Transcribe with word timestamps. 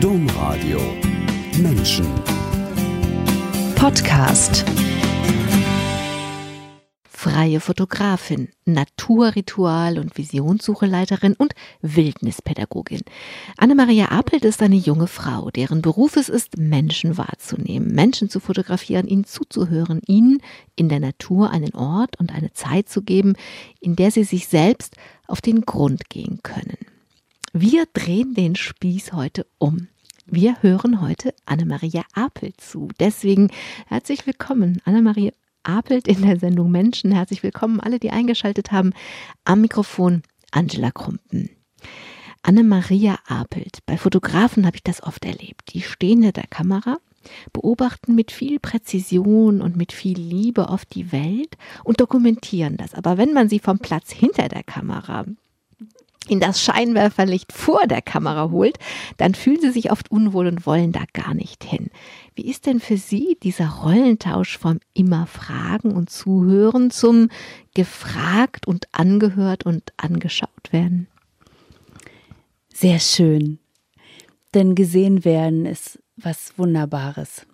Domradio 0.00 0.78
Menschen 1.58 2.06
Podcast 3.76 4.62
freie 7.08 7.60
Fotografin, 7.60 8.50
Naturritual- 8.66 9.98
und 9.98 10.18
Visionssucheleiterin 10.18 11.32
und 11.32 11.54
Wildnispädagogin. 11.80 13.00
Annemaria 13.56 14.10
Apelt 14.10 14.44
ist 14.44 14.62
eine 14.62 14.76
junge 14.76 15.06
Frau, 15.06 15.50
deren 15.50 15.80
Beruf 15.80 16.16
es 16.16 16.28
ist, 16.28 16.58
Menschen 16.58 17.16
wahrzunehmen, 17.16 17.94
Menschen 17.94 18.28
zu 18.28 18.38
fotografieren, 18.38 19.08
ihnen 19.08 19.24
zuzuhören, 19.24 20.02
ihnen 20.06 20.42
in 20.76 20.90
der 20.90 21.00
Natur 21.00 21.50
einen 21.50 21.74
Ort 21.74 22.20
und 22.20 22.34
eine 22.34 22.52
Zeit 22.52 22.90
zu 22.90 23.00
geben, 23.00 23.32
in 23.80 23.96
der 23.96 24.10
sie 24.10 24.24
sich 24.24 24.46
selbst 24.46 24.96
auf 25.26 25.40
den 25.40 25.62
Grund 25.62 26.10
gehen 26.10 26.40
können. 26.42 26.95
Wir 27.58 27.86
drehen 27.90 28.34
den 28.34 28.54
Spieß 28.54 29.14
heute 29.14 29.46
um. 29.56 29.88
Wir 30.26 30.62
hören 30.62 31.00
heute 31.00 31.32
Annemaria 31.46 32.04
Apel 32.12 32.52
zu. 32.58 32.88
Deswegen 33.00 33.50
herzlich 33.86 34.26
willkommen, 34.26 34.82
Annemaria 34.84 35.32
Apelt 35.62 36.06
in 36.06 36.20
der 36.20 36.38
Sendung 36.38 36.70
Menschen. 36.70 37.12
Herzlich 37.12 37.42
willkommen, 37.42 37.80
alle, 37.80 37.98
die 37.98 38.10
eingeschaltet 38.10 38.72
haben. 38.72 38.92
Am 39.46 39.62
Mikrofon 39.62 40.20
Angela 40.50 40.90
Krumpen. 40.90 41.48
Anne-Maria 42.42 43.18
Apelt. 43.26 43.78
Bei 43.86 43.96
Fotografen 43.96 44.66
habe 44.66 44.76
ich 44.76 44.84
das 44.84 45.02
oft 45.02 45.24
erlebt. 45.24 45.72
Die 45.72 45.80
stehen 45.80 46.20
hinter 46.20 46.42
der 46.42 46.48
Kamera, 46.48 46.98
beobachten 47.54 48.14
mit 48.14 48.32
viel 48.32 48.60
Präzision 48.60 49.62
und 49.62 49.78
mit 49.78 49.92
viel 49.92 50.18
Liebe 50.18 50.68
oft 50.68 50.94
die 50.94 51.10
Welt 51.10 51.56
und 51.84 52.02
dokumentieren 52.02 52.76
das. 52.76 52.92
Aber 52.92 53.16
wenn 53.16 53.32
man 53.32 53.48
sie 53.48 53.60
vom 53.60 53.78
Platz 53.78 54.12
hinter 54.12 54.50
der 54.50 54.62
Kamera 54.62 55.24
in 56.28 56.40
das 56.40 56.60
Scheinwerferlicht 56.60 57.52
vor 57.52 57.86
der 57.86 58.02
Kamera 58.02 58.50
holt, 58.50 58.78
dann 59.16 59.34
fühlen 59.34 59.60
sie 59.60 59.70
sich 59.70 59.90
oft 59.90 60.10
unwohl 60.10 60.46
und 60.46 60.66
wollen 60.66 60.92
da 60.92 61.04
gar 61.12 61.34
nicht 61.34 61.64
hin. 61.64 61.90
Wie 62.34 62.48
ist 62.48 62.66
denn 62.66 62.80
für 62.80 62.96
Sie 62.96 63.38
dieser 63.42 63.68
Rollentausch 63.68 64.58
vom 64.58 64.80
immer 64.94 65.26
Fragen 65.26 65.92
und 65.92 66.10
Zuhören 66.10 66.90
zum 66.90 67.28
gefragt 67.74 68.66
und 68.66 68.86
angehört 68.92 69.64
und 69.64 69.92
angeschaut 69.96 70.72
werden? 70.72 71.08
Sehr 72.72 72.98
schön. 72.98 73.58
Denn 74.54 74.74
gesehen 74.74 75.24
werden 75.24 75.66
ist 75.66 75.98
was 76.16 76.58
Wunderbares. 76.58 77.46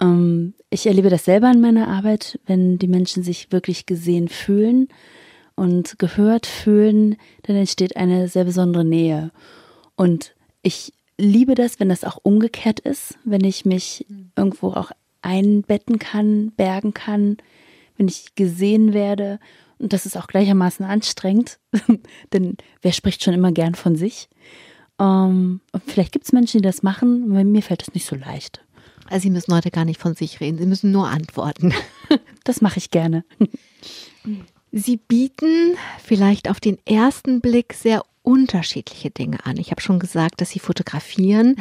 Ähm, 0.00 0.54
ich 0.70 0.86
erlebe 0.86 1.10
das 1.10 1.24
selber 1.24 1.50
in 1.50 1.60
meiner 1.60 1.88
Arbeit, 1.88 2.38
wenn 2.46 2.78
die 2.78 2.88
Menschen 2.88 3.22
sich 3.22 3.52
wirklich 3.52 3.86
gesehen 3.86 4.28
fühlen 4.28 4.88
und 5.60 5.98
gehört 5.98 6.46
fühlen, 6.46 7.16
dann 7.42 7.54
entsteht 7.54 7.94
eine 7.94 8.28
sehr 8.28 8.44
besondere 8.44 8.82
Nähe. 8.82 9.30
Und 9.94 10.34
ich 10.62 10.94
liebe 11.18 11.54
das, 11.54 11.78
wenn 11.78 11.90
das 11.90 12.02
auch 12.02 12.18
umgekehrt 12.22 12.80
ist, 12.80 13.18
wenn 13.24 13.44
ich 13.44 13.66
mich 13.66 14.06
irgendwo 14.36 14.68
auch 14.68 14.90
einbetten 15.20 15.98
kann, 15.98 16.52
bergen 16.52 16.94
kann, 16.94 17.36
wenn 17.98 18.08
ich 18.08 18.34
gesehen 18.36 18.94
werde. 18.94 19.38
Und 19.78 19.92
das 19.92 20.06
ist 20.06 20.16
auch 20.16 20.28
gleichermaßen 20.28 20.86
anstrengend, 20.86 21.58
denn 22.32 22.56
wer 22.80 22.92
spricht 22.92 23.22
schon 23.22 23.34
immer 23.34 23.52
gern 23.52 23.74
von 23.74 23.96
sich? 23.96 24.30
Ähm, 24.98 25.60
vielleicht 25.86 26.12
gibt 26.12 26.24
es 26.24 26.32
Menschen, 26.32 26.62
die 26.62 26.66
das 26.66 26.82
machen, 26.82 27.30
aber 27.30 27.44
mir 27.44 27.62
fällt 27.62 27.82
das 27.82 27.92
nicht 27.92 28.06
so 28.06 28.16
leicht. 28.16 28.64
Also 29.10 29.24
Sie 29.24 29.30
müssen 29.30 29.54
heute 29.54 29.70
gar 29.70 29.84
nicht 29.84 30.00
von 30.00 30.14
sich 30.14 30.40
reden, 30.40 30.56
Sie 30.56 30.66
müssen 30.66 30.90
nur 30.90 31.08
antworten. 31.08 31.74
Das 32.42 32.62
mache 32.62 32.78
ich 32.78 32.90
gerne. 32.90 33.22
Sie 34.72 34.96
bieten 34.96 35.76
vielleicht 36.02 36.48
auf 36.48 36.60
den 36.60 36.78
ersten 36.86 37.40
Blick 37.40 37.74
sehr 37.74 38.02
unterschiedliche 38.22 39.10
Dinge 39.10 39.44
an. 39.44 39.56
Ich 39.56 39.70
habe 39.70 39.80
schon 39.80 39.98
gesagt, 39.98 40.40
dass 40.40 40.50
Sie 40.50 40.60
fotografieren, 40.60 41.56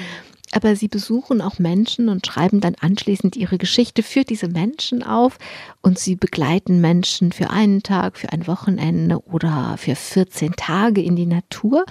aber 0.52 0.76
Sie 0.76 0.88
besuchen 0.88 1.42
auch 1.42 1.60
Menschen 1.60 2.10
und 2.10 2.26
schreiben 2.26 2.60
dann 2.60 2.76
anschließend 2.80 3.36
Ihre 3.36 3.58
Geschichte 3.58 4.04
für 4.04 4.24
diese 4.24 4.48
Menschen 4.48 5.04
auf 5.04 5.38
und 5.82 5.98
Sie 5.98 6.16
begleiten 6.16 6.82
Menschen 6.82 7.32
für 7.32 7.50
einen 7.50 7.82
Tag, 7.82 8.18
für 8.18 8.32
ein 8.32 8.46
Wochenende 8.46 9.24
oder 9.26 9.76
für 9.78 9.96
14 9.96 10.54
Tage 10.54 11.02
in 11.02 11.16
die 11.16 11.26
Natur. 11.26 11.86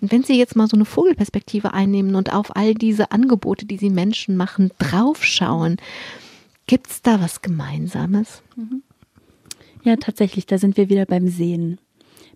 Und 0.00 0.12
wenn 0.12 0.24
Sie 0.24 0.38
jetzt 0.38 0.56
mal 0.56 0.68
so 0.68 0.76
eine 0.76 0.84
Vogelperspektive 0.84 1.74
einnehmen 1.74 2.14
und 2.14 2.32
auf 2.32 2.54
all 2.56 2.74
diese 2.74 3.12
Angebote, 3.12 3.66
die 3.66 3.78
Sie 3.78 3.90
Menschen 3.90 4.36
machen, 4.36 4.70
draufschauen, 4.78 5.76
gibt 6.66 6.88
es 6.88 7.02
da 7.02 7.20
was 7.20 7.42
Gemeinsames? 7.42 8.42
Mhm. 8.56 8.82
Ja, 9.82 9.96
tatsächlich, 9.96 10.46
da 10.46 10.58
sind 10.58 10.76
wir 10.76 10.88
wieder 10.88 11.06
beim 11.06 11.28
Sehen. 11.28 11.78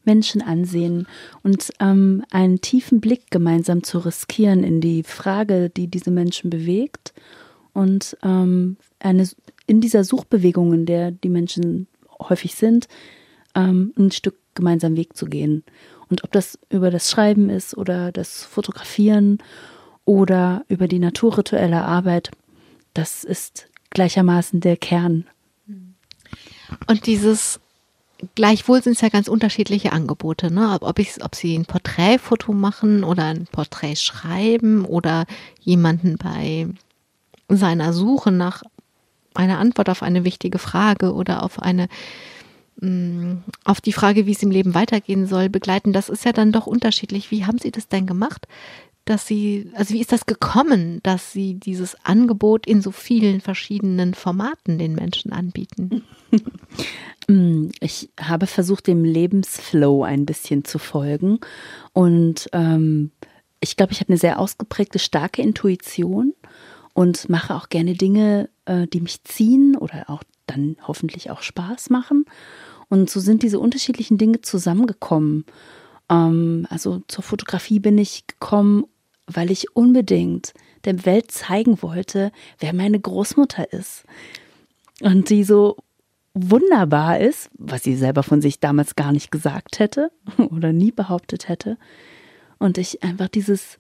Menschen 0.05 0.41
ansehen 0.41 1.07
und 1.43 1.73
ähm, 1.81 2.25
einen 2.31 2.61
tiefen 2.61 3.01
Blick 3.01 3.31
gemeinsam 3.31 3.83
zu 3.83 3.99
riskieren 3.99 4.63
in 4.63 4.81
die 4.81 5.03
Frage, 5.03 5.69
die 5.69 5.89
diese 5.89 6.13
Menschen 6.13 6.49
bewegt 6.49 7.13
und 7.73 8.17
ähm, 8.23 8.77
eine, 9.01 9.29
in 9.67 9.81
dieser 9.81 10.05
Suchbewegung, 10.05 10.73
in 10.73 10.87
der 10.87 11.11
die 11.11 11.29
Menschen 11.29 11.89
häufig 12.21 12.55
sind, 12.55 12.87
ähm, 13.57 13.93
ein 13.99 14.13
Stück 14.13 14.37
gemeinsam 14.55 14.97
Weg 14.97 15.17
zu 15.17 15.27
gehen. 15.27 15.65
Und 16.09 16.23
ob 16.23 16.31
das 16.31 16.57
über 16.71 16.91
das 16.91 17.11
Schreiben 17.11 17.51
ist 17.51 17.77
oder 17.77 18.13
das 18.13 18.45
Fotografieren 18.45 19.39
oder 20.05 20.65
über 20.69 20.87
die 20.87 21.01
naturrituelle 21.01 21.83
Arbeit, 21.83 22.31
das 22.95 23.25
ist 23.25 23.69
gleichermaßen 23.91 24.61
der 24.61 24.77
Kern 24.77 25.27
und 26.87 27.07
dieses 27.07 27.61
Gleichwohl 28.35 28.83
sind 28.83 28.95
es 28.95 29.03
ja 29.03 29.11
ganz 29.11 29.29
unterschiedliche 29.29 29.93
Angebote, 29.93 30.51
ne? 30.51 30.79
Ob, 30.81 30.99
ich, 30.99 31.23
ob 31.23 31.35
sie 31.35 31.55
ein 31.55 31.67
Porträtfoto 31.67 32.53
machen 32.53 33.05
oder 33.05 33.25
ein 33.25 33.47
Porträt 33.47 33.97
schreiben 33.97 34.87
oder 34.87 35.27
jemanden 35.61 36.17
bei 36.17 36.67
seiner 37.49 37.93
Suche 37.93 38.33
nach 38.33 38.63
einer 39.35 39.59
Antwort 39.59 39.91
auf 39.91 40.03
eine 40.03 40.25
wichtige 40.25 40.59
Frage 40.59 41.13
oder 41.13 41.43
auf 41.43 41.61
eine 41.61 41.89
mm, 42.81 43.43
auf 43.65 43.83
die 43.83 43.93
Frage, 43.93 44.25
wie 44.25 44.33
es 44.33 44.43
im 44.43 44.51
Leben 44.51 44.75
weitergehen 44.75 45.27
soll, 45.27 45.51
begleiten, 45.51 45.93
das 45.93 46.09
ist 46.09 46.25
ja 46.25 46.33
dann 46.33 46.53
doch 46.53 46.67
unterschiedlich. 46.67 47.31
Wie 47.31 47.45
haben 47.45 47.59
Sie 47.59 47.71
das 47.71 47.89
denn 47.89 48.07
gemacht? 48.07 48.49
Dass 49.07 49.27
Sie, 49.27 49.71
also 49.75 49.95
wie 49.95 50.01
ist 50.01 50.13
das 50.13 50.27
gekommen, 50.27 51.01
dass 51.03 51.33
Sie 51.33 51.55
dieses 51.55 51.97
Angebot 52.05 52.67
in 52.67 52.83
so 52.83 52.91
vielen 52.91 53.41
verschiedenen 53.41 54.15
Formaten 54.15 54.79
den 54.79 54.95
Menschen 54.95 55.33
anbieten? 55.33 56.05
Mm, 57.29 57.71
ich 57.81 58.11
habe 58.21 58.47
versucht, 58.47 58.87
dem 58.87 59.03
Lebensflow 59.03 60.05
ein 60.05 60.27
bisschen 60.27 60.65
zu 60.65 60.79
folgen 60.79 61.41
und 61.93 62.49
ähm, 62.53 63.11
ich 63.59 63.77
glaube, 63.77 63.93
ich 63.93 63.99
habe 64.01 64.11
eine 64.11 64.19
sehr 64.19 64.39
ausgeprägte, 64.39 65.01
starke 65.01 65.43
Intuition 65.43 66.35
und 66.95 67.29
mache 67.29 67.55
auch 67.55 67.69
gerne 67.69 67.95
Dinge, 67.95 68.49
äh, 68.65 68.87
die 68.87 69.01
mich 69.01 69.25
ziehen 69.25 69.77
oder 69.77 70.09
auch 70.09 70.23
dann 70.47 70.77
hoffentlich 70.87 71.31
auch 71.31 71.43
Spaß 71.43 71.91
machen. 71.91 72.27
Und 72.89 73.11
so 73.11 73.21
sind 73.21 73.43
diese 73.43 73.59
unterschiedlichen 73.59 74.19
Dinge 74.19 74.41
zusammengekommen. 74.43 75.45
Ähm, 76.09 76.67
also 76.71 77.03
zur 77.09 77.25
Fotografie 77.25 77.81
bin 77.81 77.99
ich 77.99 78.27
gekommen, 78.27 78.85
weil 79.27 79.51
ich 79.51 79.75
unbedingt 79.75 80.55
der 80.85 81.05
Welt 81.05 81.31
zeigen 81.31 81.83
wollte, 81.83 82.33
wer 82.59 82.73
meine 82.73 82.99
Großmutter 82.99 83.73
ist. 83.73 84.05
Und 85.01 85.31
die 85.31 85.45
so 85.45 85.77
wunderbar 86.35 87.19
ist, 87.19 87.51
was 87.55 87.83
sie 87.83 87.97
selber 87.97 88.23
von 88.23 88.41
sich 88.41 88.61
damals 88.61 88.95
gar 88.95 89.13
nicht 89.13 89.31
gesagt 89.31 89.79
hätte 89.79 90.11
oder 90.51 90.73
nie 90.73 90.93
behauptet 90.93 91.49
hätte. 91.49 91.79
Und 92.59 92.79
ich 92.79 93.03
einfach 93.03 93.29
dieses 93.29 93.79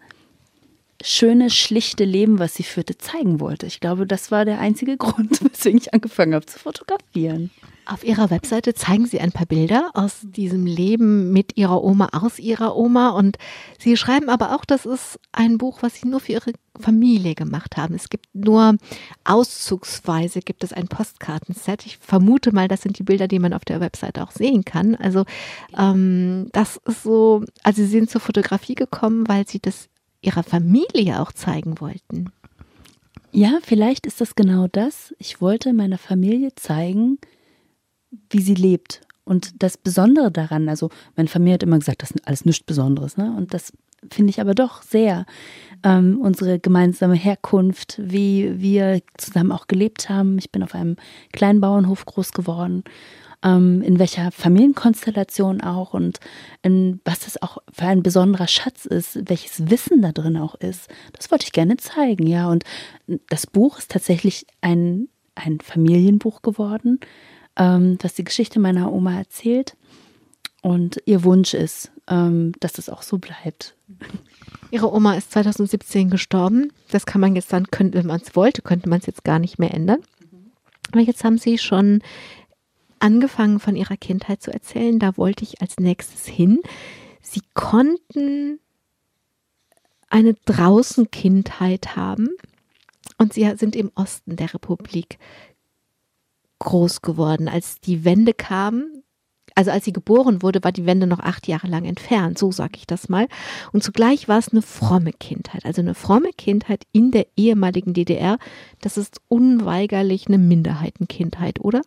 schöne, 1.02 1.50
schlichte 1.50 2.04
Leben, 2.04 2.38
was 2.38 2.54
sie 2.54 2.62
führte, 2.62 2.96
zeigen 2.96 3.40
wollte. 3.40 3.66
Ich 3.66 3.80
glaube, 3.80 4.06
das 4.06 4.30
war 4.30 4.44
der 4.44 4.58
einzige 4.58 4.96
Grund, 4.98 5.44
weswegen 5.44 5.78
ich 5.78 5.94
angefangen 5.94 6.34
habe 6.34 6.46
zu 6.46 6.58
fotografieren. 6.58 7.50
Auf 7.88 8.02
Ihrer 8.02 8.30
Webseite 8.30 8.74
zeigen 8.74 9.06
Sie 9.06 9.20
ein 9.20 9.30
paar 9.30 9.46
Bilder 9.46 9.90
aus 9.94 10.18
diesem 10.22 10.66
Leben 10.66 11.32
mit 11.32 11.56
Ihrer 11.56 11.84
Oma, 11.84 12.08
aus 12.12 12.40
Ihrer 12.40 12.76
Oma. 12.76 13.10
Und 13.10 13.38
Sie 13.78 13.96
schreiben 13.96 14.28
aber 14.28 14.56
auch, 14.56 14.64
das 14.64 14.86
ist 14.86 15.20
ein 15.30 15.56
Buch, 15.56 15.78
was 15.82 15.94
Sie 15.94 16.08
nur 16.08 16.18
für 16.18 16.32
Ihre 16.32 16.52
Familie 16.80 17.36
gemacht 17.36 17.76
haben. 17.76 17.94
Es 17.94 18.08
gibt 18.08 18.26
nur 18.34 18.76
auszugsweise, 19.22 20.40
gibt 20.40 20.64
es 20.64 20.72
ein 20.72 20.88
Postkartenset. 20.88 21.86
Ich 21.86 21.98
vermute 21.98 22.52
mal, 22.52 22.66
das 22.66 22.82
sind 22.82 22.98
die 22.98 23.04
Bilder, 23.04 23.28
die 23.28 23.38
man 23.38 23.52
auf 23.52 23.64
der 23.64 23.80
Webseite 23.80 24.24
auch 24.24 24.32
sehen 24.32 24.64
kann. 24.64 24.96
Also 24.96 25.24
ähm, 25.78 26.48
das 26.50 26.80
ist 26.86 27.04
so, 27.04 27.44
also 27.62 27.82
Sie 27.82 27.88
sind 27.88 28.10
zur 28.10 28.20
Fotografie 28.20 28.74
gekommen, 28.74 29.28
weil 29.28 29.46
Sie 29.46 29.60
das 29.60 29.88
Ihrer 30.22 30.42
Familie 30.42 31.20
auch 31.20 31.30
zeigen 31.30 31.80
wollten. 31.80 32.32
Ja, 33.30 33.58
vielleicht 33.62 34.06
ist 34.06 34.20
das 34.20 34.34
genau 34.34 34.66
das. 34.66 35.14
Ich 35.18 35.40
wollte 35.40 35.72
meiner 35.72 35.98
Familie 35.98 36.54
zeigen, 36.56 37.18
wie 38.30 38.40
sie 38.40 38.54
lebt. 38.54 39.00
Und 39.24 39.62
das 39.62 39.76
Besondere 39.76 40.30
daran, 40.30 40.68
also 40.68 40.90
meine 41.16 41.28
Familie 41.28 41.54
hat 41.54 41.62
immer 41.64 41.78
gesagt, 41.78 42.02
das 42.02 42.12
ist 42.12 42.26
alles 42.28 42.44
nichts 42.44 42.64
Besonderes, 42.64 43.16
ne? 43.16 43.34
Und 43.36 43.54
das 43.54 43.72
finde 44.10 44.30
ich 44.30 44.40
aber 44.40 44.54
doch 44.54 44.82
sehr. 44.82 45.26
Ähm, 45.82 46.20
unsere 46.20 46.60
gemeinsame 46.60 47.16
Herkunft, 47.16 48.00
wie 48.00 48.60
wir 48.60 49.00
zusammen 49.16 49.50
auch 49.50 49.66
gelebt 49.66 50.08
haben. 50.08 50.38
Ich 50.38 50.52
bin 50.52 50.62
auf 50.62 50.74
einem 50.74 50.96
kleinen 51.32 51.60
Bauernhof 51.60 52.06
groß 52.06 52.32
geworden. 52.32 52.84
ähm, 53.42 53.82
in 53.82 53.98
welcher 53.98 54.32
Familienkonstellation 54.32 55.60
auch 55.60 55.94
und 55.94 56.18
in, 56.62 57.00
was 57.04 57.20
das 57.20 57.40
auch 57.40 57.58
für 57.72 57.86
ein 57.86 58.02
besonderer 58.02 58.48
Schatz 58.48 58.86
ist, 58.86 59.28
welches 59.28 59.70
Wissen 59.70 60.02
da 60.02 60.12
drin 60.12 60.36
auch 60.36 60.54
ist. 60.56 60.88
Das 61.12 61.30
wollte 61.30 61.44
ich 61.44 61.52
gerne 61.52 61.76
zeigen, 61.76 62.26
ja. 62.26 62.48
Und 62.48 62.64
das 63.28 63.46
Buch 63.46 63.78
ist 63.78 63.90
tatsächlich 63.90 64.46
ein, 64.60 65.08
ein 65.34 65.60
Familienbuch 65.60 66.42
geworden, 66.42 67.00
ähm, 67.56 67.98
das 67.98 68.14
die 68.14 68.24
Geschichte 68.24 68.60
meiner 68.60 68.92
Oma 68.92 69.16
erzählt. 69.16 69.76
Und 70.62 71.00
ihr 71.04 71.22
Wunsch 71.22 71.54
ist, 71.54 71.92
ähm, 72.08 72.52
dass 72.60 72.78
es 72.78 72.88
auch 72.88 73.02
so 73.02 73.18
bleibt. 73.18 73.76
Ihre 74.70 74.92
Oma 74.92 75.14
ist 75.14 75.30
2017 75.32 76.10
gestorben. 76.10 76.72
Das 76.90 77.06
kann 77.06 77.20
man 77.20 77.36
jetzt 77.36 77.52
dann, 77.52 77.68
könnte, 77.70 77.98
wenn 77.98 78.06
man 78.06 78.20
es 78.20 78.34
wollte, 78.34 78.62
könnte 78.62 78.88
man 78.88 79.00
es 79.00 79.06
jetzt 79.06 79.24
gar 79.24 79.38
nicht 79.38 79.58
mehr 79.58 79.72
ändern. 79.72 80.00
Aber 80.92 81.00
jetzt 81.00 81.24
haben 81.24 81.38
Sie 81.38 81.58
schon 81.58 82.02
angefangen 82.98 83.60
von 83.60 83.76
Ihrer 83.76 83.96
Kindheit 83.96 84.42
zu 84.42 84.52
erzählen. 84.52 84.98
Da 84.98 85.16
wollte 85.16 85.44
ich 85.44 85.60
als 85.60 85.78
nächstes 85.78 86.26
hin. 86.26 86.60
Sie 87.20 87.42
konnten 87.54 88.58
eine 90.08 90.34
draußen 90.46 91.10
Kindheit 91.10 91.96
haben 91.96 92.28
und 93.18 93.32
Sie 93.32 93.50
sind 93.56 93.76
im 93.76 93.90
Osten 93.94 94.36
der 94.36 94.54
Republik 94.54 95.18
groß 96.58 97.02
geworden. 97.02 97.48
Als 97.48 97.80
die 97.80 98.04
Wende 98.04 98.34
kam, 98.34 98.84
also 99.54 99.70
als 99.70 99.84
sie 99.84 99.92
geboren 99.92 100.42
wurde, 100.42 100.62
war 100.62 100.72
die 100.72 100.86
Wende 100.86 101.06
noch 101.06 101.20
acht 101.20 101.48
Jahre 101.48 101.66
lang 101.66 101.84
entfernt, 101.84 102.38
so 102.38 102.52
sage 102.52 102.74
ich 102.76 102.86
das 102.86 103.08
mal. 103.08 103.26
Und 103.72 103.82
zugleich 103.82 104.28
war 104.28 104.38
es 104.38 104.50
eine 104.52 104.62
fromme 104.62 105.12
Kindheit, 105.12 105.64
also 105.64 105.80
eine 105.80 105.94
fromme 105.94 106.30
Kindheit 106.36 106.84
in 106.92 107.10
der 107.10 107.26
ehemaligen 107.36 107.94
DDR. 107.94 108.38
Das 108.82 108.98
ist 108.98 109.20
unweigerlich 109.28 110.26
eine 110.28 110.38
Minderheitenkindheit, 110.38 111.60
oder? 111.60 111.80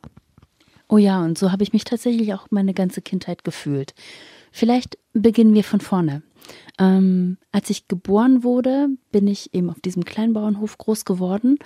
Oh 0.88 0.98
ja, 0.98 1.24
und 1.24 1.38
so 1.38 1.52
habe 1.52 1.62
ich 1.62 1.72
mich 1.72 1.84
tatsächlich 1.84 2.34
auch 2.34 2.48
meine 2.50 2.74
ganze 2.74 3.04
Kindheit 3.04 3.44
gefühlt. 3.44 3.94
Vielleicht 4.52 4.98
beginnen 5.14 5.54
wir 5.54 5.64
von 5.64 5.80
vorne. 5.80 6.24
Ähm, 6.80 7.38
als 7.52 7.70
ich 7.70 7.88
geboren 7.88 8.44
wurde, 8.44 8.88
bin 9.12 9.28
ich 9.28 9.54
eben 9.54 9.70
auf 9.70 9.80
diesem 9.82 10.06
Kleinbauernhof 10.06 10.80
groß 10.80 11.06
geworden, 11.06 11.60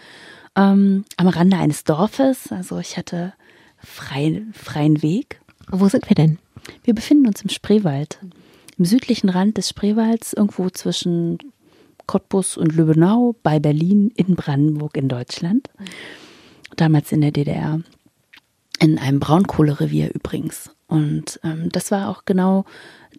ähm, 0.56 1.06
am 1.18 1.28
Rande 1.28 1.58
eines 1.58 1.84
Dorfes. 1.84 2.52
Also 2.52 2.80
ich 2.80 2.98
hatte 2.98 3.34
frei, 3.80 4.44
freien 4.54 5.02
Weg 5.02 5.40
wo 5.70 5.88
sind 5.88 6.10
wir 6.10 6.16
denn? 6.16 6.40
Wir 6.84 6.94
befinden 6.94 7.28
uns 7.28 7.42
im 7.42 7.50
Spreewald. 7.50 8.20
Im 8.78 8.86
südlichen 8.86 9.30
Rand 9.30 9.58
des 9.58 9.70
Spreewalds, 9.70 10.34
irgendwo 10.34 10.70
zwischen 10.70 11.38
Cottbus 12.06 12.58
und 12.58 12.76
Lübbenau, 12.76 13.36
bei 13.44 13.60
Berlin, 13.60 14.12
in 14.16 14.36
Brandenburg, 14.36 14.98
in 14.98 15.10
Deutschland. 15.10 15.70
Damals 16.76 17.12
in 17.12 17.22
der 17.22 17.32
DDR. 17.32 17.82
In 18.80 18.98
einem 18.98 19.20
Braunkohlerevier 19.20 20.14
übrigens. 20.14 20.72
Und 20.88 21.40
ähm, 21.44 21.70
das 21.72 21.92
war 21.92 22.10
auch 22.10 22.26
genau 22.26 22.66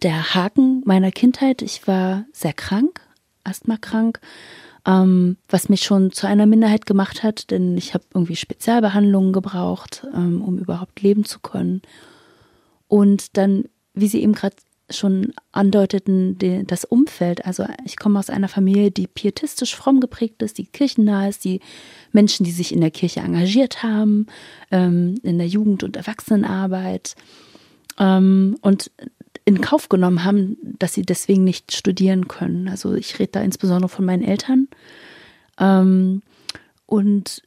der 0.03 0.35
Haken 0.35 0.83
meiner 0.85 1.11
Kindheit. 1.11 1.61
Ich 1.61 1.87
war 1.87 2.25
sehr 2.31 2.53
krank, 2.53 3.01
asthmakrank, 3.43 4.19
ähm, 4.85 5.37
was 5.49 5.69
mich 5.69 5.83
schon 5.83 6.11
zu 6.11 6.27
einer 6.27 6.45
Minderheit 6.45 6.85
gemacht 6.85 7.23
hat, 7.23 7.51
denn 7.51 7.77
ich 7.77 7.93
habe 7.93 8.03
irgendwie 8.13 8.35
Spezialbehandlungen 8.35 9.33
gebraucht, 9.33 10.05
ähm, 10.13 10.41
um 10.41 10.57
überhaupt 10.57 11.01
leben 11.01 11.25
zu 11.25 11.39
können. 11.39 11.81
Und 12.87 13.37
dann, 13.37 13.65
wie 13.93 14.07
Sie 14.07 14.21
eben 14.21 14.33
gerade 14.33 14.55
schon 14.91 15.33
andeuteten, 15.51 16.37
das 16.67 16.85
Umfeld. 16.85 17.45
Also 17.45 17.65
ich 17.85 17.97
komme 17.97 18.19
aus 18.19 18.29
einer 18.29 18.47
Familie, 18.47 18.91
die 18.91 19.07
pietistisch 19.07 19.75
fromm 19.75 19.99
geprägt 19.99 20.43
ist, 20.43 20.59
die 20.59 20.67
kirchennah 20.67 21.27
ist, 21.27 21.43
die 21.43 21.59
Menschen, 22.11 22.43
die 22.43 22.51
sich 22.51 22.71
in 22.71 22.81
der 22.81 22.91
Kirche 22.91 23.21
engagiert 23.21 23.81
haben, 23.81 24.27
ähm, 24.69 25.19
in 25.23 25.39
der 25.39 25.47
Jugend- 25.47 25.83
und 25.83 25.97
Erwachsenenarbeit 25.97 27.15
ähm, 27.99 28.57
und 28.61 28.91
in 29.45 29.61
Kauf 29.61 29.89
genommen 29.89 30.23
haben, 30.23 30.57
dass 30.79 30.93
sie 30.93 31.03
deswegen 31.03 31.43
nicht 31.43 31.73
studieren 31.73 32.27
können. 32.27 32.67
Also 32.67 32.93
ich 32.93 33.19
rede 33.19 33.33
da 33.33 33.41
insbesondere 33.41 33.89
von 33.89 34.05
meinen 34.05 34.23
Eltern. 34.23 34.67
Ähm, 35.59 36.23
und 36.87 37.43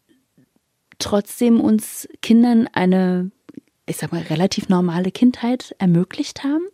trotzdem 0.98 1.60
uns 1.60 2.08
Kindern 2.22 2.68
eine 2.72 3.30
ich 3.88 3.96
sag 3.96 4.12
mal, 4.12 4.22
relativ 4.22 4.68
normale 4.68 5.10
Kindheit 5.10 5.74
ermöglicht 5.78 6.44
haben. 6.44 6.64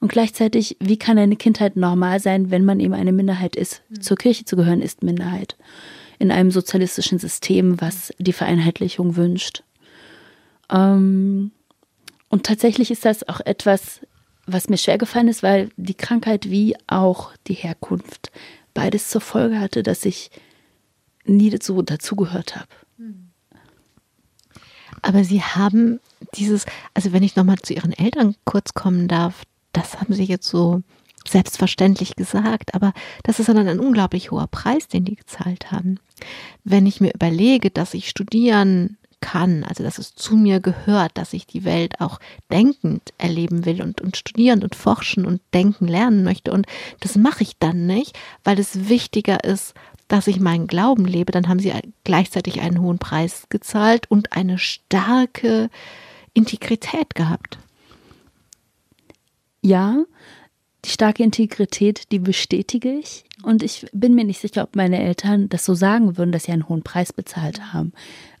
Und 0.00 0.12
gleichzeitig, 0.12 0.76
wie 0.78 0.98
kann 0.98 1.18
eine 1.18 1.36
Kindheit 1.36 1.76
normal 1.76 2.20
sein, 2.20 2.50
wenn 2.50 2.64
man 2.64 2.80
eben 2.80 2.94
eine 2.94 3.12
Minderheit 3.12 3.56
ist? 3.56 3.82
Mhm. 3.88 4.00
Zur 4.02 4.16
Kirche 4.16 4.44
zu 4.44 4.56
gehören 4.56 4.82
ist 4.82 5.02
Minderheit. 5.02 5.56
In 6.18 6.30
einem 6.30 6.50
sozialistischen 6.50 7.18
System, 7.18 7.80
was 7.80 8.12
die 8.18 8.32
Vereinheitlichung 8.32 9.16
wünscht. 9.16 9.62
Ähm, 10.70 11.50
und 12.28 12.44
tatsächlich 12.44 12.90
ist 12.90 13.04
das 13.04 13.28
auch 13.28 13.40
etwas, 13.40 14.00
was 14.46 14.68
mir 14.68 14.78
schwer 14.78 14.98
gefallen 14.98 15.28
ist, 15.28 15.42
weil 15.42 15.70
die 15.76 15.94
Krankheit 15.94 16.50
wie 16.50 16.76
auch 16.86 17.32
die 17.46 17.54
Herkunft 17.54 18.30
beides 18.74 19.10
zur 19.10 19.20
Folge 19.20 19.58
hatte, 19.58 19.82
dass 19.82 20.04
ich 20.04 20.30
nie 21.24 21.50
dazu, 21.50 21.82
dazugehört 21.82 22.56
habe. 22.56 22.68
Mhm. 22.98 23.30
Aber 25.02 25.24
Sie 25.24 25.42
haben 25.42 26.00
dieses, 26.34 26.66
also 26.94 27.12
wenn 27.12 27.22
ich 27.22 27.36
nochmal 27.36 27.58
zu 27.58 27.74
Ihren 27.74 27.92
Eltern 27.92 28.36
kurz 28.44 28.74
kommen 28.74 29.08
darf, 29.08 29.42
das 29.72 30.00
haben 30.00 30.14
Sie 30.14 30.24
jetzt 30.24 30.48
so 30.48 30.82
selbstverständlich 31.26 32.14
gesagt, 32.14 32.74
aber 32.74 32.92
das 33.24 33.40
ist 33.40 33.48
dann 33.48 33.68
ein 33.68 33.80
unglaublich 33.80 34.30
hoher 34.30 34.46
Preis, 34.46 34.86
den 34.86 35.04
die 35.04 35.16
gezahlt 35.16 35.72
haben. 35.72 35.98
Wenn 36.62 36.86
ich 36.86 37.00
mir 37.00 37.12
überlege, 37.12 37.70
dass 37.70 37.94
ich 37.94 38.08
studieren 38.08 38.96
kann, 39.20 39.64
also 39.64 39.82
dass 39.82 39.98
es 39.98 40.14
zu 40.14 40.36
mir 40.36 40.60
gehört, 40.60 41.12
dass 41.14 41.32
ich 41.32 41.46
die 41.46 41.64
Welt 41.64 42.00
auch 42.00 42.18
denkend 42.50 43.12
erleben 43.18 43.64
will 43.64 43.82
und, 43.82 44.00
und 44.00 44.16
studieren 44.16 44.62
und 44.62 44.74
forschen 44.74 45.26
und 45.26 45.40
denken 45.54 45.88
lernen 45.88 46.22
möchte. 46.22 46.52
Und 46.52 46.66
das 47.00 47.16
mache 47.16 47.42
ich 47.42 47.58
dann 47.58 47.86
nicht, 47.86 48.18
weil 48.44 48.58
es 48.58 48.88
wichtiger 48.88 49.44
ist, 49.44 49.74
dass 50.08 50.26
ich 50.26 50.38
meinen 50.38 50.66
Glauben 50.66 51.04
lebe, 51.04 51.32
dann 51.32 51.48
haben 51.48 51.58
sie 51.58 51.72
gleichzeitig 52.04 52.60
einen 52.60 52.80
hohen 52.80 52.98
Preis 52.98 53.46
gezahlt 53.48 54.08
und 54.10 54.32
eine 54.32 54.58
starke 54.58 55.68
Integrität 56.32 57.14
gehabt. 57.14 57.58
Ja, 59.62 60.04
die 60.84 60.90
starke 60.90 61.24
Integrität, 61.24 62.12
die 62.12 62.20
bestätige 62.20 62.92
ich. 62.92 63.24
Und 63.42 63.62
ich 63.62 63.86
bin 63.92 64.14
mir 64.14 64.24
nicht 64.24 64.40
sicher, 64.40 64.62
ob 64.62 64.76
meine 64.76 65.02
Eltern 65.02 65.48
das 65.48 65.64
so 65.64 65.74
sagen 65.74 66.16
würden, 66.16 66.30
dass 66.30 66.44
sie 66.44 66.52
einen 66.52 66.68
hohen 66.68 66.82
Preis 66.82 67.12
bezahlt 67.12 67.72
haben, 67.72 67.92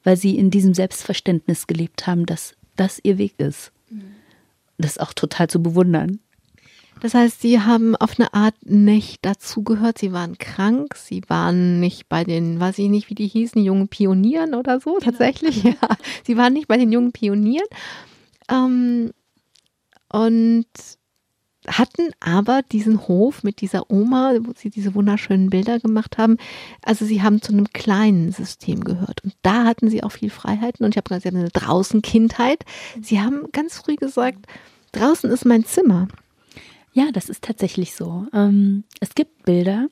weil 0.06 0.16
sie 0.16 0.38
in 0.38 0.52
diesem 0.52 0.72
Selbstverständnis 0.72 1.66
gelebt 1.66 2.06
haben, 2.06 2.26
dass 2.26 2.54
das 2.76 3.00
ihr 3.02 3.18
Weg 3.18 3.34
ist. 3.38 3.72
Das 4.78 4.92
ist 4.92 5.00
auch 5.00 5.12
total 5.12 5.48
zu 5.48 5.60
bewundern. 5.60 6.20
Das 7.00 7.14
heißt, 7.14 7.42
sie 7.42 7.60
haben 7.60 7.96
auf 7.96 8.18
eine 8.18 8.32
Art 8.32 8.54
nicht 8.64 9.24
dazugehört. 9.24 9.98
Sie 9.98 10.12
waren 10.12 10.38
krank. 10.38 10.94
Sie 10.94 11.22
waren 11.26 11.80
nicht 11.80 12.08
bei 12.08 12.22
den, 12.22 12.60
weiß 12.60 12.78
ich 12.78 12.88
nicht, 12.88 13.10
wie 13.10 13.16
die 13.16 13.26
hießen, 13.26 13.60
jungen 13.60 13.88
Pionieren 13.88 14.54
oder 14.54 14.78
so, 14.78 14.94
genau. 14.94 15.04
tatsächlich. 15.04 15.64
Ja, 15.64 15.74
sie 16.24 16.36
waren 16.36 16.52
nicht 16.52 16.68
bei 16.68 16.76
den 16.76 16.92
jungen 16.92 17.10
Pionieren. 17.10 17.66
Ähm, 18.48 19.10
und 20.08 20.66
hatten 21.66 22.10
aber 22.20 22.62
diesen 22.62 23.08
Hof 23.08 23.42
mit 23.42 23.60
dieser 23.60 23.90
Oma, 23.90 24.34
wo 24.40 24.52
sie 24.54 24.70
diese 24.70 24.94
wunderschönen 24.94 25.50
Bilder 25.50 25.78
gemacht 25.80 26.18
haben. 26.18 26.36
Also 26.82 27.04
sie 27.04 27.22
haben 27.22 27.42
zu 27.42 27.52
einem 27.52 27.72
kleinen 27.72 28.32
System 28.32 28.84
gehört. 28.84 29.22
Und 29.24 29.34
da 29.42 29.64
hatten 29.64 29.90
sie 29.90 30.02
auch 30.02 30.12
viel 30.12 30.30
Freiheiten. 30.30 30.84
Und 30.84 30.92
ich 30.92 30.96
habe 30.96 31.08
gesagt, 31.08 31.22
sie 31.22 31.28
haben 31.28 31.38
eine 31.38 31.50
Draußen-Kindheit. 31.50 32.64
Sie 33.02 33.20
haben 33.20 33.50
ganz 33.52 33.78
früh 33.78 33.96
gesagt, 33.96 34.46
draußen 34.92 35.30
ist 35.30 35.44
mein 35.44 35.64
Zimmer. 35.64 36.08
Ja, 36.92 37.10
das 37.12 37.28
ist 37.28 37.42
tatsächlich 37.42 37.94
so. 37.94 38.26
Ähm, 38.32 38.84
es 39.00 39.14
gibt 39.14 39.44
Bilder, 39.44 39.88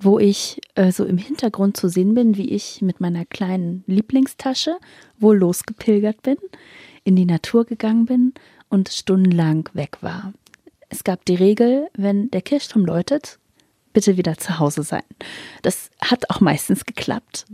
wo 0.00 0.18
ich 0.18 0.60
äh, 0.74 0.92
so 0.92 1.04
im 1.04 1.18
Hintergrund 1.18 1.76
zu 1.76 1.88
sehen 1.88 2.14
bin, 2.14 2.36
wie 2.36 2.50
ich 2.50 2.82
mit 2.82 3.00
meiner 3.00 3.24
kleinen 3.24 3.82
Lieblingstasche 3.86 4.76
wohl 5.18 5.38
losgepilgert 5.38 6.22
bin, 6.22 6.36
in 7.04 7.16
die 7.16 7.24
Natur 7.24 7.64
gegangen 7.64 8.06
bin 8.06 8.34
und 8.68 8.90
stundenlang 8.90 9.68
weg 9.72 9.98
war. 10.02 10.32
Es 10.88 11.04
gab 11.04 11.24
die 11.24 11.34
Regel, 11.34 11.88
wenn 11.96 12.30
der 12.30 12.42
Kirchturm 12.42 12.84
läutet, 12.84 13.38
bitte 13.92 14.16
wieder 14.16 14.36
zu 14.38 14.58
Hause 14.58 14.82
sein. 14.82 15.02
Das 15.62 15.90
hat 16.00 16.30
auch 16.30 16.40
meistens 16.40 16.86
geklappt. 16.86 17.46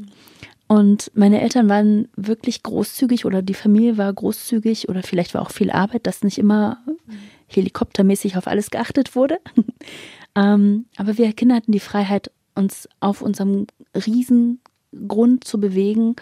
Und 0.67 1.11
meine 1.15 1.41
Eltern 1.41 1.69
waren 1.69 2.09
wirklich 2.17 2.63
großzügig 2.63 3.27
oder 3.27 3.43
die 3.43 3.55
Familie 3.55 3.99
war 3.99 4.13
großzügig 4.13 4.89
oder 4.89 5.03
vielleicht 5.03 5.35
war 5.35 5.43
auch 5.43 5.51
viel 5.51 5.71
Arbeit, 5.71 6.07
das 6.07 6.23
nicht 6.23 6.39
immer 6.39 6.79
helikoptermäßig 7.49 8.37
auf 8.37 8.47
alles 8.47 8.71
geachtet 8.71 9.15
wurde. 9.15 9.39
ähm, 10.35 10.87
aber 10.97 11.19
wir 11.19 11.33
Kinder 11.33 11.57
hatten 11.57 11.73
die 11.73 11.81
Freiheit, 11.81 12.31
uns 12.55 12.89
auf 13.01 13.21
unserem 13.21 13.67
Riesengrund 13.95 15.45
zu 15.45 15.61
bewegen, 15.61 16.17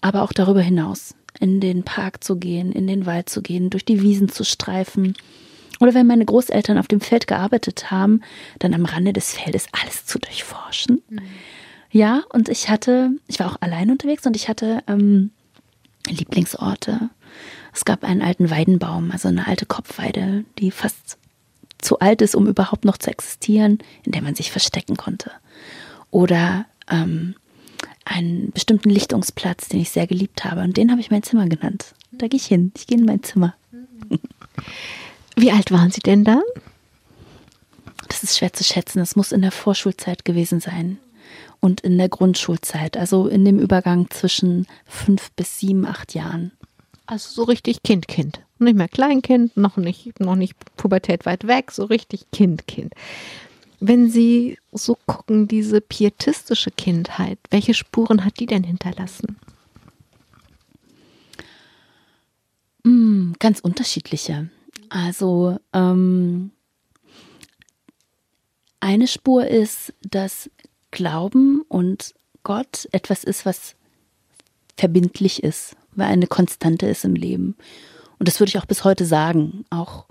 aber 0.00 0.22
auch 0.22 0.32
darüber 0.32 0.62
hinaus 0.62 1.14
in 1.38 1.60
den 1.60 1.84
Park 1.84 2.24
zu 2.24 2.36
gehen, 2.36 2.72
in 2.72 2.86
den 2.86 3.06
Wald 3.06 3.28
zu 3.28 3.40
gehen, 3.40 3.70
durch 3.70 3.84
die 3.84 4.02
Wiesen 4.02 4.28
zu 4.28 4.44
streifen. 4.44 5.14
Oder 5.80 5.94
wenn 5.94 6.06
meine 6.06 6.26
Großeltern 6.26 6.78
auf 6.78 6.88
dem 6.88 7.00
Feld 7.00 7.26
gearbeitet 7.26 7.90
haben, 7.90 8.20
dann 8.58 8.74
am 8.74 8.84
Rande 8.84 9.12
des 9.12 9.32
Feldes 9.32 9.66
alles 9.72 10.04
zu 10.04 10.18
durchforschen. 10.18 11.02
Mhm. 11.08 11.20
Ja, 11.90 12.22
und 12.28 12.48
ich 12.48 12.68
hatte, 12.68 13.10
ich 13.26 13.40
war 13.40 13.50
auch 13.50 13.56
allein 13.60 13.90
unterwegs 13.90 14.24
und 14.26 14.36
ich 14.36 14.48
hatte 14.48 14.82
ähm, 14.86 15.30
Lieblingsorte 16.06 17.10
Es 17.72 17.84
gab 17.84 18.04
einen 18.04 18.22
alten 18.22 18.50
Weidenbaum, 18.50 19.10
also 19.10 19.28
eine 19.28 19.46
alte 19.46 19.66
Kopfweide, 19.66 20.44
die 20.58 20.70
fast 20.70 21.18
zu 21.78 21.98
alt 21.98 22.22
ist, 22.22 22.34
um 22.34 22.46
überhaupt 22.46 22.84
noch 22.84 22.98
zu 22.98 23.10
existieren, 23.10 23.78
in 24.04 24.12
der 24.12 24.22
man 24.22 24.34
sich 24.34 24.52
verstecken 24.52 24.96
konnte. 24.96 25.32
Oder 26.10 26.66
ähm, 26.90 27.34
einen 28.04 28.50
bestimmten 28.50 28.90
Lichtungsplatz, 28.90 29.68
den 29.68 29.80
ich 29.80 29.90
sehr 29.90 30.06
geliebt 30.06 30.44
habe. 30.44 30.60
Und 30.62 30.76
den 30.76 30.90
habe 30.90 31.00
ich 31.00 31.10
mein 31.10 31.22
Zimmer 31.22 31.46
genannt. 31.46 31.94
Da 32.12 32.28
gehe 32.28 32.38
ich 32.38 32.46
hin. 32.46 32.72
Ich 32.76 32.86
gehe 32.86 32.98
in 32.98 33.04
mein 33.04 33.22
Zimmer. 33.22 33.54
Wie 35.40 35.52
alt 35.52 35.70
waren 35.70 35.90
Sie 35.90 36.02
denn 36.02 36.22
da? 36.22 36.42
Das 38.08 38.22
ist 38.22 38.36
schwer 38.36 38.52
zu 38.52 38.62
schätzen. 38.62 38.98
Das 38.98 39.16
muss 39.16 39.32
in 39.32 39.40
der 39.40 39.52
Vorschulzeit 39.52 40.26
gewesen 40.26 40.60
sein 40.60 40.98
und 41.60 41.80
in 41.80 41.96
der 41.96 42.10
Grundschulzeit, 42.10 42.98
also 42.98 43.26
in 43.26 43.46
dem 43.46 43.58
Übergang 43.58 44.10
zwischen 44.10 44.66
fünf 44.84 45.30
bis 45.32 45.58
sieben, 45.58 45.86
acht 45.86 46.12
Jahren. 46.12 46.52
Also 47.06 47.30
so 47.32 47.44
richtig 47.44 47.82
Kind, 47.82 48.06
Kind. 48.06 48.40
Nicht 48.58 48.76
mehr 48.76 48.88
Kleinkind, 48.88 49.56
noch 49.56 49.78
nicht, 49.78 50.20
noch 50.20 50.36
nicht 50.36 50.56
Pubertät 50.76 51.24
weit 51.24 51.46
weg, 51.46 51.70
so 51.70 51.84
richtig 51.84 52.30
Kind, 52.32 52.66
Kind. 52.66 52.92
Wenn 53.80 54.10
Sie 54.10 54.58
so 54.72 54.98
gucken, 55.06 55.48
diese 55.48 55.80
pietistische 55.80 56.70
Kindheit, 56.70 57.38
welche 57.48 57.72
Spuren 57.72 58.26
hat 58.26 58.40
die 58.40 58.46
denn 58.46 58.64
hinterlassen? 58.64 59.38
Mm, 62.84 63.32
ganz 63.38 63.60
unterschiedliche. 63.60 64.50
Also 64.90 65.58
ähm, 65.72 66.50
eine 68.80 69.06
Spur 69.06 69.46
ist, 69.46 69.94
dass 70.02 70.50
Glauben 70.90 71.62
und 71.68 72.14
Gott 72.42 72.88
etwas 72.92 73.24
ist, 73.24 73.46
was 73.46 73.76
verbindlich 74.76 75.42
ist, 75.42 75.76
weil 75.94 76.08
eine 76.08 76.26
Konstante 76.26 76.86
ist 76.86 77.04
im 77.04 77.14
Leben. 77.14 77.56
Und 78.18 78.28
das 78.28 78.40
würde 78.40 78.50
ich 78.50 78.58
auch 78.58 78.66
bis 78.66 78.84
heute 78.84 79.04
sagen, 79.04 79.64
auch 79.70 80.06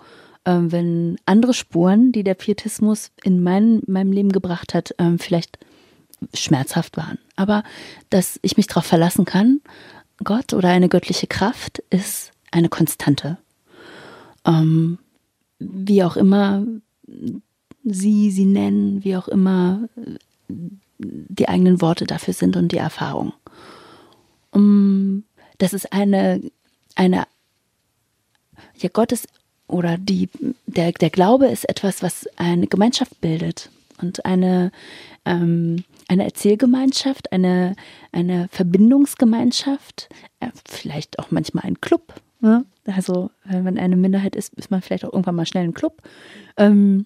ähm, 0.45 0.71
wenn 0.71 1.17
andere 1.25 1.53
Spuren, 1.53 2.11
die 2.11 2.23
der 2.23 2.35
Pietismus 2.35 3.11
in 3.23 3.43
mein, 3.43 3.81
meinem 3.85 4.11
Leben 4.11 4.31
gebracht 4.31 4.73
hat, 4.73 4.95
ähm, 4.97 5.19
vielleicht 5.19 5.59
schmerzhaft 6.33 6.97
waren. 6.97 7.19
Aber 7.35 7.63
dass 8.09 8.39
ich 8.41 8.55
mich 8.57 8.67
darauf 8.67 8.85
verlassen 8.85 9.25
kann, 9.25 9.61
Gott 10.23 10.53
oder 10.53 10.69
eine 10.69 10.89
göttliche 10.89 11.27
Kraft 11.27 11.79
ist 11.89 12.31
eine 12.51 12.69
Konstante. 12.69 13.37
Ähm, 14.49 14.97
wie 15.59 16.03
auch 16.03 16.17
immer 16.17 16.65
sie 17.83 18.31
sie 18.31 18.45
nennen, 18.45 19.03
wie 19.03 19.15
auch 19.15 19.27
immer 19.27 19.87
die 20.99 21.47
eigenen 21.47 21.81
Worte 21.81 22.05
dafür 22.05 22.33
sind 22.33 22.55
und 22.55 22.71
die 22.71 22.77
Erfahrung. 22.77 23.33
Um, 24.51 25.23
das 25.59 25.73
ist 25.73 25.93
eine, 25.93 26.41
eine, 26.95 27.27
ja, 28.77 28.89
Gottes 28.91 29.27
oder 29.67 29.97
die, 29.97 30.29
der, 30.65 30.91
der 30.91 31.09
Glaube 31.09 31.47
ist 31.47 31.69
etwas, 31.69 32.01
was 32.01 32.27
eine 32.37 32.67
Gemeinschaft 32.67 33.21
bildet 33.21 33.69
und 34.01 34.25
eine, 34.25 34.71
ähm, 35.25 35.83
eine 36.07 36.23
Erzählgemeinschaft, 36.23 37.31
eine, 37.31 37.75
eine 38.11 38.47
Verbindungsgemeinschaft, 38.51 40.09
äh, 40.39 40.49
vielleicht 40.65 41.19
auch 41.19 41.29
manchmal 41.29 41.65
ein 41.65 41.79
Club. 41.79 42.13
Ne? 42.39 42.65
Also, 42.85 43.31
wenn 43.43 43.63
man 43.63 43.77
eine 43.77 43.97
Minderheit 43.97 44.35
ist, 44.35 44.53
ist 44.55 44.71
man 44.71 44.81
vielleicht 44.81 45.05
auch 45.05 45.13
irgendwann 45.13 45.35
mal 45.35 45.45
schnell 45.45 45.65
ein 45.65 45.73
Club. 45.73 46.01
Ähm, 46.57 47.05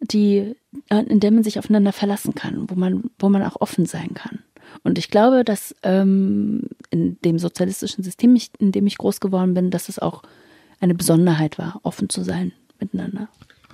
die, 0.00 0.56
äh, 0.88 1.04
in 1.04 1.20
der 1.20 1.30
man 1.30 1.42
sich 1.42 1.58
aufeinander 1.58 1.92
verlassen 1.92 2.34
kann, 2.34 2.68
wo 2.70 2.74
man, 2.74 3.10
wo 3.18 3.28
man 3.28 3.42
auch 3.42 3.60
offen 3.60 3.86
sein 3.86 4.14
kann. 4.14 4.40
Und 4.82 4.98
ich 4.98 5.10
glaube, 5.10 5.44
dass 5.44 5.74
ähm, 5.82 6.62
in 6.90 7.20
dem 7.22 7.38
sozialistischen 7.38 8.04
System, 8.04 8.36
in 8.58 8.72
dem 8.72 8.86
ich 8.86 8.98
groß 8.98 9.20
geworden 9.20 9.54
bin, 9.54 9.70
dass 9.70 9.88
es 9.88 9.98
auch 9.98 10.22
eine 10.80 10.94
Besonderheit 10.94 11.58
war, 11.58 11.80
offen 11.82 12.08
zu 12.08 12.22
sein 12.22 12.52
miteinander. 12.78 13.28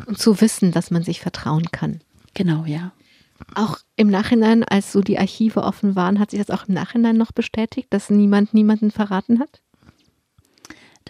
Und 0.06 0.18
zu 0.18 0.40
wissen, 0.40 0.72
dass 0.72 0.90
man 0.90 1.02
sich 1.02 1.20
vertrauen 1.20 1.70
kann. 1.70 2.00
Genau, 2.34 2.64
ja. 2.64 2.92
Auch 3.54 3.78
im 3.96 4.08
Nachhinein, 4.08 4.64
als 4.64 4.92
so 4.92 5.00
die 5.00 5.18
Archive 5.18 5.62
offen 5.62 5.94
waren, 5.94 6.18
hat 6.18 6.30
sich 6.30 6.40
das 6.44 6.50
auch 6.50 6.68
im 6.68 6.74
Nachhinein 6.74 7.16
noch 7.16 7.32
bestätigt, 7.32 7.88
dass 7.90 8.10
niemand 8.10 8.54
niemanden 8.54 8.90
verraten 8.90 9.38
hat? 9.38 9.62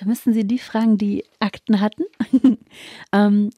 Müssen 0.07 0.33
Sie 0.33 0.47
die 0.47 0.61
fragen, 0.61 0.99
die 0.99 1.25
Akten 1.41 1.81
hatten. 1.81 2.05
ähm, 3.13 3.51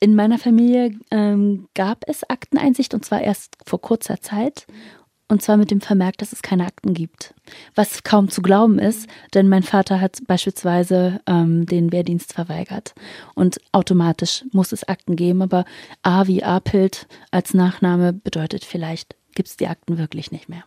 in 0.00 0.16
meiner 0.16 0.38
Familie 0.38 0.98
ähm, 1.12 1.68
gab 1.74 2.02
es 2.08 2.28
Akteneinsicht 2.28 2.92
und 2.92 3.04
zwar 3.04 3.20
erst 3.20 3.56
vor 3.64 3.80
kurzer 3.80 4.20
Zeit. 4.20 4.66
Und 5.28 5.42
zwar 5.42 5.56
mit 5.56 5.70
dem 5.70 5.80
Vermerk, 5.80 6.18
dass 6.18 6.32
es 6.32 6.42
keine 6.42 6.66
Akten 6.66 6.92
gibt. 6.92 7.34
Was 7.74 8.02
kaum 8.02 8.28
zu 8.28 8.42
glauben 8.42 8.78
ist, 8.80 9.08
denn 9.34 9.48
mein 9.48 9.62
Vater 9.62 10.00
hat 10.00 10.18
beispielsweise 10.26 11.20
ähm, 11.26 11.66
den 11.66 11.92
Wehrdienst 11.92 12.32
verweigert. 12.32 12.94
Und 13.34 13.60
automatisch 13.72 14.44
muss 14.52 14.72
es 14.72 14.88
Akten 14.88 15.14
geben, 15.14 15.42
aber 15.42 15.64
A 16.02 16.26
wie 16.26 16.42
Apelt 16.42 17.06
als 17.30 17.54
Nachname 17.54 18.12
bedeutet 18.12 18.64
vielleicht, 18.64 19.16
gibt 19.34 19.48
es 19.48 19.56
die 19.56 19.68
Akten 19.68 19.98
wirklich 19.98 20.30
nicht 20.30 20.48
mehr. 20.48 20.64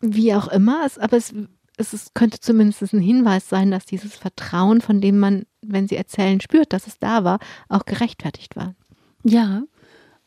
Wie 0.00 0.34
auch 0.34 0.48
immer, 0.48 0.86
aber 0.98 1.16
es 1.16 1.34
es 1.76 1.94
ist, 1.94 2.14
könnte 2.14 2.40
zumindest 2.40 2.92
ein 2.92 3.00
Hinweis 3.00 3.48
sein, 3.48 3.70
dass 3.70 3.86
dieses 3.86 4.14
Vertrauen, 4.14 4.80
von 4.80 5.00
dem 5.00 5.18
man, 5.18 5.44
wenn 5.62 5.88
sie 5.88 5.96
erzählen, 5.96 6.40
spürt, 6.40 6.72
dass 6.72 6.86
es 6.86 6.98
da 6.98 7.24
war, 7.24 7.38
auch 7.68 7.84
gerechtfertigt 7.86 8.56
war. 8.56 8.74
Ja, 9.24 9.62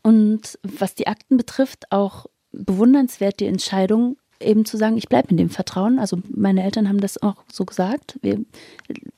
und 0.01 0.59
was 0.63 0.95
die 0.95 1.07
Akten 1.07 1.37
betrifft, 1.37 1.91
auch 1.91 2.27
bewundernswert 2.51 3.39
die 3.39 3.47
Entscheidung, 3.47 4.17
eben 4.39 4.65
zu 4.65 4.77
sagen, 4.77 4.97
ich 4.97 5.09
bleibe 5.09 5.29
in 5.29 5.37
dem 5.37 5.49
Vertrauen. 5.49 5.99
Also 5.99 6.19
meine 6.29 6.63
Eltern 6.63 6.89
haben 6.89 6.99
das 6.99 7.21
auch 7.21 7.43
so 7.51 7.65
gesagt. 7.65 8.19
Wir, 8.21 8.39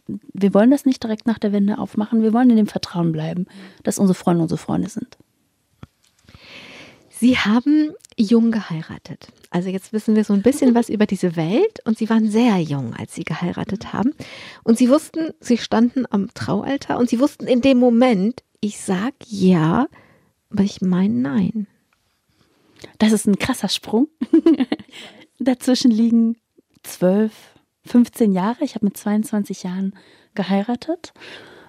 wir 0.08 0.54
wollen 0.54 0.72
das 0.72 0.86
nicht 0.86 1.04
direkt 1.04 1.26
nach 1.28 1.40
der 1.40 1.52
Wende 1.52 1.78
aufmachen. 1.78 2.22
Wir 2.22 2.34
wollen 2.34 2.50
in 2.50 2.58
dem 2.58 2.68
Vertrauen 2.68 3.12
bleiben, 3.12 3.48
dass 3.84 4.00
unsere 4.00 4.16
Freunde 4.16 4.44
unsere 4.44 4.60
Freunde 4.60 4.90
sind. 4.90 5.18
Sie 7.20 7.38
haben 7.38 7.94
jung 8.16 8.52
geheiratet. 8.52 9.30
Also 9.50 9.70
jetzt 9.70 9.92
wissen 9.92 10.16
wir 10.16 10.24
so 10.24 10.34
ein 10.34 10.44
bisschen 10.44 10.76
was 10.76 10.90
über 10.90 11.06
diese 11.06 11.36
Welt 11.36 11.80
und 11.86 11.98
Sie 11.98 12.10
waren 12.10 12.30
sehr 12.30 12.60
jung, 12.60 12.94
als 12.94 13.16
Sie 13.16 13.24
geheiratet 13.24 13.92
haben. 13.94 14.14
Und 14.64 14.78
Sie 14.78 14.90
wussten, 14.90 15.34
Sie 15.40 15.58
standen 15.58 16.06
am 16.10 16.32
Traualtar 16.34 17.00
und 17.00 17.10
Sie 17.10 17.20
wussten 17.20 17.48
in 17.48 17.62
dem 17.62 17.80
Moment, 17.80 18.44
ich 18.60 18.80
sag 18.80 19.14
ja, 19.26 19.88
aber 20.50 20.64
ich 20.64 20.82
meine 20.82 21.14
nein. 21.14 21.68
Das 23.00 23.12
ist 23.12 23.26
ein 23.26 23.40
krasser 23.40 23.70
Sprung. 23.70 24.08
Dazwischen 25.40 25.92
liegen 25.92 26.38
zwölf, 26.84 27.34
15 27.86 28.32
Jahre. 28.32 28.64
Ich 28.64 28.76
habe 28.76 28.86
mit 28.86 28.98
22 28.98 29.64
Jahren 29.64 29.96
geheiratet, 30.36 31.14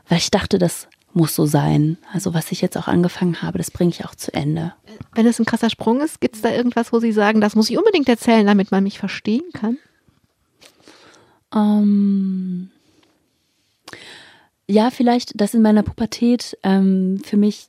weil 0.08 0.18
ich 0.18 0.30
dachte, 0.30 0.58
das 0.58 0.88
muss 1.18 1.34
so 1.34 1.44
sein. 1.44 1.98
Also 2.12 2.32
was 2.32 2.50
ich 2.50 2.62
jetzt 2.62 2.78
auch 2.78 2.88
angefangen 2.88 3.42
habe, 3.42 3.58
das 3.58 3.70
bringe 3.70 3.90
ich 3.90 4.06
auch 4.06 4.14
zu 4.14 4.32
Ende. 4.32 4.72
Wenn 5.14 5.26
es 5.26 5.38
ein 5.38 5.44
krasser 5.44 5.68
Sprung 5.68 6.00
ist, 6.00 6.20
gibt 6.20 6.36
es 6.36 6.42
da 6.42 6.50
irgendwas, 6.50 6.92
wo 6.92 7.00
Sie 7.00 7.12
sagen, 7.12 7.42
das 7.42 7.54
muss 7.54 7.68
ich 7.68 7.76
unbedingt 7.76 8.08
erzählen, 8.08 8.46
damit 8.46 8.70
man 8.70 8.82
mich 8.82 8.98
verstehen 8.98 9.44
kann? 9.52 9.76
Ähm, 11.54 12.70
ja, 14.66 14.90
vielleicht, 14.90 15.38
dass 15.40 15.54
in 15.54 15.62
meiner 15.62 15.82
Pubertät 15.82 16.56
ähm, 16.62 17.20
für 17.24 17.36
mich 17.36 17.68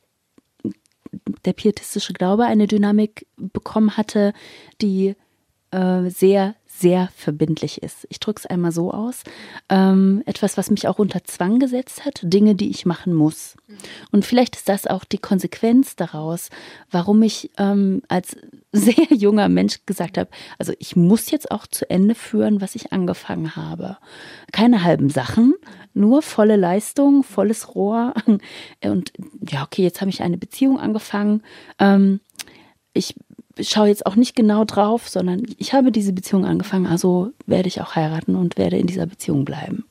der 1.46 1.54
pietistische 1.54 2.14
Glaube 2.14 2.46
eine 2.46 2.68
Dynamik 2.68 3.26
bekommen 3.36 3.98
hatte, 3.98 4.34
die 4.82 5.16
äh, 5.72 6.10
sehr 6.10 6.56
sehr 6.80 7.10
verbindlich 7.16 7.84
ist. 7.84 8.08
Ich 8.10 8.20
drücke 8.20 8.40
es 8.40 8.46
einmal 8.46 8.72
so 8.72 8.92
aus. 8.92 9.24
Ähm, 9.70 10.24
etwas, 10.26 10.58
was 10.58 10.72
mich 10.72 10.88
auch 10.88 11.00
unter 11.00 11.24
Zwang 11.24 11.60
gesetzt 11.60 12.06
hat, 12.06 12.20
Dinge, 12.24 12.56
die 12.56 12.70
ich 12.70 12.86
machen 12.86 13.14
muss. 13.14 13.56
Und 14.12 14.26
vielleicht 14.26 14.56
ist 14.56 14.70
das 14.70 14.88
auch 14.88 15.04
die 15.04 15.18
Konsequenz 15.18 15.96
daraus, 15.96 16.50
warum 16.90 17.22
ich 17.22 17.52
ähm, 17.58 18.02
als 18.08 18.38
sehr 18.72 19.08
junger 19.10 19.50
Mensch 19.50 19.80
gesagt 19.86 20.18
habe, 20.18 20.30
also 20.58 20.74
ich 20.80 20.96
muss 20.96 21.32
jetzt 21.32 21.52
auch 21.52 21.68
zu 21.68 21.90
Ende 21.90 22.16
führen, 22.16 22.62
was 22.62 22.76
ich 22.76 22.94
angefangen 22.94 23.56
habe. 23.56 23.98
Keine 24.52 24.84
halben 24.84 25.10
Sachen, 25.10 25.54
nur 25.94 26.22
volle 26.22 26.56
Leistung, 26.56 27.24
volles 27.24 27.76
Rohr. 27.76 28.14
Und 28.84 29.12
ja, 29.50 29.64
okay, 29.64 29.84
jetzt 29.84 30.02
habe 30.02 30.12
ich 30.12 30.22
eine 30.22 30.38
Beziehung 30.38 30.80
angefangen. 30.80 31.44
Ähm, 31.80 32.20
ich 32.94 33.16
schaue 33.62 33.88
jetzt 33.88 34.06
auch 34.06 34.16
nicht 34.16 34.36
genau 34.36 34.66
drauf, 34.66 35.10
sondern 35.10 35.44
ich 35.58 35.74
habe 35.74 35.92
diese 35.92 36.14
Beziehung 36.14 36.46
angefangen, 36.46 36.88
also 36.88 37.32
werde 37.46 37.68
ich 37.68 37.82
auch 37.82 37.96
heiraten 37.96 38.36
und 38.36 38.58
werde 38.58 38.78
in 38.78 38.88
dieser 38.88 39.06
Beziehung 39.06 39.46
bleiben. 39.46 39.86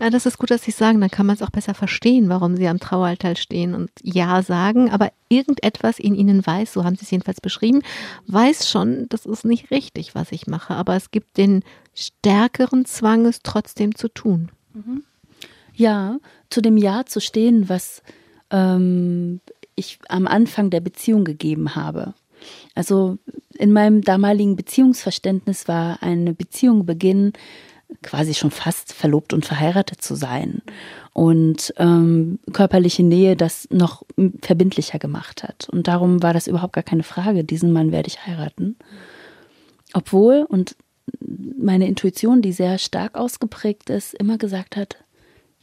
Ja, 0.00 0.10
das 0.10 0.26
ist 0.26 0.38
gut, 0.38 0.50
dass 0.50 0.62
Sie 0.62 0.72
sagen, 0.72 1.00
dann 1.00 1.10
kann 1.10 1.24
man 1.24 1.36
es 1.36 1.42
auch 1.42 1.50
besser 1.50 1.72
verstehen, 1.72 2.28
warum 2.28 2.56
Sie 2.56 2.68
am 2.68 2.78
Traualtar 2.78 3.34
stehen 3.34 3.74
und 3.74 3.90
Ja 4.02 4.42
sagen, 4.42 4.90
aber 4.90 5.10
irgendetwas 5.30 5.98
in 5.98 6.14
Ihnen 6.14 6.46
weiß, 6.46 6.74
so 6.74 6.84
haben 6.84 6.96
Sie 6.96 7.04
es 7.04 7.10
jedenfalls 7.10 7.40
beschrieben, 7.40 7.82
weiß 8.26 8.68
schon, 8.68 9.06
das 9.08 9.24
ist 9.24 9.46
nicht 9.46 9.70
richtig, 9.70 10.14
was 10.14 10.32
ich 10.32 10.46
mache, 10.46 10.74
aber 10.74 10.96
es 10.96 11.10
gibt 11.10 11.38
den 11.38 11.62
stärkeren 11.94 12.84
Zwang, 12.84 13.24
es 13.24 13.40
trotzdem 13.42 13.94
zu 13.94 14.08
tun. 14.08 14.50
Mhm. 14.74 15.02
Ja, 15.74 16.18
zu 16.50 16.60
dem 16.60 16.76
Ja 16.76 17.06
zu 17.06 17.20
stehen, 17.20 17.70
was 17.70 18.02
ähm, 18.50 19.40
ich 19.76 19.98
am 20.08 20.26
Anfang 20.26 20.68
der 20.68 20.80
Beziehung 20.80 21.24
gegeben 21.24 21.74
habe. 21.74 22.14
Also 22.74 23.18
in 23.58 23.72
meinem 23.72 24.02
damaligen 24.02 24.56
Beziehungsverständnis 24.56 25.68
war 25.68 26.02
eine 26.02 26.34
Beziehung 26.34 26.86
beginnen, 26.86 27.32
quasi 28.02 28.34
schon 28.34 28.50
fast 28.50 28.92
verlobt 28.92 29.32
und 29.32 29.46
verheiratet 29.46 30.02
zu 30.02 30.14
sein. 30.14 30.62
Und 31.12 31.72
ähm, 31.78 32.38
körperliche 32.52 33.02
Nähe 33.02 33.36
das 33.36 33.68
noch 33.70 34.02
verbindlicher 34.42 34.98
gemacht 34.98 35.42
hat. 35.42 35.68
Und 35.70 35.88
darum 35.88 36.22
war 36.22 36.34
das 36.34 36.46
überhaupt 36.46 36.74
gar 36.74 36.84
keine 36.84 37.04
Frage, 37.04 37.44
diesen 37.44 37.72
Mann 37.72 37.92
werde 37.92 38.08
ich 38.08 38.26
heiraten. 38.26 38.76
Obwohl, 39.94 40.44
und 40.48 40.76
meine 41.58 41.86
Intuition, 41.86 42.42
die 42.42 42.52
sehr 42.52 42.78
stark 42.78 43.16
ausgeprägt 43.16 43.90
ist, 43.90 44.14
immer 44.14 44.38
gesagt 44.38 44.76
hat, 44.76 44.96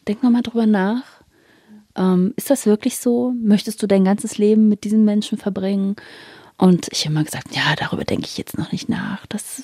denk 0.07 0.23
nochmal 0.23 0.41
drüber 0.41 0.65
nach. 0.65 1.03
Ähm, 1.95 2.33
ist 2.35 2.49
das 2.49 2.65
wirklich 2.65 2.97
so? 2.97 3.33
Möchtest 3.39 3.81
du 3.83 3.87
dein 3.87 4.05
ganzes 4.05 4.37
Leben 4.37 4.69
mit 4.69 4.83
diesen 4.83 5.05
Menschen 5.05 5.37
verbringen? 5.37 5.95
Und 6.57 6.87
ich 6.91 7.05
habe 7.05 7.13
immer 7.13 7.23
gesagt, 7.23 7.55
ja, 7.55 7.75
darüber 7.77 8.03
denke 8.03 8.25
ich 8.25 8.37
jetzt 8.37 8.57
noch 8.57 8.71
nicht 8.71 8.89
nach. 8.89 9.25
Das, 9.27 9.63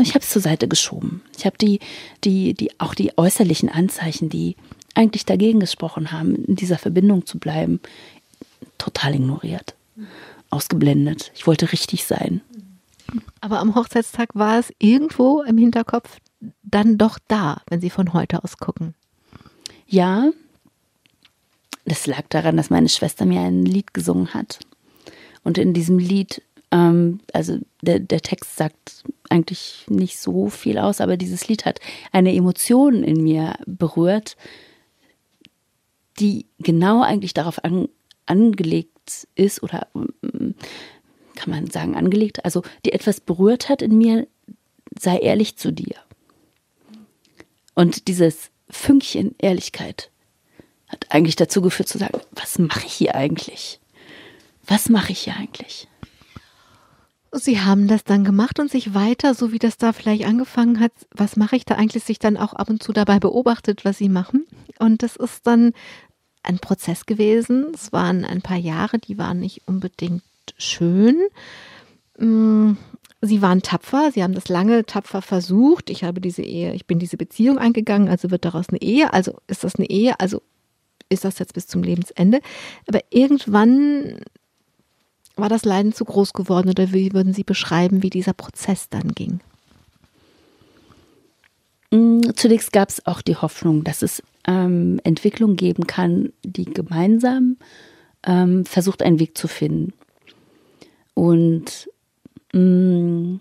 ich 0.00 0.10
habe 0.10 0.20
es 0.20 0.30
zur 0.30 0.42
Seite 0.42 0.68
geschoben. 0.68 1.22
Ich 1.36 1.44
habe 1.44 1.58
die, 1.58 1.80
die, 2.24 2.54
die, 2.54 2.78
auch 2.80 2.94
die 2.94 3.16
äußerlichen 3.18 3.68
Anzeichen, 3.68 4.28
die 4.28 4.56
eigentlich 4.94 5.26
dagegen 5.26 5.60
gesprochen 5.60 6.12
haben, 6.12 6.36
in 6.44 6.56
dieser 6.56 6.78
Verbindung 6.78 7.26
zu 7.26 7.38
bleiben, 7.38 7.80
total 8.78 9.14
ignoriert, 9.14 9.74
ausgeblendet. 10.50 11.32
Ich 11.34 11.46
wollte 11.46 11.72
richtig 11.72 12.04
sein. 12.04 12.40
Aber 13.40 13.58
am 13.58 13.74
Hochzeitstag 13.74 14.30
war 14.34 14.58
es 14.58 14.72
irgendwo 14.78 15.42
im 15.42 15.58
Hinterkopf 15.58 16.18
dann 16.62 16.96
doch 16.96 17.18
da, 17.28 17.62
wenn 17.68 17.80
Sie 17.80 17.90
von 17.90 18.12
heute 18.12 18.42
aus 18.44 18.56
gucken. 18.56 18.94
Ja, 19.86 20.30
das 21.84 22.06
lag 22.06 22.22
daran, 22.28 22.56
dass 22.56 22.70
meine 22.70 22.88
Schwester 22.88 23.26
mir 23.26 23.40
ein 23.40 23.64
Lied 23.64 23.92
gesungen 23.92 24.32
hat. 24.32 24.60
Und 25.42 25.58
in 25.58 25.72
diesem 25.72 25.98
Lied, 25.98 26.42
ähm, 26.70 27.20
also 27.32 27.58
der, 27.82 28.00
der 28.00 28.20
Text 28.20 28.56
sagt 28.56 29.04
eigentlich 29.28 29.84
nicht 29.88 30.18
so 30.18 30.48
viel 30.48 30.78
aus, 30.78 31.00
aber 31.00 31.16
dieses 31.16 31.48
Lied 31.48 31.64
hat 31.64 31.80
eine 32.12 32.34
Emotion 32.34 33.02
in 33.02 33.22
mir 33.22 33.54
berührt, 33.66 34.36
die 36.18 36.46
genau 36.58 37.02
eigentlich 37.02 37.34
darauf 37.34 37.64
an, 37.64 37.88
angelegt 38.26 39.26
ist 39.34 39.62
oder 39.62 39.88
mm, 39.94 40.50
kann 41.34 41.50
man 41.50 41.70
sagen, 41.70 41.96
angelegt, 41.96 42.44
also 42.44 42.62
die 42.84 42.92
etwas 42.92 43.20
berührt 43.20 43.68
hat 43.68 43.80
in 43.80 43.96
mir, 43.96 44.26
sei 44.98 45.18
ehrlich 45.18 45.56
zu 45.56 45.72
dir. 45.72 45.96
Und 47.74 48.08
dieses 48.08 48.50
Fünkchen 48.68 49.34
Ehrlichkeit 49.38 50.10
hat 50.86 51.06
eigentlich 51.08 51.36
dazu 51.36 51.62
geführt 51.62 51.88
zu 51.88 51.98
sagen, 51.98 52.20
was 52.32 52.58
mache 52.58 52.86
ich 52.86 52.92
hier 52.92 53.14
eigentlich? 53.14 53.79
Was 54.70 54.88
mache 54.88 55.10
ich 55.10 55.18
hier 55.22 55.34
eigentlich? 55.36 55.88
Sie 57.32 57.60
haben 57.60 57.88
das 57.88 58.04
dann 58.04 58.22
gemacht 58.22 58.60
und 58.60 58.70
sich 58.70 58.94
weiter, 58.94 59.34
so 59.34 59.50
wie 59.50 59.58
das 59.58 59.78
da 59.78 59.92
vielleicht 59.92 60.24
angefangen 60.24 60.78
hat, 60.78 60.92
was 61.10 61.36
mache 61.36 61.56
ich 61.56 61.64
da 61.64 61.74
eigentlich, 61.74 62.04
sich 62.04 62.20
dann 62.20 62.36
auch 62.36 62.52
ab 62.52 62.70
und 62.70 62.80
zu 62.80 62.92
dabei 62.92 63.18
beobachtet, 63.18 63.84
was 63.84 63.98
Sie 63.98 64.08
machen. 64.08 64.46
Und 64.78 65.02
das 65.02 65.16
ist 65.16 65.44
dann 65.44 65.72
ein 66.44 66.60
Prozess 66.60 67.04
gewesen. 67.04 67.66
Es 67.74 67.92
waren 67.92 68.24
ein 68.24 68.42
paar 68.42 68.56
Jahre, 68.56 69.00
die 69.00 69.18
waren 69.18 69.40
nicht 69.40 69.62
unbedingt 69.66 70.22
schön. 70.56 71.16
Mm, 72.16 72.74
sie 73.20 73.42
waren 73.42 73.62
tapfer, 73.62 74.12
sie 74.12 74.22
haben 74.22 74.34
das 74.34 74.48
lange 74.48 74.86
tapfer 74.86 75.20
versucht. 75.20 75.90
Ich 75.90 76.04
habe 76.04 76.20
diese 76.20 76.42
Ehe, 76.42 76.74
ich 76.74 76.86
bin 76.86 77.00
diese 77.00 77.16
Beziehung 77.16 77.58
eingegangen, 77.58 78.08
also 78.08 78.30
wird 78.30 78.44
daraus 78.44 78.68
eine 78.68 78.80
Ehe, 78.80 79.12
also 79.12 79.36
ist 79.48 79.64
das 79.64 79.74
eine 79.74 79.90
Ehe, 79.90 80.18
also 80.20 80.42
ist 81.08 81.24
das 81.24 81.40
jetzt 81.40 81.54
bis 81.54 81.66
zum 81.66 81.82
Lebensende. 81.82 82.40
Aber 82.86 83.00
irgendwann 83.10 84.20
war 85.40 85.48
das 85.48 85.64
Leiden 85.64 85.92
zu 85.92 86.04
groß 86.04 86.32
geworden 86.32 86.68
oder 86.68 86.92
wie 86.92 87.12
würden 87.12 87.32
Sie 87.32 87.44
beschreiben, 87.44 88.02
wie 88.02 88.10
dieser 88.10 88.32
Prozess 88.32 88.88
dann 88.88 89.08
ging? 89.08 89.40
Mm, 91.90 92.20
zunächst 92.36 92.72
gab 92.72 92.88
es 92.88 93.06
auch 93.06 93.20
die 93.22 93.36
Hoffnung, 93.36 93.84
dass 93.84 94.02
es 94.02 94.22
ähm, 94.46 95.00
Entwicklung 95.04 95.56
geben 95.56 95.86
kann, 95.86 96.32
die 96.44 96.64
gemeinsam 96.64 97.56
ähm, 98.24 98.64
versucht, 98.64 99.02
einen 99.02 99.18
Weg 99.18 99.36
zu 99.36 99.48
finden. 99.48 99.92
Und 101.14 101.90
mm, 102.52 103.36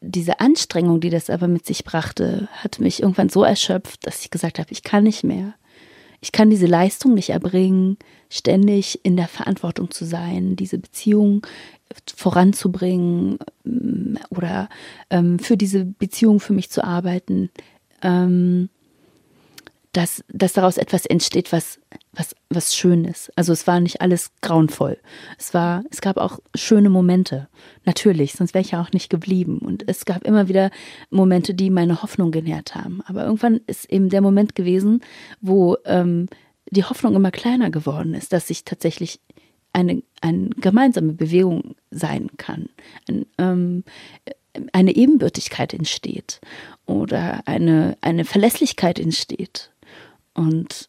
diese 0.00 0.40
Anstrengung, 0.40 1.00
die 1.00 1.10
das 1.10 1.30
aber 1.30 1.48
mit 1.48 1.66
sich 1.66 1.84
brachte, 1.84 2.48
hat 2.52 2.80
mich 2.80 3.02
irgendwann 3.02 3.28
so 3.28 3.44
erschöpft, 3.44 4.06
dass 4.06 4.22
ich 4.22 4.30
gesagt 4.30 4.58
habe, 4.58 4.70
ich 4.72 4.82
kann 4.82 5.04
nicht 5.04 5.24
mehr. 5.24 5.54
Ich 6.20 6.32
kann 6.32 6.50
diese 6.50 6.66
Leistung 6.66 7.14
nicht 7.14 7.30
erbringen, 7.30 7.96
ständig 8.28 9.00
in 9.04 9.16
der 9.16 9.28
Verantwortung 9.28 9.90
zu 9.90 10.04
sein, 10.04 10.56
diese 10.56 10.78
Beziehung 10.78 11.46
voranzubringen 12.16 13.38
mm, 13.64 14.16
oder 14.30 14.68
ähm, 15.10 15.38
für 15.38 15.56
diese 15.56 15.84
Beziehung 15.84 16.40
für 16.40 16.52
mich 16.52 16.70
zu 16.70 16.84
arbeiten. 16.84 17.50
Ähm, 18.02 18.68
dass, 19.98 20.22
dass 20.28 20.52
daraus 20.52 20.76
etwas 20.76 21.06
entsteht, 21.06 21.50
was, 21.50 21.80
was, 22.12 22.36
was 22.50 22.76
schön 22.76 23.04
ist. 23.04 23.36
Also 23.36 23.52
es 23.52 23.66
war 23.66 23.80
nicht 23.80 24.00
alles 24.00 24.30
grauenvoll. 24.42 24.96
Es 25.38 25.54
war, 25.54 25.82
es 25.90 26.00
gab 26.00 26.18
auch 26.18 26.38
schöne 26.54 26.88
Momente. 26.88 27.48
Natürlich, 27.84 28.34
sonst 28.34 28.54
wäre 28.54 28.64
ich 28.64 28.70
ja 28.70 28.80
auch 28.80 28.92
nicht 28.92 29.10
geblieben. 29.10 29.58
Und 29.58 29.88
es 29.88 30.04
gab 30.04 30.24
immer 30.24 30.46
wieder 30.46 30.70
Momente, 31.10 31.52
die 31.52 31.68
meine 31.68 32.00
Hoffnung 32.00 32.30
genährt 32.30 32.76
haben. 32.76 33.02
Aber 33.06 33.24
irgendwann 33.24 33.60
ist 33.66 33.90
eben 33.90 34.08
der 34.08 34.20
Moment 34.20 34.54
gewesen, 34.54 35.00
wo 35.40 35.76
ähm, 35.84 36.28
die 36.70 36.84
Hoffnung 36.84 37.16
immer 37.16 37.32
kleiner 37.32 37.72
geworden 37.72 38.14
ist, 38.14 38.32
dass 38.32 38.50
ich 38.50 38.64
tatsächlich 38.64 39.18
eine, 39.72 40.04
eine 40.20 40.50
gemeinsame 40.50 41.12
Bewegung 41.12 41.74
sein 41.90 42.28
kann. 42.36 42.68
Ein, 43.08 43.26
ähm, 43.38 43.84
eine 44.72 44.94
Ebenbürtigkeit 44.94 45.74
entsteht 45.74 46.40
oder 46.86 47.42
eine, 47.46 47.98
eine 48.00 48.24
Verlässlichkeit 48.24 49.00
entsteht. 49.00 49.72
Und 50.38 50.88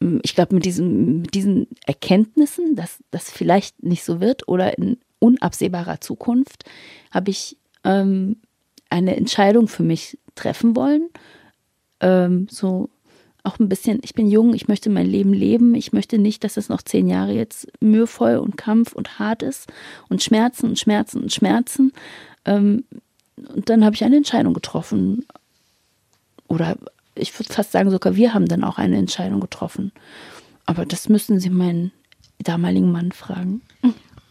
ähm, 0.00 0.20
ich 0.22 0.34
glaube, 0.36 0.54
mit, 0.54 0.64
mit 0.64 1.34
diesen 1.34 1.66
Erkenntnissen, 1.86 2.76
dass 2.76 3.02
das 3.10 3.30
vielleicht 3.30 3.82
nicht 3.82 4.04
so 4.04 4.20
wird 4.20 4.46
oder 4.48 4.78
in 4.78 4.98
unabsehbarer 5.18 6.00
Zukunft, 6.00 6.64
habe 7.10 7.30
ich 7.30 7.56
ähm, 7.82 8.36
eine 8.88 9.16
Entscheidung 9.16 9.66
für 9.66 9.82
mich 9.82 10.18
treffen 10.36 10.76
wollen. 10.76 11.08
Ähm, 11.98 12.46
so 12.48 12.88
auch 13.42 13.58
ein 13.58 13.68
bisschen, 13.68 13.98
ich 14.02 14.14
bin 14.14 14.28
jung, 14.28 14.54
ich 14.54 14.68
möchte 14.68 14.88
mein 14.88 15.06
Leben 15.06 15.32
leben. 15.32 15.74
Ich 15.74 15.92
möchte 15.92 16.18
nicht, 16.18 16.44
dass 16.44 16.56
es 16.56 16.68
noch 16.68 16.82
zehn 16.82 17.08
Jahre 17.08 17.32
jetzt 17.32 17.66
mühevoll 17.80 18.36
und 18.36 18.56
Kampf 18.56 18.92
und 18.92 19.18
hart 19.18 19.42
ist 19.42 19.72
und 20.08 20.22
Schmerzen 20.22 20.66
und 20.66 20.78
Schmerzen 20.78 21.22
und 21.22 21.32
Schmerzen. 21.32 21.92
Ähm, 22.44 22.84
und 23.36 23.68
dann 23.68 23.84
habe 23.84 23.96
ich 23.96 24.04
eine 24.04 24.16
Entscheidung 24.16 24.54
getroffen. 24.54 25.26
Oder 26.48 26.76
ich 27.16 27.38
würde 27.38 27.52
fast 27.52 27.72
sagen, 27.72 27.90
sogar 27.90 28.16
wir 28.16 28.34
haben 28.34 28.46
dann 28.46 28.64
auch 28.64 28.78
eine 28.78 28.96
Entscheidung 28.96 29.40
getroffen. 29.40 29.92
Aber 30.66 30.84
das 30.84 31.08
müssen 31.08 31.40
Sie 31.40 31.50
meinen 31.50 31.92
damaligen 32.38 32.92
Mann 32.92 33.12
fragen. 33.12 33.62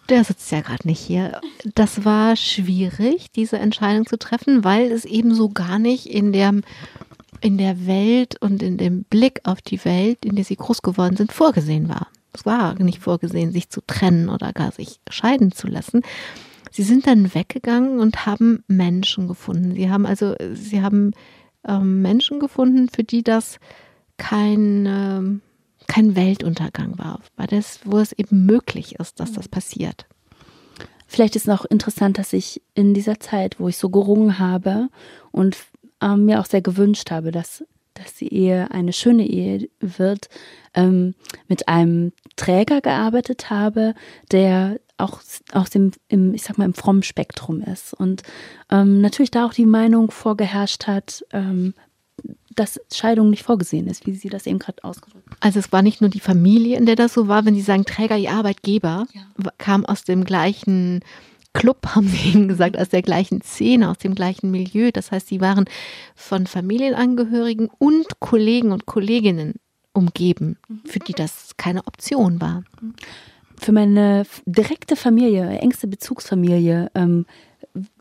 Der 0.09 0.23
sitzt 0.23 0.51
ja 0.51 0.61
gerade 0.61 0.87
nicht 0.87 0.99
hier. 0.99 1.41
Das 1.73 2.05
war 2.05 2.35
schwierig, 2.35 3.31
diese 3.31 3.57
Entscheidung 3.57 4.05
zu 4.05 4.17
treffen, 4.17 4.63
weil 4.63 4.91
es 4.91 5.05
eben 5.05 5.33
so 5.33 5.49
gar 5.49 5.79
nicht 5.79 6.05
in 6.05 6.31
der, 6.31 6.53
in 7.41 7.57
der 7.57 7.87
Welt 7.87 8.39
und 8.41 8.61
in 8.61 8.77
dem 8.77 9.03
Blick 9.03 9.41
auf 9.45 9.61
die 9.61 9.83
Welt, 9.83 10.23
in 10.23 10.35
der 10.35 10.45
sie 10.45 10.57
groß 10.57 10.83
geworden 10.83 11.17
sind, 11.17 11.31
vorgesehen 11.31 11.89
war. 11.89 12.07
Es 12.33 12.45
war 12.45 12.75
nicht 12.75 12.99
vorgesehen, 12.99 13.51
sich 13.51 13.69
zu 13.69 13.81
trennen 13.87 14.29
oder 14.29 14.53
gar 14.53 14.71
sich 14.71 14.99
scheiden 15.09 15.51
zu 15.51 15.67
lassen. 15.67 16.01
Sie 16.69 16.83
sind 16.83 17.07
dann 17.07 17.33
weggegangen 17.33 17.99
und 17.99 18.25
haben 18.25 18.63
Menschen 18.67 19.27
gefunden. 19.27 19.73
Sie 19.73 19.89
haben 19.89 20.05
also, 20.05 20.35
sie 20.53 20.81
haben 20.81 21.13
ähm, 21.67 22.01
Menschen 22.01 22.39
gefunden, 22.39 22.89
für 22.89 23.03
die 23.03 23.23
das 23.23 23.59
kein, 24.17 24.85
ähm, 24.85 25.41
kein 25.87 26.15
Weltuntergang 26.15 26.97
war, 26.97 27.19
weil 27.35 27.47
das, 27.47 27.79
wo 27.83 27.97
es 27.99 28.13
eben 28.13 28.45
möglich 28.45 28.99
ist, 28.99 29.19
dass 29.19 29.33
das 29.33 29.47
passiert. 29.47 30.05
Vielleicht 31.07 31.35
ist 31.35 31.47
noch 31.47 31.65
interessant, 31.65 32.17
dass 32.17 32.33
ich 32.33 32.61
in 32.73 32.93
dieser 32.93 33.19
Zeit, 33.19 33.59
wo 33.59 33.67
ich 33.67 33.77
so 33.77 33.89
gerungen 33.89 34.39
habe 34.39 34.89
und 35.31 35.57
ähm, 36.01 36.25
mir 36.25 36.39
auch 36.39 36.45
sehr 36.45 36.61
gewünscht 36.61 37.11
habe, 37.11 37.31
dass, 37.31 37.63
dass 37.93 38.15
die 38.15 38.33
Ehe 38.33 38.71
eine 38.71 38.91
schöne 38.91 39.25
Ehe 39.27 39.69
wird, 39.79 40.29
ähm, 40.73 41.13
mit 41.47 41.67
einem 41.67 42.11
Träger 42.35 42.81
gearbeitet 42.81 43.49
habe, 43.49 43.93
der 44.31 44.79
auch 44.97 45.19
aus 45.51 45.69
dem, 45.69 45.91
im, 46.07 46.33
ich 46.33 46.43
sag 46.43 46.57
mal, 46.57 46.65
im 46.65 46.73
frommen 46.73 47.03
Spektrum 47.03 47.61
ist. 47.61 47.93
Und 47.93 48.23
ähm, 48.69 49.01
natürlich 49.01 49.31
da 49.31 49.45
auch 49.45 49.53
die 49.53 49.65
Meinung 49.65 50.11
vorgeherrscht 50.11 50.87
hat, 50.87 51.25
ähm, 51.31 51.73
dass 52.55 52.79
Scheidung 52.93 53.29
nicht 53.29 53.43
vorgesehen 53.43 53.87
ist, 53.87 54.05
wie 54.05 54.13
Sie 54.13 54.29
das 54.29 54.45
eben 54.45 54.59
gerade 54.59 54.83
ausgedrückt 54.83 55.29
haben. 55.29 55.37
Also 55.41 55.59
es 55.59 55.71
war 55.71 55.81
nicht 55.81 55.99
nur 55.99 56.09
die 56.09 56.21
Familie, 56.21 56.77
in 56.77 56.85
der 56.85 56.95
das 56.95 57.13
so 57.13 57.27
war, 57.27 57.45
wenn 57.45 57.55
Sie 57.55 57.61
sagen, 57.61 57.85
Träger, 57.85 58.17
Ihr 58.17 58.31
Arbeitgeber, 58.31 59.07
ja. 59.13 59.51
kam 59.57 59.85
aus 59.85 60.05
dem 60.05 60.23
gleichen 60.23 61.01
Club, 61.53 61.85
haben 61.95 62.07
Sie 62.07 62.29
eben 62.29 62.47
gesagt, 62.47 62.77
aus 62.77 62.89
der 62.89 63.01
gleichen 63.01 63.41
Szene, 63.41 63.89
aus 63.89 63.97
dem 63.97 64.15
gleichen 64.15 64.51
Milieu. 64.51 64.91
Das 64.91 65.11
heißt, 65.11 65.27
Sie 65.27 65.41
waren 65.41 65.65
von 66.15 66.47
Familienangehörigen 66.47 67.69
und 67.77 68.19
Kollegen 68.19 68.71
und 68.71 68.85
Kolleginnen 68.85 69.55
umgeben, 69.91 70.57
mhm. 70.67 70.81
für 70.85 70.99
die 70.99 71.13
das 71.13 71.57
keine 71.57 71.85
Option 71.87 72.39
war. 72.39 72.63
Für 73.57 73.71
meine 73.71 74.25
direkte 74.45 74.95
Familie, 74.95 75.47
engste 75.59 75.87
Bezugsfamilie, 75.87 76.91
ähm, 76.95 77.25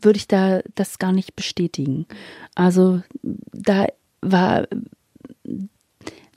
würde 0.01 0.17
ich 0.17 0.27
da 0.27 0.61
das 0.75 0.99
gar 0.99 1.11
nicht 1.11 1.35
bestätigen. 1.35 2.05
Also 2.55 3.01
da 3.51 3.87
war 4.21 4.67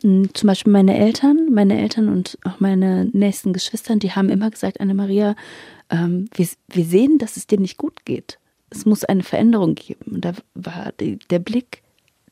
zum 0.01 0.47
Beispiel 0.47 0.73
meine 0.73 0.97
Eltern, 0.97 1.49
meine 1.53 1.81
Eltern 1.81 2.09
und 2.09 2.39
auch 2.45 2.61
meine 2.61 3.07
nächsten 3.07 3.53
Geschwister, 3.53 3.97
die 3.97 4.13
haben 4.13 4.29
immer 4.29 4.51
gesagt, 4.51 4.81
Anne-Maria, 4.81 5.35
ähm, 5.91 6.29
wir, 6.35 6.47
wir 6.69 6.85
sehen, 6.85 7.19
dass 7.19 7.37
es 7.37 7.47
dir 7.47 7.59
nicht 7.59 7.79
gut 7.79 8.05
geht. 8.05 8.39
Es 8.71 8.87
muss 8.87 9.05
eine 9.05 9.23
Veränderung 9.23 9.75
geben. 9.75 10.13
Und 10.13 10.25
da 10.25 10.35
war 10.55 10.93
die, 11.01 11.19
der 11.31 11.41
Blick, 11.41 11.83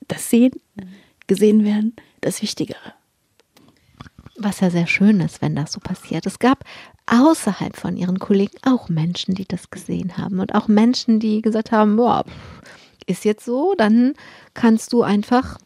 das 0.07 0.31
Sehen, 0.31 0.53
gesehen 1.27 1.65
werden, 1.65 1.97
das 2.21 2.43
Wichtigere. 2.43 2.95
Was 4.39 4.61
ja 4.61 4.71
sehr 4.71 4.87
schön 4.87 5.21
ist, 5.21 5.41
wenn 5.41 5.57
das 5.57 5.73
so 5.73 5.81
passiert. 5.81 6.27
Es 6.27 6.39
gab 6.39 6.65
außerhalb 7.07 7.77
von 7.77 7.97
ihren 7.97 8.19
Kollegen 8.19 8.57
auch 8.65 8.89
Menschen, 8.89 9.35
die 9.35 9.47
das 9.47 9.71
gesehen 9.71 10.19
haben 10.19 10.41
und 10.41 10.55
auch 10.55 10.69
Menschen, 10.69 11.21
die 11.21 11.41
gesagt 11.41 11.73
haben, 11.73 11.97
boah, 11.97 12.25
ist 13.07 13.25
jetzt 13.25 13.45
so, 13.45 13.75
dann 13.77 14.15
kannst 14.55 14.93
du 14.93 15.03
einfach 15.03 15.59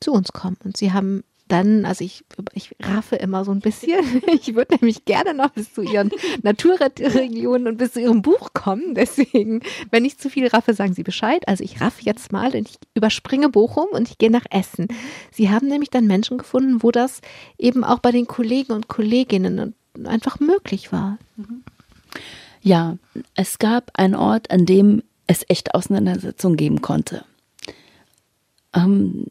zu 0.00 0.12
uns 0.12 0.32
kommen. 0.32 0.58
Und 0.62 0.76
sie 0.76 0.92
haben 0.92 1.24
dann, 1.48 1.84
also 1.84 2.04
ich, 2.04 2.24
ich 2.52 2.74
raffe 2.82 3.16
immer 3.16 3.44
so 3.44 3.52
ein 3.52 3.60
bisschen. 3.60 4.00
Ich 4.26 4.54
würde 4.54 4.76
nämlich 4.76 5.04
gerne 5.04 5.34
noch 5.34 5.50
bis 5.50 5.72
zu 5.72 5.82
ihren 5.82 6.10
Naturregionen 6.42 7.68
und 7.68 7.76
bis 7.78 7.92
zu 7.92 8.00
ihrem 8.00 8.22
Buch 8.22 8.52
kommen. 8.52 8.94
Deswegen, 8.94 9.60
wenn 9.90 10.04
ich 10.04 10.18
zu 10.18 10.28
viel 10.28 10.46
raffe, 10.46 10.74
sagen 10.74 10.94
Sie 10.94 11.02
Bescheid. 11.02 11.46
Also 11.48 11.64
ich 11.64 11.80
raffe 11.80 12.02
jetzt 12.02 12.32
mal 12.32 12.54
und 12.54 12.68
ich 12.68 12.78
überspringe 12.94 13.48
Bochum 13.48 13.86
und 13.92 14.08
ich 14.08 14.18
gehe 14.18 14.30
nach 14.30 14.44
Essen. 14.50 14.88
Sie 15.30 15.50
haben 15.50 15.68
nämlich 15.68 15.90
dann 15.90 16.06
Menschen 16.06 16.38
gefunden, 16.38 16.82
wo 16.82 16.90
das 16.90 17.20
eben 17.58 17.84
auch 17.84 18.00
bei 18.00 18.12
den 18.12 18.26
Kollegen 18.26 18.72
und 18.72 18.88
Kolleginnen 18.88 19.74
einfach 20.04 20.40
möglich 20.40 20.92
war. 20.92 21.18
Ja, 22.62 22.96
es 23.34 23.58
gab 23.58 23.92
einen 23.94 24.14
Ort, 24.14 24.50
an 24.50 24.66
dem 24.66 25.02
es 25.26 25.44
echt 25.48 25.74
Auseinandersetzungen 25.74 26.56
geben 26.56 26.82
konnte. 26.82 27.24
Ähm, 28.74 29.26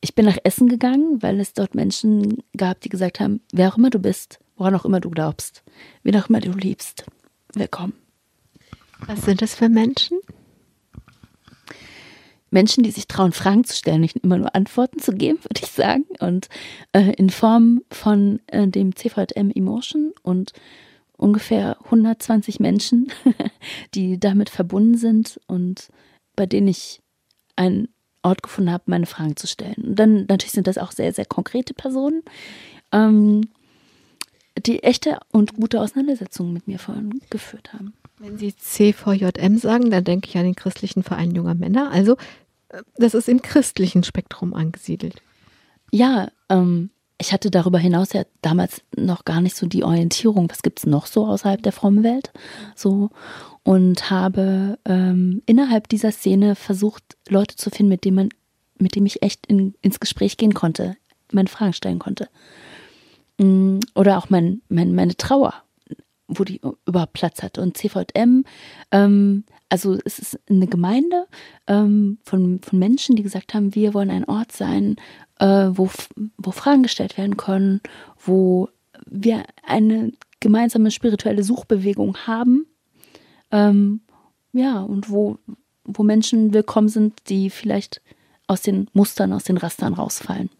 ich 0.00 0.14
bin 0.14 0.26
nach 0.26 0.38
Essen 0.44 0.68
gegangen, 0.68 1.22
weil 1.22 1.40
es 1.40 1.52
dort 1.52 1.74
Menschen 1.74 2.42
gab, 2.56 2.80
die 2.80 2.88
gesagt 2.88 3.20
haben, 3.20 3.40
wer 3.52 3.72
auch 3.72 3.78
immer 3.78 3.90
du 3.90 3.98
bist, 3.98 4.38
woran 4.56 4.74
auch 4.74 4.84
immer 4.84 5.00
du 5.00 5.10
glaubst, 5.10 5.62
wen 6.02 6.16
auch 6.16 6.28
immer 6.28 6.40
du 6.40 6.52
liebst, 6.52 7.04
willkommen. 7.54 7.94
Was 9.06 9.22
sind 9.22 9.42
das 9.42 9.54
für 9.54 9.68
Menschen? 9.68 10.18
Menschen, 12.50 12.82
die 12.82 12.90
sich 12.90 13.06
trauen, 13.08 13.32
Fragen 13.32 13.64
zu 13.64 13.76
stellen, 13.76 14.00
nicht 14.00 14.16
immer 14.16 14.38
nur 14.38 14.54
Antworten 14.54 15.00
zu 15.00 15.12
geben, 15.12 15.38
würde 15.42 15.60
ich 15.62 15.70
sagen. 15.70 16.04
Und 16.20 16.48
äh, 16.92 17.12
in 17.12 17.30
Form 17.30 17.82
von 17.90 18.40
äh, 18.46 18.66
dem 18.66 18.96
CVM 18.96 19.50
Emotion 19.54 20.12
und 20.22 20.52
ungefähr 21.16 21.76
120 21.84 22.60
Menschen, 22.60 23.12
die 23.94 24.18
damit 24.18 24.50
verbunden 24.50 24.96
sind 24.96 25.40
und 25.46 25.88
bei 26.36 26.46
denen 26.46 26.68
ich 26.68 27.02
ein 27.56 27.88
Ort 28.28 28.42
gefunden 28.42 28.72
habe, 28.72 28.84
meine 28.86 29.06
Fragen 29.06 29.36
zu 29.36 29.46
stellen. 29.46 29.76
Und 29.76 29.96
dann 29.96 30.26
natürlich 30.28 30.52
sind 30.52 30.66
das 30.66 30.78
auch 30.78 30.92
sehr, 30.92 31.12
sehr 31.12 31.26
konkrete 31.26 31.74
Personen, 31.74 32.22
ähm, 32.92 33.48
die 34.58 34.82
echte 34.82 35.18
und 35.30 35.54
gute 35.54 35.80
Auseinandersetzungen 35.80 36.52
mit 36.52 36.66
mir 36.66 36.78
vorhin 36.78 37.20
geführt 37.30 37.72
haben. 37.72 37.94
Wenn 38.18 38.38
Sie 38.38 38.54
CVJM 38.56 39.58
sagen, 39.58 39.90
dann 39.90 40.04
denke 40.04 40.28
ich 40.28 40.36
an 40.36 40.44
den 40.44 40.56
christlichen 40.56 41.02
Verein 41.02 41.34
junger 41.34 41.54
Männer. 41.54 41.90
Also 41.92 42.16
äh, 42.68 42.82
das 42.96 43.14
ist 43.14 43.28
im 43.28 43.42
christlichen 43.42 44.02
Spektrum 44.02 44.54
angesiedelt. 44.54 45.22
Ja, 45.90 46.28
ähm, 46.48 46.90
ich 47.20 47.32
hatte 47.32 47.50
darüber 47.50 47.78
hinaus 47.78 48.12
ja 48.12 48.22
damals 48.42 48.82
noch 48.96 49.24
gar 49.24 49.40
nicht 49.40 49.56
so 49.56 49.66
die 49.66 49.82
Orientierung, 49.82 50.50
was 50.50 50.62
gibt 50.62 50.78
es 50.80 50.86
noch 50.86 51.06
so 51.06 51.26
außerhalb 51.26 51.62
der 51.62 51.72
frommen 51.72 52.04
Welt. 52.04 52.32
So 52.76 53.10
und 53.68 54.08
habe 54.08 54.78
ähm, 54.86 55.42
innerhalb 55.44 55.90
dieser 55.90 56.10
Szene 56.10 56.54
versucht, 56.54 57.18
Leute 57.28 57.54
zu 57.54 57.68
finden, 57.68 57.90
mit 57.90 58.06
denen 58.06 58.16
man, 58.16 58.28
mit 58.78 58.94
dem 58.94 59.04
ich 59.04 59.20
echt 59.20 59.44
in, 59.44 59.74
ins 59.82 60.00
Gespräch 60.00 60.38
gehen 60.38 60.54
konnte, 60.54 60.96
meine 61.32 61.50
Fragen 61.50 61.74
stellen 61.74 61.98
konnte. 61.98 62.30
Mm, 63.36 63.80
oder 63.94 64.16
auch 64.16 64.30
mein, 64.30 64.62
mein, 64.70 64.94
meine 64.94 65.18
Trauer, 65.18 65.52
wo 66.28 66.44
die 66.44 66.62
überhaupt 66.86 67.12
Platz 67.12 67.42
hatte. 67.42 67.60
Und 67.60 67.76
CVM, 67.76 68.44
ähm, 68.90 69.44
also 69.68 69.98
es 70.02 70.18
ist 70.18 70.40
eine 70.48 70.66
Gemeinde 70.66 71.26
ähm, 71.66 72.16
von, 72.24 72.62
von 72.62 72.78
Menschen, 72.78 73.16
die 73.16 73.22
gesagt 73.22 73.52
haben, 73.52 73.74
wir 73.74 73.92
wollen 73.92 74.08
ein 74.08 74.24
Ort 74.24 74.50
sein, 74.50 74.96
äh, 75.40 75.68
wo, 75.72 75.90
wo 76.38 76.52
Fragen 76.52 76.84
gestellt 76.84 77.18
werden 77.18 77.36
können, 77.36 77.82
wo 78.24 78.70
wir 79.04 79.44
eine 79.62 80.12
gemeinsame 80.40 80.90
spirituelle 80.90 81.42
Suchbewegung 81.42 82.16
haben 82.26 82.64
ähm, 83.50 84.00
ja, 84.52 84.80
und 84.80 85.10
wo, 85.10 85.38
wo 85.84 86.02
Menschen 86.02 86.52
willkommen 86.52 86.88
sind, 86.88 87.14
die 87.28 87.50
vielleicht 87.50 88.02
aus 88.46 88.62
den 88.62 88.88
Mustern, 88.92 89.32
aus 89.32 89.44
den 89.44 89.56
Rastern 89.56 89.94
rausfallen. 89.94 90.50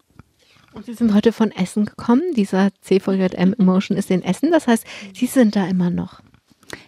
Und 0.73 0.85
Sie 0.85 0.93
sind 0.93 1.13
heute 1.13 1.33
von 1.33 1.51
Essen 1.51 1.85
gekommen. 1.85 2.21
Dieser 2.35 2.69
CVJM 2.81 3.53
Emotion 3.57 3.97
ist 3.97 4.11
in 4.11 4.21
Essen. 4.21 4.51
Das 4.51 4.67
heißt, 4.67 4.85
Sie 5.13 5.25
sind 5.25 5.55
da 5.55 5.67
immer 5.67 5.89
noch. 5.89 6.21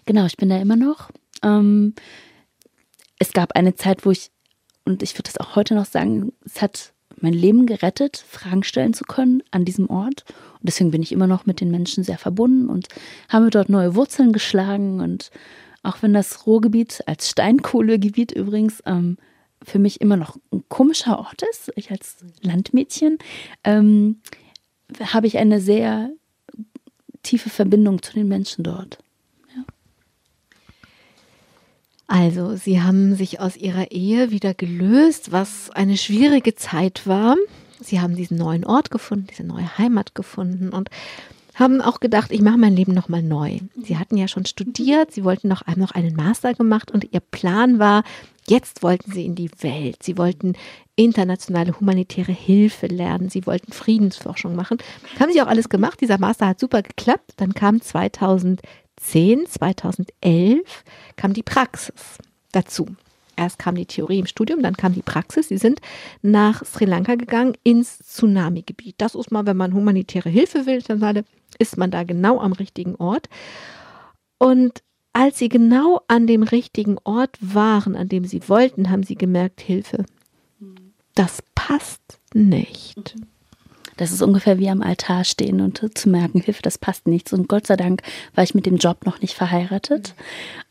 Genau, 0.06 0.26
ich 0.26 0.38
bin 0.38 0.50
da 0.50 0.58
immer 0.60 0.76
noch. 0.76 1.10
Ähm, 1.42 1.96
es 3.18 3.34
gab 3.34 3.56
eine 3.56 3.76
Zeit, 3.76 4.06
wo 4.06 4.12
ich, 4.12 4.32
und 4.86 5.02
ich 5.02 5.16
würde 5.16 5.32
das 5.32 5.38
auch 5.38 5.56
heute 5.56 5.74
noch 5.74 5.86
sagen, 5.86 6.34
es 6.46 6.62
hat 6.62 6.94
mein 7.20 7.34
Leben 7.34 7.66
gerettet, 7.66 8.24
Fragen 8.28 8.64
stellen 8.64 8.94
zu 8.94 9.04
können 9.04 9.44
an 9.52 9.66
diesem 9.66 9.90
Ort. 9.90 10.26
Und 10.54 10.64
deswegen 10.64 10.92
bin 10.92 11.02
ich 11.04 11.12
immer 11.12 11.28
noch 11.28 11.46
mit 11.46 11.62
den 11.62 11.72
Menschen 11.72 12.04
sehr 12.04 12.18
verbunden 12.18 12.70
und 12.70 12.88
habe 13.30 13.50
dort 13.50 13.70
neue 13.70 13.96
Wurzeln 13.96 14.32
geschlagen 14.32 15.02
und 15.02 15.32
auch 15.84 16.02
wenn 16.02 16.14
das 16.14 16.46
Ruhrgebiet 16.46 17.02
als 17.08 17.30
Steinkohlegebiet 17.30 18.32
übrigens 18.32 18.82
ähm, 18.86 19.18
für 19.64 19.80
mich 19.80 20.02
immer 20.02 20.18
noch 20.18 20.38
ein 20.52 20.64
komischer 20.70 21.20
Ort 21.20 21.44
ist, 21.52 21.72
ich 21.76 21.92
als 21.92 22.18
Landmädchen, 22.42 23.18
ähm, 23.64 24.22
habe 25.00 25.28
ich 25.28 25.38
eine 25.38 25.62
sehr 25.62 26.12
tiefe 27.24 27.50
Verbindung 27.50 28.02
zu 28.02 28.14
den 28.14 28.28
Menschen 28.28 28.64
dort. 28.64 28.98
Ja. 29.56 29.64
Also, 32.08 32.56
Sie 32.56 32.82
haben 32.82 33.16
sich 33.16 33.40
aus 33.40 33.56
Ihrer 33.56 33.92
Ehe 33.92 34.32
wieder 34.32 34.54
gelöst, 34.54 35.32
was 35.32 35.70
eine 35.70 35.98
schwierige 35.98 36.56
Zeit 36.56 37.06
war. 37.06 37.36
Sie 37.80 38.00
haben 38.00 38.16
diesen 38.16 38.38
neuen 38.38 38.66
Ort 38.66 38.92
gefunden, 38.92 39.28
diese 39.30 39.44
neue 39.44 39.78
Heimat 39.78 40.14
gefunden 40.16 40.70
und 40.70 40.90
haben 41.56 41.82
auch 41.82 42.00
gedacht, 42.00 42.32
ich 42.32 42.42
mache 42.42 42.58
mein 42.58 42.76
Leben 42.76 42.94
nochmal 42.94 43.22
neu. 43.22 43.60
Sie 43.84 43.98
hatten 43.98 44.18
ja 44.18 44.28
schon 44.28 44.46
studiert, 44.46 45.12
sie 45.12 45.24
wollten 45.24 45.48
noch, 45.48 45.66
haben 45.68 45.82
noch 45.82 45.92
einen 45.92 46.16
Master 46.16 46.54
gemacht 46.54 46.92
und 46.92 47.08
ihr 47.12 47.20
Plan 47.20 47.80
war, 47.80 48.04
jetzt 48.48 48.84
wollten 48.84 49.12
sie 49.12 49.26
in 49.26 49.36
die 49.36 49.52
Welt. 49.62 50.04
Sie 50.04 50.18
wollten 50.18 50.54
internationale 50.96 51.80
humanitäre 51.80 52.32
Hilfe 52.32 52.88
lernen, 52.88 53.30
sie 53.30 53.46
wollten 53.46 53.72
Friedensforschung 53.72 54.56
machen. 54.56 54.78
Haben 55.20 55.32
sie 55.32 55.42
auch 55.42 55.48
alles 55.48 55.70
gemacht. 55.70 56.00
Dieser 56.02 56.18
Master 56.18 56.48
hat 56.48 56.60
super 56.60 56.82
geklappt. 56.82 57.34
Dann 57.38 57.54
kam 57.54 57.82
2010, 57.82 59.46
2011 59.48 60.84
kam 61.16 61.34
die 61.34 61.44
Praxis 61.44 62.18
dazu. 62.52 62.88
Erst 63.38 63.60
kam 63.60 63.76
die 63.76 63.86
Theorie 63.86 64.20
im 64.20 64.26
Studium, 64.28 64.62
dann 64.62 64.78
kam 64.78 64.94
die 64.94 65.02
Praxis. 65.02 65.48
Sie 65.48 65.58
sind 65.58 65.80
nach 66.22 66.64
Sri 66.66 66.86
Lanka 66.86 67.16
gegangen 67.16 67.54
ins 67.64 67.98
Tsunami-Gebiet. 68.00 68.96
Das 68.98 69.16
ist 69.16 69.32
mal, 69.32 69.46
wenn 69.48 69.58
man 69.58 69.74
humanitäre 69.74 70.30
Hilfe 70.30 70.66
will, 70.66 70.82
dann 70.82 71.02
ist 71.62 71.78
man 71.78 71.92
da 71.92 72.04
genau 72.04 72.40
am 72.40 72.54
richtigen 72.54 72.96
Ort. 72.96 73.30
Und 74.38 74.82
als 75.14 75.38
sie 75.38 75.50
genau 75.50 76.02
an 76.08 76.26
dem 76.26 76.44
richtigen 76.44 76.98
Ort 77.04 77.38
waren, 77.40 77.96
an 77.96 78.10
dem 78.10 78.26
sie 78.26 78.48
wollten, 78.50 78.90
haben 78.90 79.04
sie 79.04 79.16
gemerkt, 79.16 79.62
Hilfe, 79.62 80.06
das 81.16 81.44
passt 81.54 82.20
nicht. 82.34 83.16
Das 83.98 84.12
ist 84.12 84.24
ungefähr 84.24 84.58
wie 84.58 84.70
am 84.70 84.82
Altar 84.82 85.26
stehen 85.26 85.62
und 85.62 85.96
zu 85.96 86.10
merken, 86.10 86.42
Hilfe, 86.42 86.64
das 86.64 86.80
passt 86.80 87.08
nichts. 87.08 87.34
Und 87.34 87.48
Gott 87.48 87.68
sei 87.68 87.76
Dank 87.76 88.02
war 88.34 88.44
ich 88.44 88.56
mit 88.56 88.66
dem 88.66 88.78
Job 88.78 89.06
noch 89.06 89.22
nicht 89.22 89.36
verheiratet, 89.36 90.16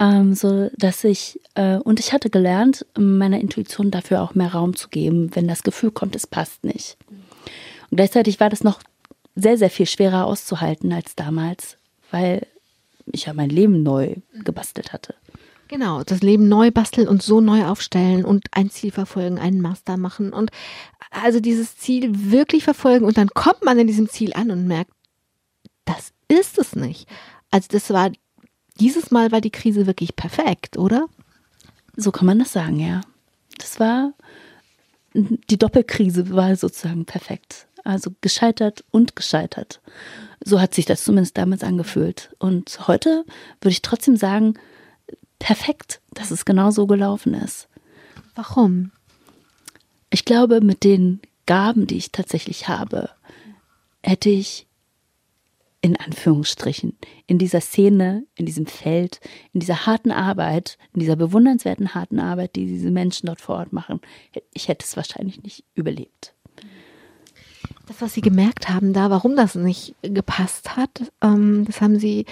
ähm, 0.00 0.34
so 0.34 0.68
dass 0.76 1.04
ich 1.04 1.38
äh, 1.54 1.76
und 1.76 2.00
ich 2.00 2.12
hatte 2.12 2.30
gelernt, 2.30 2.86
meiner 2.98 3.40
Intuition 3.40 3.92
dafür 3.92 4.22
auch 4.22 4.34
mehr 4.34 4.52
Raum 4.52 4.74
zu 4.74 4.88
geben, 4.88 5.30
wenn 5.34 5.46
das 5.46 5.62
Gefühl 5.62 5.92
kommt, 5.92 6.16
es 6.16 6.26
passt 6.26 6.64
nicht. 6.64 6.96
Und 7.90 7.96
gleichzeitig 7.96 8.40
war 8.40 8.50
das 8.50 8.64
noch 8.64 8.80
sehr, 9.34 9.58
sehr 9.58 9.70
viel 9.70 9.86
schwerer 9.86 10.26
auszuhalten 10.26 10.92
als 10.92 11.14
damals, 11.14 11.76
weil 12.10 12.46
ich 13.06 13.26
ja 13.26 13.32
mein 13.32 13.50
Leben 13.50 13.82
neu 13.82 14.16
gebastelt 14.44 14.92
hatte. 14.92 15.14
Genau, 15.68 16.02
das 16.02 16.20
Leben 16.20 16.48
neu 16.48 16.72
basteln 16.72 17.06
und 17.06 17.22
so 17.22 17.40
neu 17.40 17.64
aufstellen 17.64 18.24
und 18.24 18.46
ein 18.50 18.70
Ziel 18.70 18.90
verfolgen, 18.90 19.38
einen 19.38 19.60
Master 19.60 19.96
machen 19.96 20.32
und 20.32 20.50
also 21.12 21.38
dieses 21.38 21.76
Ziel 21.76 22.10
wirklich 22.32 22.64
verfolgen 22.64 23.04
und 23.04 23.16
dann 23.16 23.28
kommt 23.28 23.64
man 23.64 23.78
in 23.78 23.86
diesem 23.86 24.08
Ziel 24.08 24.32
an 24.32 24.50
und 24.50 24.66
merkt, 24.66 24.90
das 25.84 26.12
ist 26.26 26.58
es 26.58 26.74
nicht. 26.74 27.08
Also 27.52 27.68
das 27.70 27.90
war, 27.90 28.10
dieses 28.80 29.10
Mal 29.10 29.30
war 29.30 29.40
die 29.40 29.50
Krise 29.50 29.86
wirklich 29.86 30.16
perfekt, 30.16 30.76
oder? 30.76 31.06
So 31.96 32.10
kann 32.10 32.26
man 32.26 32.40
das 32.40 32.52
sagen, 32.52 32.80
ja. 32.80 33.02
Das 33.58 33.78
war, 33.78 34.12
die 35.14 35.58
Doppelkrise 35.58 36.30
war 36.30 36.56
sozusagen 36.56 37.04
perfekt. 37.04 37.68
Also 37.84 38.12
gescheitert 38.20 38.84
und 38.90 39.16
gescheitert. 39.16 39.80
So 40.44 40.60
hat 40.60 40.74
sich 40.74 40.86
das 40.86 41.04
zumindest 41.04 41.36
damals 41.36 41.62
angefühlt. 41.62 42.34
Und 42.38 42.86
heute 42.88 43.24
würde 43.60 43.72
ich 43.72 43.82
trotzdem 43.82 44.16
sagen, 44.16 44.54
perfekt, 45.38 46.00
dass 46.12 46.30
es 46.30 46.44
genau 46.44 46.70
so 46.70 46.86
gelaufen 46.86 47.34
ist. 47.34 47.68
Warum? 48.34 48.92
Ich 50.10 50.24
glaube, 50.24 50.60
mit 50.60 50.84
den 50.84 51.20
Gaben, 51.46 51.86
die 51.86 51.96
ich 51.96 52.12
tatsächlich 52.12 52.68
habe, 52.68 53.10
hätte 54.02 54.30
ich 54.30 54.66
in 55.82 55.96
Anführungsstrichen 55.96 56.96
in 57.26 57.38
dieser 57.38 57.60
Szene, 57.60 58.24
in 58.34 58.44
diesem 58.44 58.66
Feld, 58.66 59.20
in 59.52 59.60
dieser 59.60 59.86
harten 59.86 60.10
Arbeit, 60.10 60.76
in 60.92 61.00
dieser 61.00 61.16
bewundernswerten 61.16 61.94
harten 61.94 62.20
Arbeit, 62.20 62.56
die 62.56 62.66
diese 62.66 62.90
Menschen 62.90 63.26
dort 63.26 63.40
vor 63.40 63.56
Ort 63.56 63.72
machen, 63.72 64.00
ich 64.52 64.68
hätte 64.68 64.84
es 64.84 64.96
wahrscheinlich 64.96 65.42
nicht 65.42 65.64
überlebt. 65.74 66.34
Das, 67.90 68.00
was 68.00 68.14
Sie 68.14 68.20
gemerkt 68.20 68.68
haben 68.68 68.92
da, 68.92 69.10
warum 69.10 69.34
das 69.34 69.56
nicht 69.56 69.96
gepasst 70.02 70.76
hat, 70.76 71.10
ähm, 71.22 71.64
das 71.64 71.80
haben 71.80 71.98
Sie 71.98 72.24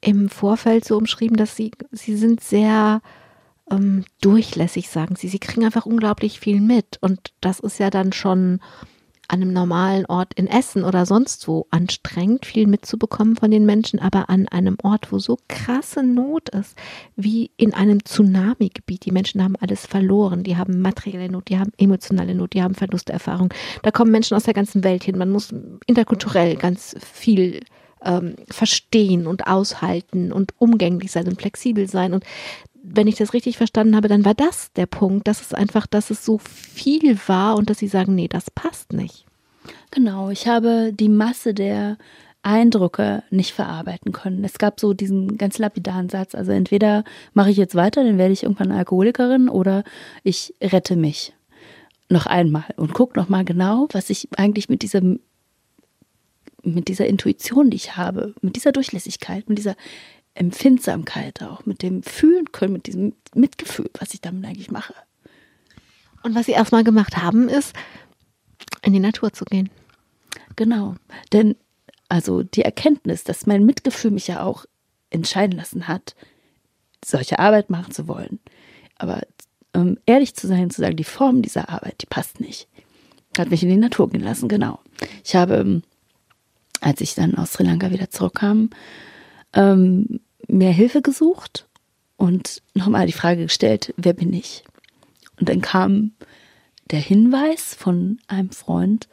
im 0.00 0.30
Vorfeld 0.30 0.86
so 0.86 0.96
umschrieben, 0.96 1.36
dass 1.36 1.54
Sie, 1.54 1.72
Sie 1.92 2.16
sind 2.16 2.40
sehr 2.40 3.02
ähm, 3.70 4.06
durchlässig, 4.22 4.88
sagen 4.88 5.16
Sie. 5.16 5.28
Sie 5.28 5.38
kriegen 5.38 5.66
einfach 5.66 5.84
unglaublich 5.84 6.40
viel 6.40 6.62
mit. 6.62 6.96
Und 7.02 7.34
das 7.42 7.60
ist 7.60 7.78
ja 7.78 7.90
dann 7.90 8.14
schon 8.14 8.60
an 9.30 9.42
einem 9.42 9.52
normalen 9.52 10.06
Ort 10.06 10.34
in 10.34 10.48
Essen 10.48 10.82
oder 10.82 11.06
sonst 11.06 11.46
wo 11.46 11.68
anstrengend, 11.70 12.46
viel 12.46 12.66
mitzubekommen 12.66 13.36
von 13.36 13.52
den 13.52 13.64
Menschen, 13.64 14.00
aber 14.00 14.28
an 14.28 14.48
einem 14.48 14.76
Ort, 14.82 15.12
wo 15.12 15.20
so 15.20 15.38
krasse 15.46 16.02
Not 16.02 16.48
ist, 16.48 16.76
wie 17.14 17.52
in 17.56 17.72
einem 17.72 18.04
Tsunami-Gebiet. 18.04 19.04
Die 19.04 19.12
Menschen 19.12 19.44
haben 19.44 19.54
alles 19.60 19.86
verloren, 19.86 20.42
die 20.42 20.56
haben 20.56 20.82
materielle 20.82 21.30
Not, 21.30 21.48
die 21.48 21.58
haben 21.58 21.70
emotionale 21.78 22.34
Not, 22.34 22.54
die 22.54 22.62
haben 22.62 22.74
Verlusterfahrung. 22.74 23.54
Da 23.84 23.92
kommen 23.92 24.10
Menschen 24.10 24.36
aus 24.36 24.44
der 24.44 24.54
ganzen 24.54 24.82
Welt 24.82 25.04
hin. 25.04 25.16
Man 25.16 25.30
muss 25.30 25.54
interkulturell 25.86 26.56
ganz 26.56 26.96
viel 27.00 27.60
ähm, 28.04 28.34
verstehen 28.50 29.28
und 29.28 29.46
aushalten 29.46 30.32
und 30.32 30.54
umgänglich 30.58 31.12
sein 31.12 31.28
und 31.28 31.40
flexibel 31.40 31.88
sein. 31.88 32.14
Und 32.14 32.24
wenn 32.82 33.06
ich 33.06 33.16
das 33.16 33.34
richtig 33.34 33.56
verstanden 33.56 33.96
habe, 33.96 34.08
dann 34.08 34.24
war 34.24 34.34
das 34.34 34.72
der 34.72 34.86
Punkt, 34.86 35.28
dass 35.28 35.40
es 35.40 35.54
einfach, 35.54 35.86
dass 35.86 36.10
es 36.10 36.24
so 36.24 36.38
viel 36.38 37.18
war 37.26 37.56
und 37.56 37.70
dass 37.70 37.78
sie 37.78 37.88
sagen, 37.88 38.14
nee, 38.14 38.28
das 38.28 38.50
passt 38.50 38.92
nicht. 38.92 39.26
Genau, 39.90 40.30
ich 40.30 40.48
habe 40.48 40.92
die 40.92 41.08
Masse 41.08 41.54
der 41.54 41.98
Eindrücke 42.42 43.22
nicht 43.30 43.52
verarbeiten 43.52 44.12
können. 44.12 44.44
Es 44.44 44.58
gab 44.58 44.80
so 44.80 44.94
diesen 44.94 45.36
ganz 45.36 45.58
lapidaren 45.58 46.08
Satz, 46.08 46.34
also 46.34 46.52
entweder 46.52 47.04
mache 47.34 47.50
ich 47.50 47.58
jetzt 47.58 47.74
weiter, 47.74 48.02
dann 48.02 48.18
werde 48.18 48.32
ich 48.32 48.44
irgendwann 48.44 48.72
Alkoholikerin 48.72 49.48
oder 49.48 49.84
ich 50.22 50.54
rette 50.62 50.96
mich 50.96 51.34
noch 52.08 52.26
einmal 52.26 52.64
und 52.76 52.94
gucke 52.94 53.18
noch 53.18 53.28
mal 53.28 53.44
genau, 53.44 53.88
was 53.92 54.10
ich 54.10 54.28
eigentlich 54.36 54.68
mit 54.68 54.82
diesem 54.82 55.20
mit 56.62 56.88
dieser 56.88 57.06
Intuition, 57.06 57.70
die 57.70 57.76
ich 57.76 57.96
habe, 57.96 58.34
mit 58.42 58.54
dieser 58.54 58.72
Durchlässigkeit, 58.72 59.48
mit 59.48 59.56
dieser 59.56 59.76
Empfindsamkeit 60.34 61.42
auch, 61.42 61.66
mit 61.66 61.82
dem 61.82 62.02
Fühlen 62.02 62.52
können, 62.52 62.74
mit 62.74 62.86
diesem 62.86 63.14
Mitgefühl, 63.34 63.90
was 63.98 64.14
ich 64.14 64.20
damit 64.20 64.44
eigentlich 64.44 64.70
mache. 64.70 64.94
Und 66.22 66.34
was 66.34 66.46
sie 66.46 66.52
erstmal 66.52 66.84
gemacht 66.84 67.16
haben, 67.16 67.48
ist, 67.48 67.74
in 68.82 68.92
die 68.92 69.00
Natur 69.00 69.32
zu 69.32 69.44
gehen. 69.44 69.70
Genau. 70.56 70.96
Denn 71.32 71.56
also 72.08 72.42
die 72.42 72.62
Erkenntnis, 72.62 73.24
dass 73.24 73.46
mein 73.46 73.64
Mitgefühl 73.64 74.10
mich 74.10 74.26
ja 74.26 74.42
auch 74.42 74.66
entscheiden 75.10 75.56
lassen 75.56 75.88
hat, 75.88 76.14
solche 77.04 77.38
Arbeit 77.38 77.70
machen 77.70 77.92
zu 77.92 78.08
wollen. 78.08 78.40
Aber 78.96 79.22
um 79.74 79.96
ehrlich 80.06 80.34
zu 80.34 80.46
sein, 80.46 80.70
zu 80.70 80.80
sagen, 80.80 80.96
die 80.96 81.04
Form 81.04 81.40
dieser 81.40 81.68
Arbeit, 81.68 82.02
die 82.02 82.06
passt 82.06 82.40
nicht. 82.40 82.68
Hat 83.38 83.50
mich 83.50 83.62
in 83.62 83.68
die 83.68 83.76
Natur 83.76 84.10
gehen 84.10 84.22
lassen, 84.22 84.48
genau. 84.48 84.80
Ich 85.24 85.36
habe, 85.36 85.58
ähm, 85.58 85.82
als 86.80 87.00
ich 87.00 87.14
dann 87.14 87.36
aus 87.36 87.52
Sri 87.52 87.62
Lanka 87.62 87.92
wieder 87.92 88.10
zurückkam, 88.10 88.70
ähm, 89.52 90.20
mehr 90.48 90.72
Hilfe 90.72 91.02
gesucht 91.02 91.68
und 92.16 92.62
nochmal 92.74 93.06
die 93.06 93.12
Frage 93.12 93.42
gestellt, 93.42 93.94
wer 93.96 94.12
bin 94.12 94.32
ich? 94.32 94.64
Und 95.38 95.48
dann 95.48 95.60
kam 95.60 96.12
der 96.90 97.00
Hinweis 97.00 97.74
von 97.74 98.18
einem 98.26 98.50
Freund, 98.50 99.08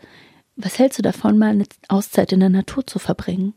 was 0.55 0.79
hältst 0.79 0.97
du 0.97 1.03
davon, 1.03 1.37
mal 1.37 1.51
eine 1.51 1.65
Auszeit 1.87 2.31
in 2.31 2.39
der 2.39 2.49
Natur 2.49 2.85
zu 2.85 2.99
verbringen 2.99 3.53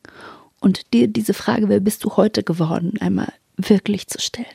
und 0.61 0.93
dir 0.93 1.09
diese 1.09 1.35
Frage, 1.35 1.69
wer 1.69 1.81
bist 1.81 2.05
du 2.05 2.17
heute 2.17 2.43
geworden, 2.43 2.95
einmal 3.01 3.33
wirklich 3.57 4.09
zu 4.09 4.21
stellen? 4.21 4.47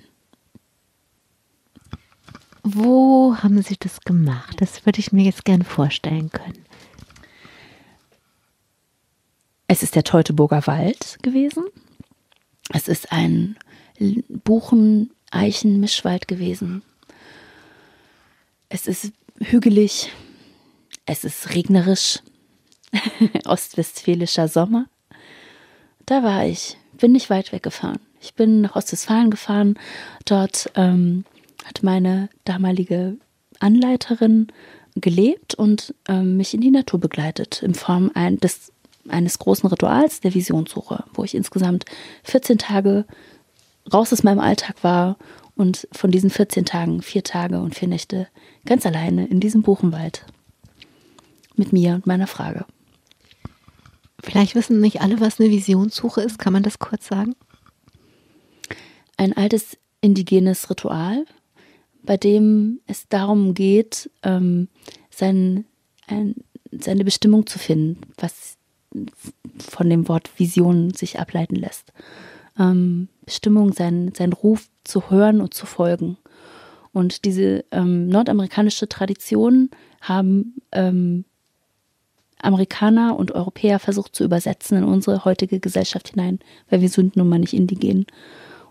Wo 2.64 3.36
haben 3.38 3.62
Sie 3.62 3.76
das 3.78 4.02
gemacht? 4.02 4.60
Das 4.60 4.86
würde 4.86 5.00
ich 5.00 5.12
mir 5.12 5.24
jetzt 5.24 5.46
gerne 5.46 5.64
vorstellen 5.64 6.32
können. 6.32 6.66
Es 9.68 9.84
ist 9.84 9.96
der 9.96 10.04
Teutoburger 10.04 10.66
Wald 10.68 11.18
gewesen. 11.22 11.66
Es 12.74 12.88
ist 12.88 13.12
ein 13.12 13.58
Buchen-Eichen-Mischwald 14.30 16.28
gewesen. 16.28 16.84
Es 18.70 18.88
ist 18.88 19.14
hügelig. 19.40 20.12
Es 21.06 21.24
ist 21.24 21.54
regnerisch. 21.54 22.20
Ostwestfälischer 23.46 24.48
Sommer. 24.48 24.88
Da 26.06 26.24
war 26.24 26.46
ich. 26.46 26.78
Bin 26.94 27.12
nicht 27.12 27.30
weit 27.30 27.52
weggefahren. 27.52 28.00
Ich 28.22 28.34
bin 28.34 28.62
nach 28.62 28.76
Ostwestfalen 28.76 29.30
gefahren. 29.30 29.78
Dort 30.26 30.72
ähm, 30.76 31.26
hat 31.66 31.84
meine 31.84 32.30
damalige 32.44 33.18
Anleiterin 33.60 34.48
gelebt 34.96 35.56
und 35.56 35.94
ähm, 36.08 36.38
mich 36.38 36.54
in 36.54 36.62
die 36.62 36.72
Natur 36.72 37.00
begleitet 37.00 37.62
in 37.62 37.76
Form 37.76 38.12
ein, 38.14 38.38
des 38.38 38.72
eines 39.10 39.40
großen 39.40 39.68
Rituals 39.70 40.22
der 40.22 40.34
Visionssuche, 40.34 41.04
wo 41.14 41.24
ich 41.24 41.36
insgesamt 41.36 41.86
14 42.24 42.58
Tage 42.58 43.06
raus 43.92 44.12
aus 44.12 44.24
meinem 44.24 44.40
Alltag 44.40 44.84
war 44.84 45.18
und 45.56 45.88
von 45.92 46.12
diesen 46.12 46.30
14 46.30 46.66
Tagen 46.66 47.02
vier 47.02 47.24
Tage 47.24 47.60
und 47.60 47.76
vier 47.76 47.88
Nächte 47.88 48.28
ganz 48.66 48.86
alleine 48.86 49.28
in 49.28 49.40
diesem 49.40 49.62
Buchenwald 49.62 50.26
mit 51.56 51.72
mir 51.72 51.96
und 51.96 52.08
meiner 52.08 52.28
Frage. 52.28 52.66
Vielleicht 54.22 54.56
wissen 54.56 54.82
nicht 54.82 55.02
alle, 55.02 55.20
was 55.20 55.40
eine 55.40 55.50
Visionssuche 55.50 56.22
ist. 56.22 56.40
Kann 56.40 56.52
man 56.52 56.64
das 56.64 56.80
kurz 56.80 57.08
sagen? 57.08 57.36
Ein 59.18 59.38
altes 59.38 59.78
indigenes 60.02 60.70
Ritual, 60.70 61.26
bei 62.04 62.18
dem 62.18 62.82
es 62.88 63.08
darum 63.08 63.54
geht, 63.54 64.10
ähm, 64.24 64.68
sein, 65.10 65.66
ein, 66.08 66.36
seine 66.72 67.06
Bestimmung 67.06 67.46
zu 67.48 67.60
finden, 67.60 68.02
was 68.18 68.55
von 69.58 69.90
dem 69.90 70.08
Wort 70.08 70.40
Vision 70.40 70.94
sich 70.94 71.20
ableiten 71.20 71.56
lässt. 71.56 71.92
Ähm, 72.58 73.10
Bestimmung, 73.26 73.74
sein, 73.74 74.14
sein 74.16 74.34
Ruf 74.34 74.68
zu 74.84 75.10
hören 75.10 75.42
und 75.42 75.54
zu 75.54 75.66
folgen. 75.66 76.18
Und 76.94 77.26
diese 77.26 77.66
ähm, 77.72 78.08
nordamerikanische 78.08 78.88
Tradition 78.88 79.70
haben 80.02 80.56
ähm, 80.72 81.26
Amerikaner 82.42 83.18
und 83.18 83.32
Europäer 83.32 83.80
versucht 83.80 84.16
zu 84.16 84.24
übersetzen 84.24 84.78
in 84.78 84.84
unsere 84.84 85.26
heutige 85.26 85.60
Gesellschaft 85.60 86.10
hinein, 86.10 86.40
weil 86.70 86.82
wir 86.82 86.90
sind 86.90 87.18
nun 87.18 87.28
mal 87.28 87.40
nicht 87.40 87.54
indigen. 87.54 88.06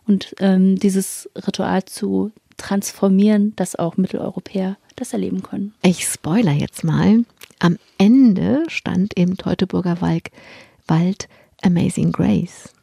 Und 0.06 0.34
ähm, 0.38 0.76
dieses 0.78 1.28
Ritual 1.46 1.84
zu 1.84 2.30
transformieren, 2.56 3.54
dass 3.56 3.76
auch 3.76 3.96
Mitteleuropäer 3.96 4.76
das 4.96 5.12
erleben 5.12 5.42
können. 5.42 5.74
Ich 5.82 6.06
spoiler 6.06 6.52
jetzt 6.52 6.84
mal. 6.84 7.24
Am 7.58 7.78
Ende 7.98 8.64
stand 8.68 9.14
im 9.14 9.36
Teutoburger 9.36 10.00
Wald, 10.00 10.30
Wald 10.86 11.28
Amazing 11.62 12.12
Grace. 12.12 12.74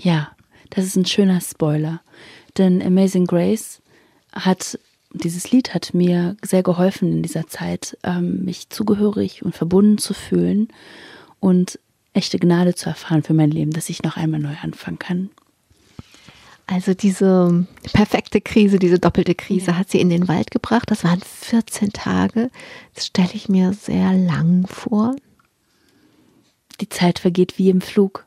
Ja, 0.00 0.32
das 0.70 0.84
ist 0.84 0.96
ein 0.96 1.06
schöner 1.06 1.40
Spoiler. 1.40 2.00
Denn 2.58 2.82
Amazing 2.82 3.26
Grace 3.26 3.80
hat, 4.32 4.78
dieses 5.12 5.50
Lied 5.50 5.74
hat 5.74 5.94
mir 5.94 6.36
sehr 6.42 6.62
geholfen 6.62 7.12
in 7.12 7.22
dieser 7.22 7.46
Zeit, 7.46 7.96
ähm, 8.02 8.44
mich 8.44 8.68
zugehörig 8.70 9.44
und 9.44 9.54
verbunden 9.54 9.98
zu 9.98 10.14
fühlen 10.14 10.68
und 11.40 11.78
echte 12.14 12.38
Gnade 12.38 12.74
zu 12.74 12.88
erfahren 12.88 13.22
für 13.22 13.34
mein 13.34 13.50
Leben, 13.50 13.72
dass 13.72 13.88
ich 13.88 14.02
noch 14.02 14.16
einmal 14.16 14.40
neu 14.40 14.54
anfangen 14.62 14.98
kann. 14.98 15.30
Also 16.66 16.94
diese 16.94 17.66
perfekte 17.92 18.40
Krise, 18.40 18.78
diese 18.78 18.98
doppelte 18.98 19.34
Krise 19.34 19.72
ja. 19.72 19.76
hat 19.78 19.90
sie 19.90 20.00
in 20.00 20.10
den 20.10 20.28
Wald 20.28 20.50
gebracht. 20.50 20.90
Das 20.90 21.04
waren 21.04 21.20
14 21.20 21.92
Tage. 21.92 22.50
Das 22.94 23.06
stelle 23.06 23.32
ich 23.34 23.48
mir 23.48 23.72
sehr 23.72 24.12
lang 24.12 24.66
vor. 24.66 25.16
Die 26.80 26.88
Zeit 26.88 27.18
vergeht 27.18 27.58
wie 27.58 27.70
im 27.70 27.80
Flug. 27.80 28.26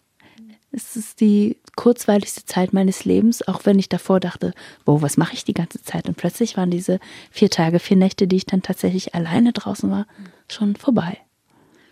Es 0.72 0.98
ist 0.98 1.22
die 1.22 1.58
kurzweiligste 1.78 2.46
Zeit 2.46 2.74
meines 2.74 3.06
Lebens, 3.06 3.48
auch 3.48 3.66
wenn 3.66 3.80
ich 3.80 3.88
davor 3.88 4.20
dachte, 4.20 4.54
wow, 4.86 5.02
was 5.02 5.16
mache 5.16 5.34
ich 5.34 5.46
die 5.46 5.54
ganze 5.54 5.82
Zeit? 5.82 6.08
Und 6.08 6.18
plötzlich 6.18 6.58
waren 6.58 6.70
diese 6.70 7.00
vier 7.32 7.50
Tage, 7.50 7.80
vier 7.80 7.96
Nächte, 7.96 8.28
die 8.28 8.36
ich 8.36 8.46
dann 8.46 8.62
tatsächlich 8.62 9.16
alleine 9.16 9.54
draußen 9.54 9.90
war, 9.90 10.06
schon 10.50 10.76
vorbei. 10.76 11.18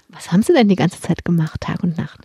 Was 0.10 0.32
haben 0.32 0.44
Sie 0.44 0.54
denn 0.54 0.68
die 0.68 0.76
ganze 0.76 1.00
Zeit 1.00 1.24
gemacht, 1.24 1.62
Tag 1.62 1.82
und 1.84 1.98
Nacht? 1.98 2.20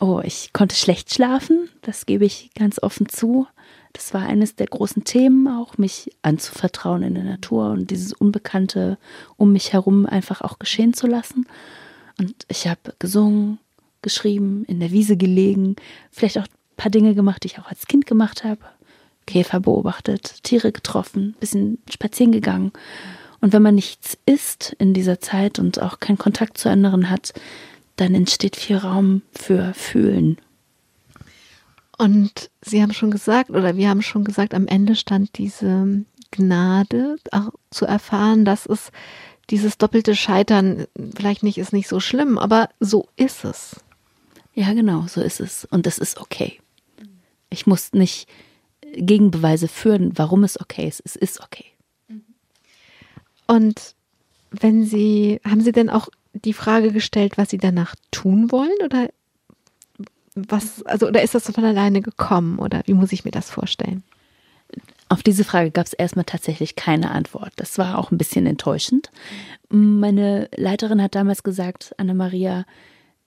Oh, 0.00 0.20
ich 0.22 0.52
konnte 0.52 0.76
schlecht 0.76 1.12
schlafen, 1.12 1.68
das 1.82 2.06
gebe 2.06 2.24
ich 2.24 2.50
ganz 2.54 2.80
offen 2.80 3.08
zu. 3.08 3.46
Das 3.92 4.14
war 4.14 4.22
eines 4.22 4.54
der 4.54 4.66
großen 4.66 5.02
Themen 5.04 5.48
auch, 5.48 5.76
mich 5.76 6.10
anzuvertrauen 6.22 7.02
in 7.02 7.14
der 7.14 7.24
Natur 7.24 7.70
und 7.70 7.90
dieses 7.90 8.12
Unbekannte 8.12 8.98
um 9.36 9.52
mich 9.52 9.72
herum 9.72 10.06
einfach 10.06 10.40
auch 10.40 10.58
geschehen 10.60 10.94
zu 10.94 11.06
lassen. 11.06 11.46
Und 12.18 12.34
ich 12.48 12.68
habe 12.68 12.94
gesungen 12.98 13.58
geschrieben, 14.02 14.64
in 14.66 14.78
der 14.78 14.92
Wiese 14.92 15.16
gelegen, 15.16 15.74
vielleicht 16.12 16.38
auch 16.38 16.44
ein 16.44 16.76
paar 16.76 16.90
Dinge 16.90 17.14
gemacht, 17.14 17.42
die 17.42 17.48
ich 17.48 17.58
auch 17.58 17.68
als 17.68 17.86
Kind 17.86 18.06
gemacht 18.06 18.44
habe. 18.44 18.60
Käfer 19.26 19.60
beobachtet, 19.60 20.42
Tiere 20.44 20.72
getroffen, 20.72 21.34
bisschen 21.40 21.78
spazieren 21.90 22.32
gegangen. 22.32 22.72
Und 23.40 23.52
wenn 23.52 23.62
man 23.62 23.74
nichts 23.74 24.16
isst 24.26 24.74
in 24.78 24.94
dieser 24.94 25.20
Zeit 25.20 25.58
und 25.58 25.82
auch 25.82 26.00
keinen 26.00 26.18
Kontakt 26.18 26.56
zu 26.58 26.70
anderen 26.70 27.10
hat, 27.10 27.34
dann 28.00 28.14
entsteht 28.14 28.56
viel 28.56 28.76
Raum 28.76 29.22
für 29.32 29.74
Fühlen. 29.74 30.38
Und 31.96 32.50
Sie 32.60 32.80
haben 32.80 32.92
schon 32.92 33.10
gesagt, 33.10 33.50
oder 33.50 33.76
wir 33.76 33.88
haben 33.88 34.02
schon 34.02 34.24
gesagt, 34.24 34.54
am 34.54 34.68
Ende 34.68 34.94
stand 34.94 35.36
diese 35.36 36.04
Gnade, 36.30 37.16
auch 37.32 37.50
zu 37.70 37.86
erfahren, 37.86 38.44
dass 38.44 38.66
es 38.66 38.92
dieses 39.50 39.78
doppelte 39.78 40.14
Scheitern 40.14 40.86
vielleicht 41.16 41.42
nicht 41.42 41.58
ist 41.58 41.72
nicht 41.72 41.88
so 41.88 42.00
schlimm, 42.00 42.38
aber 42.38 42.68
so 42.80 43.08
ist 43.16 43.44
es. 43.44 43.80
Ja, 44.54 44.72
genau, 44.74 45.06
so 45.08 45.20
ist 45.20 45.40
es. 45.40 45.64
Und 45.64 45.86
das 45.86 45.98
ist 45.98 46.18
okay. 46.18 46.60
Ich 47.50 47.66
muss 47.66 47.92
nicht 47.92 48.28
Gegenbeweise 48.94 49.68
führen, 49.68 50.12
warum 50.16 50.44
es 50.44 50.60
okay 50.60 50.86
ist. 50.86 51.02
Es 51.04 51.16
ist 51.16 51.40
okay. 51.40 51.64
Und 53.46 53.94
wenn 54.50 54.84
Sie, 54.84 55.40
haben 55.44 55.62
Sie 55.62 55.72
denn 55.72 55.90
auch 55.90 56.08
die 56.44 56.52
Frage 56.52 56.92
gestellt, 56.92 57.38
was 57.38 57.50
Sie 57.50 57.58
danach 57.58 57.94
tun 58.10 58.50
wollen? 58.50 58.76
Oder 58.84 59.08
was, 60.34 60.82
also, 60.84 61.08
oder 61.08 61.22
ist 61.22 61.34
das 61.34 61.50
von 61.50 61.64
alleine 61.64 62.00
gekommen? 62.00 62.58
Oder 62.58 62.82
wie 62.86 62.94
muss 62.94 63.12
ich 63.12 63.24
mir 63.24 63.30
das 63.30 63.50
vorstellen? 63.50 64.02
Auf 65.08 65.22
diese 65.22 65.44
Frage 65.44 65.70
gab 65.70 65.86
es 65.86 65.94
erstmal 65.94 66.26
tatsächlich 66.26 66.76
keine 66.76 67.10
Antwort. 67.10 67.52
Das 67.56 67.78
war 67.78 67.98
auch 67.98 68.10
ein 68.10 68.18
bisschen 68.18 68.46
enttäuschend. 68.46 69.10
Meine 69.70 70.48
Leiterin 70.56 71.02
hat 71.02 71.14
damals 71.14 71.42
gesagt, 71.42 71.94
Anna-Maria, 71.96 72.66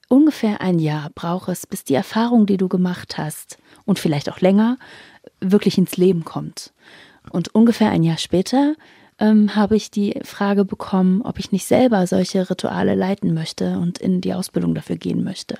ungefähr 0.07 0.61
ein 0.61 0.77
Jahr 0.77 1.09
braucht 1.15 1.49
es, 1.49 1.65
bis 1.65 1.83
die 1.83 1.95
Erfahrung, 1.95 2.45
die 2.45 2.57
du 2.57 2.67
gemacht 2.67 3.17
hast 3.17 3.57
und 3.85 3.97
vielleicht 3.97 4.29
auch 4.29 4.41
länger, 4.41 4.77
wirklich 5.39 5.77
ins 5.77 5.97
Leben 5.97 6.23
kommt. 6.23 6.71
Und 7.31 7.53
ungefähr 7.55 7.89
ein 7.89 8.03
Jahr 8.03 8.17
später 8.17 8.75
ähm, 9.21 9.55
habe 9.55 9.75
ich 9.75 9.91
die 9.91 10.19
Frage 10.23 10.65
bekommen, 10.65 11.21
ob 11.21 11.37
ich 11.37 11.51
nicht 11.51 11.65
selber 11.65 12.05
solche 12.07 12.49
Rituale 12.49 12.95
leiten 12.95 13.33
möchte 13.33 13.77
und 13.77 13.99
in 13.99 14.19
die 14.19 14.33
Ausbildung 14.33 14.73
dafür 14.73 14.97
gehen 14.97 15.23
möchte. 15.23 15.59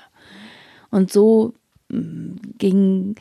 Und 0.90 1.12
so 1.12 1.54
mm, 1.88 2.34
ging 2.58 3.14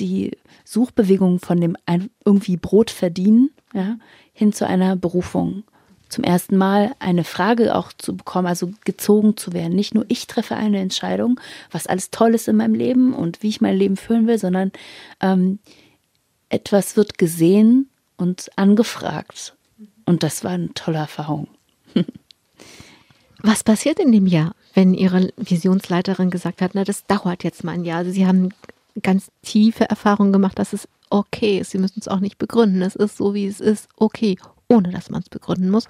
die 0.00 0.36
Suchbewegung 0.64 1.38
von 1.38 1.60
dem 1.60 1.76
irgendwie 2.24 2.56
Brot 2.56 2.90
verdienen 2.90 3.50
ja, 3.72 3.96
hin 4.32 4.52
zu 4.52 4.66
einer 4.66 4.96
Berufung. 4.96 5.62
Zum 6.08 6.24
ersten 6.24 6.56
Mal 6.56 6.94
eine 6.98 7.24
Frage 7.24 7.74
auch 7.74 7.92
zu 7.92 8.16
bekommen, 8.16 8.48
also 8.48 8.70
gezogen 8.84 9.36
zu 9.36 9.52
werden. 9.52 9.74
Nicht 9.74 9.94
nur 9.94 10.04
ich 10.08 10.26
treffe 10.26 10.56
eine 10.56 10.80
Entscheidung, 10.80 11.40
was 11.70 11.86
alles 11.86 12.10
toll 12.10 12.34
ist 12.34 12.48
in 12.48 12.56
meinem 12.56 12.74
Leben 12.74 13.14
und 13.14 13.42
wie 13.42 13.48
ich 13.48 13.60
mein 13.60 13.76
Leben 13.76 13.96
führen 13.96 14.26
will, 14.26 14.38
sondern 14.38 14.72
ähm, 15.20 15.60
etwas 16.48 16.96
wird 16.96 17.16
gesehen 17.16 17.88
und 18.16 18.50
angefragt. 18.56 19.54
Und 20.04 20.22
das 20.22 20.44
war 20.44 20.52
eine 20.52 20.72
tolle 20.74 20.98
Erfahrung. 20.98 21.48
Was 23.42 23.62
passiert 23.62 23.98
in 23.98 24.12
dem 24.12 24.26
Jahr, 24.26 24.54
wenn 24.74 24.94
Ihre 24.94 25.32
Visionsleiterin 25.36 26.30
gesagt 26.30 26.62
hat, 26.62 26.72
na, 26.74 26.84
das 26.84 27.04
dauert 27.06 27.44
jetzt 27.44 27.64
mal 27.64 27.72
ein 27.72 27.84
Jahr? 27.84 27.98
Also 27.98 28.10
Sie 28.10 28.26
haben 28.26 28.50
ganz 29.02 29.30
tiefe 29.42 29.88
Erfahrungen 29.88 30.32
gemacht, 30.32 30.58
dass 30.58 30.72
es 30.72 30.88
okay 31.10 31.58
ist. 31.58 31.70
Sie 31.70 31.78
müssen 31.78 32.00
es 32.00 32.08
auch 32.08 32.20
nicht 32.20 32.38
begründen. 32.38 32.82
Es 32.82 32.96
ist 32.96 33.16
so, 33.16 33.34
wie 33.34 33.46
es 33.46 33.60
ist, 33.60 33.88
okay, 33.96 34.38
ohne 34.68 34.90
dass 34.90 35.10
man 35.10 35.22
es 35.22 35.28
begründen 35.28 35.70
muss. 35.70 35.88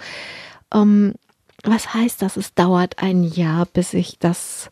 Ähm, 0.73 1.15
was 1.63 1.95
heißt 1.95 2.21
das? 2.23 2.37
Es 2.37 2.55
dauert 2.55 2.99
ein 2.99 3.25
Jahr, 3.25 3.67
bis 3.67 3.95
ich 3.95 4.19
das 4.19 4.71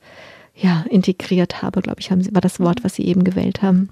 ja 0.55 0.85
integriert 0.91 1.63
habe, 1.63 1.81
glaube 1.81 2.01
ich, 2.01 2.11
haben 2.11 2.23
Sie, 2.23 2.35
war 2.35 2.41
das 2.41 2.61
Wort, 2.61 2.85
was 2.85 2.95
Sie 2.95 3.07
eben 3.07 3.25
gewählt 3.25 3.63
haben. 3.63 3.91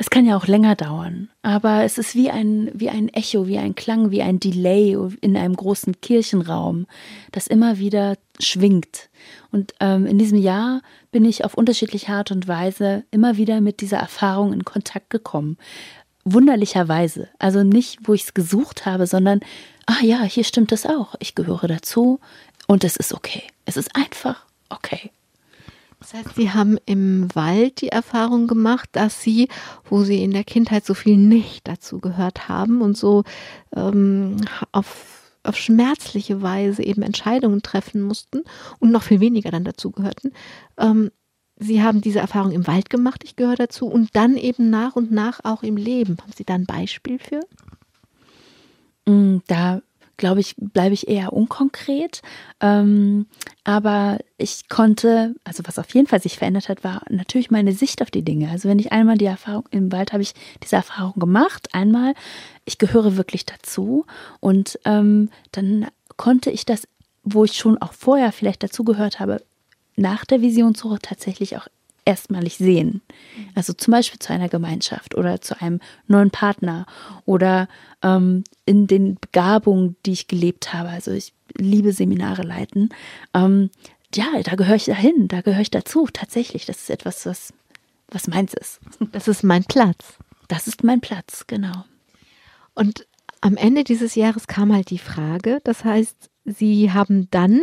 Es 0.00 0.08
kann 0.08 0.24
ja 0.24 0.34
auch 0.34 0.46
länger 0.46 0.76
dauern, 0.76 1.28
aber 1.42 1.84
es 1.84 1.98
ist 1.98 2.14
wie 2.14 2.30
ein, 2.30 2.70
wie 2.72 2.88
ein 2.88 3.10
Echo, 3.10 3.46
wie 3.46 3.58
ein 3.58 3.74
Klang, 3.74 4.10
wie 4.10 4.22
ein 4.22 4.40
Delay 4.40 4.96
in 5.20 5.36
einem 5.36 5.54
großen 5.54 6.00
Kirchenraum, 6.00 6.86
das 7.32 7.46
immer 7.46 7.76
wieder 7.76 8.16
schwingt. 8.38 9.10
Und 9.52 9.74
ähm, 9.78 10.06
in 10.06 10.16
diesem 10.16 10.38
Jahr 10.38 10.80
bin 11.12 11.26
ich 11.26 11.44
auf 11.44 11.52
unterschiedliche 11.52 12.14
Art 12.14 12.30
und 12.30 12.48
Weise 12.48 13.04
immer 13.10 13.36
wieder 13.36 13.60
mit 13.60 13.82
dieser 13.82 13.98
Erfahrung 13.98 14.54
in 14.54 14.64
Kontakt 14.64 15.10
gekommen. 15.10 15.58
Wunderlicherweise. 16.24 17.28
Also 17.38 17.62
nicht, 17.62 17.98
wo 18.04 18.14
ich 18.14 18.22
es 18.22 18.32
gesucht 18.32 18.86
habe, 18.86 19.06
sondern, 19.06 19.40
ah 19.84 20.02
ja, 20.02 20.22
hier 20.22 20.44
stimmt 20.44 20.72
es 20.72 20.86
auch. 20.86 21.14
Ich 21.18 21.34
gehöre 21.34 21.68
dazu 21.68 22.20
und 22.66 22.84
es 22.84 22.96
ist 22.96 23.12
okay. 23.12 23.42
Es 23.66 23.76
ist 23.76 23.94
einfach 23.94 24.46
okay. 24.70 25.10
Das 26.00 26.14
heißt, 26.14 26.34
Sie 26.34 26.50
haben 26.50 26.78
im 26.86 27.28
Wald 27.34 27.82
die 27.82 27.88
Erfahrung 27.88 28.46
gemacht, 28.46 28.88
dass 28.92 29.22
Sie, 29.22 29.48
wo 29.84 30.02
Sie 30.02 30.22
in 30.22 30.32
der 30.32 30.44
Kindheit 30.44 30.84
so 30.84 30.94
viel 30.94 31.16
nicht 31.16 31.68
dazu 31.68 32.00
gehört 32.00 32.48
haben 32.48 32.80
und 32.80 32.96
so 32.96 33.22
ähm, 33.76 34.38
auf, 34.72 35.34
auf 35.42 35.56
schmerzliche 35.56 36.40
Weise 36.40 36.82
eben 36.82 37.02
Entscheidungen 37.02 37.62
treffen 37.62 38.00
mussten 38.02 38.42
und 38.78 38.90
noch 38.90 39.02
viel 39.02 39.20
weniger 39.20 39.50
dann 39.50 39.64
dazu 39.64 39.90
gehörten, 39.90 40.32
ähm, 40.78 41.10
Sie 41.62 41.82
haben 41.82 42.00
diese 42.00 42.20
Erfahrung 42.20 42.52
im 42.52 42.66
Wald 42.66 42.88
gemacht, 42.88 43.22
ich 43.22 43.36
gehöre 43.36 43.56
dazu, 43.56 43.86
und 43.86 44.16
dann 44.16 44.38
eben 44.38 44.70
nach 44.70 44.96
und 44.96 45.12
nach 45.12 45.40
auch 45.44 45.62
im 45.62 45.76
Leben. 45.76 46.16
Haben 46.18 46.32
Sie 46.34 46.44
da 46.44 46.54
ein 46.54 46.64
Beispiel 46.64 47.18
für? 47.18 47.40
Mm, 49.04 49.40
da 49.46 49.82
glaube 50.20 50.40
ich, 50.40 50.54
bleibe 50.56 50.94
ich 50.94 51.08
eher 51.08 51.32
unkonkret. 51.32 52.20
Ähm, 52.60 53.26
aber 53.64 54.18
ich 54.36 54.68
konnte, 54.68 55.34
also 55.44 55.62
was 55.66 55.78
auf 55.78 55.92
jeden 55.94 56.06
Fall 56.06 56.20
sich 56.20 56.38
verändert 56.38 56.68
hat, 56.68 56.84
war 56.84 57.02
natürlich 57.08 57.50
meine 57.50 57.72
Sicht 57.72 58.02
auf 58.02 58.10
die 58.10 58.22
Dinge. 58.22 58.50
Also 58.50 58.68
wenn 58.68 58.78
ich 58.78 58.92
einmal 58.92 59.16
die 59.16 59.24
Erfahrung, 59.24 59.64
im 59.70 59.90
Wald 59.90 60.12
habe 60.12 60.22
ich 60.22 60.34
diese 60.62 60.76
Erfahrung 60.76 61.18
gemacht, 61.18 61.68
einmal, 61.72 62.14
ich 62.66 62.78
gehöre 62.78 63.16
wirklich 63.16 63.46
dazu 63.46 64.04
und 64.40 64.78
ähm, 64.84 65.30
dann 65.52 65.86
konnte 66.16 66.50
ich 66.50 66.66
das, 66.66 66.86
wo 67.24 67.44
ich 67.44 67.56
schon 67.56 67.80
auch 67.80 67.94
vorher 67.94 68.30
vielleicht 68.30 68.62
dazugehört 68.62 69.20
habe, 69.20 69.42
nach 69.96 70.26
der 70.26 70.42
Visionssuche 70.42 70.98
tatsächlich 71.00 71.56
auch 71.56 71.66
erstmalig 72.10 72.56
sehen. 72.56 73.00
Also 73.54 73.72
zum 73.72 73.92
Beispiel 73.92 74.18
zu 74.18 74.32
einer 74.32 74.48
Gemeinschaft 74.48 75.14
oder 75.14 75.40
zu 75.40 75.60
einem 75.60 75.80
neuen 76.06 76.30
Partner 76.30 76.86
oder 77.24 77.68
ähm, 78.02 78.44
in 78.66 78.86
den 78.86 79.14
Begabungen, 79.14 79.96
die 80.04 80.12
ich 80.12 80.26
gelebt 80.28 80.72
habe. 80.74 80.88
Also 80.88 81.12
ich 81.12 81.32
liebe 81.56 81.92
Seminare 81.92 82.42
leiten. 82.42 82.90
Ähm, 83.32 83.70
ja, 84.14 84.26
da 84.42 84.56
gehöre 84.56 84.76
ich 84.76 84.86
dahin, 84.86 85.28
da 85.28 85.40
gehöre 85.40 85.62
ich 85.62 85.70
dazu. 85.70 86.08
Tatsächlich, 86.12 86.66
das 86.66 86.78
ist 86.78 86.90
etwas, 86.90 87.26
was, 87.26 87.52
was 88.08 88.26
meins 88.26 88.54
ist. 88.54 88.80
Das 89.12 89.28
ist 89.28 89.44
mein 89.44 89.64
Platz. 89.64 90.18
Das 90.48 90.66
ist 90.66 90.82
mein 90.82 91.00
Platz, 91.00 91.44
genau. 91.46 91.84
Und 92.74 93.06
am 93.40 93.56
Ende 93.56 93.84
dieses 93.84 94.16
Jahres 94.16 94.48
kam 94.48 94.72
halt 94.72 94.90
die 94.90 94.98
Frage, 94.98 95.60
das 95.64 95.84
heißt, 95.84 96.28
Sie 96.44 96.92
haben 96.92 97.28
dann 97.30 97.60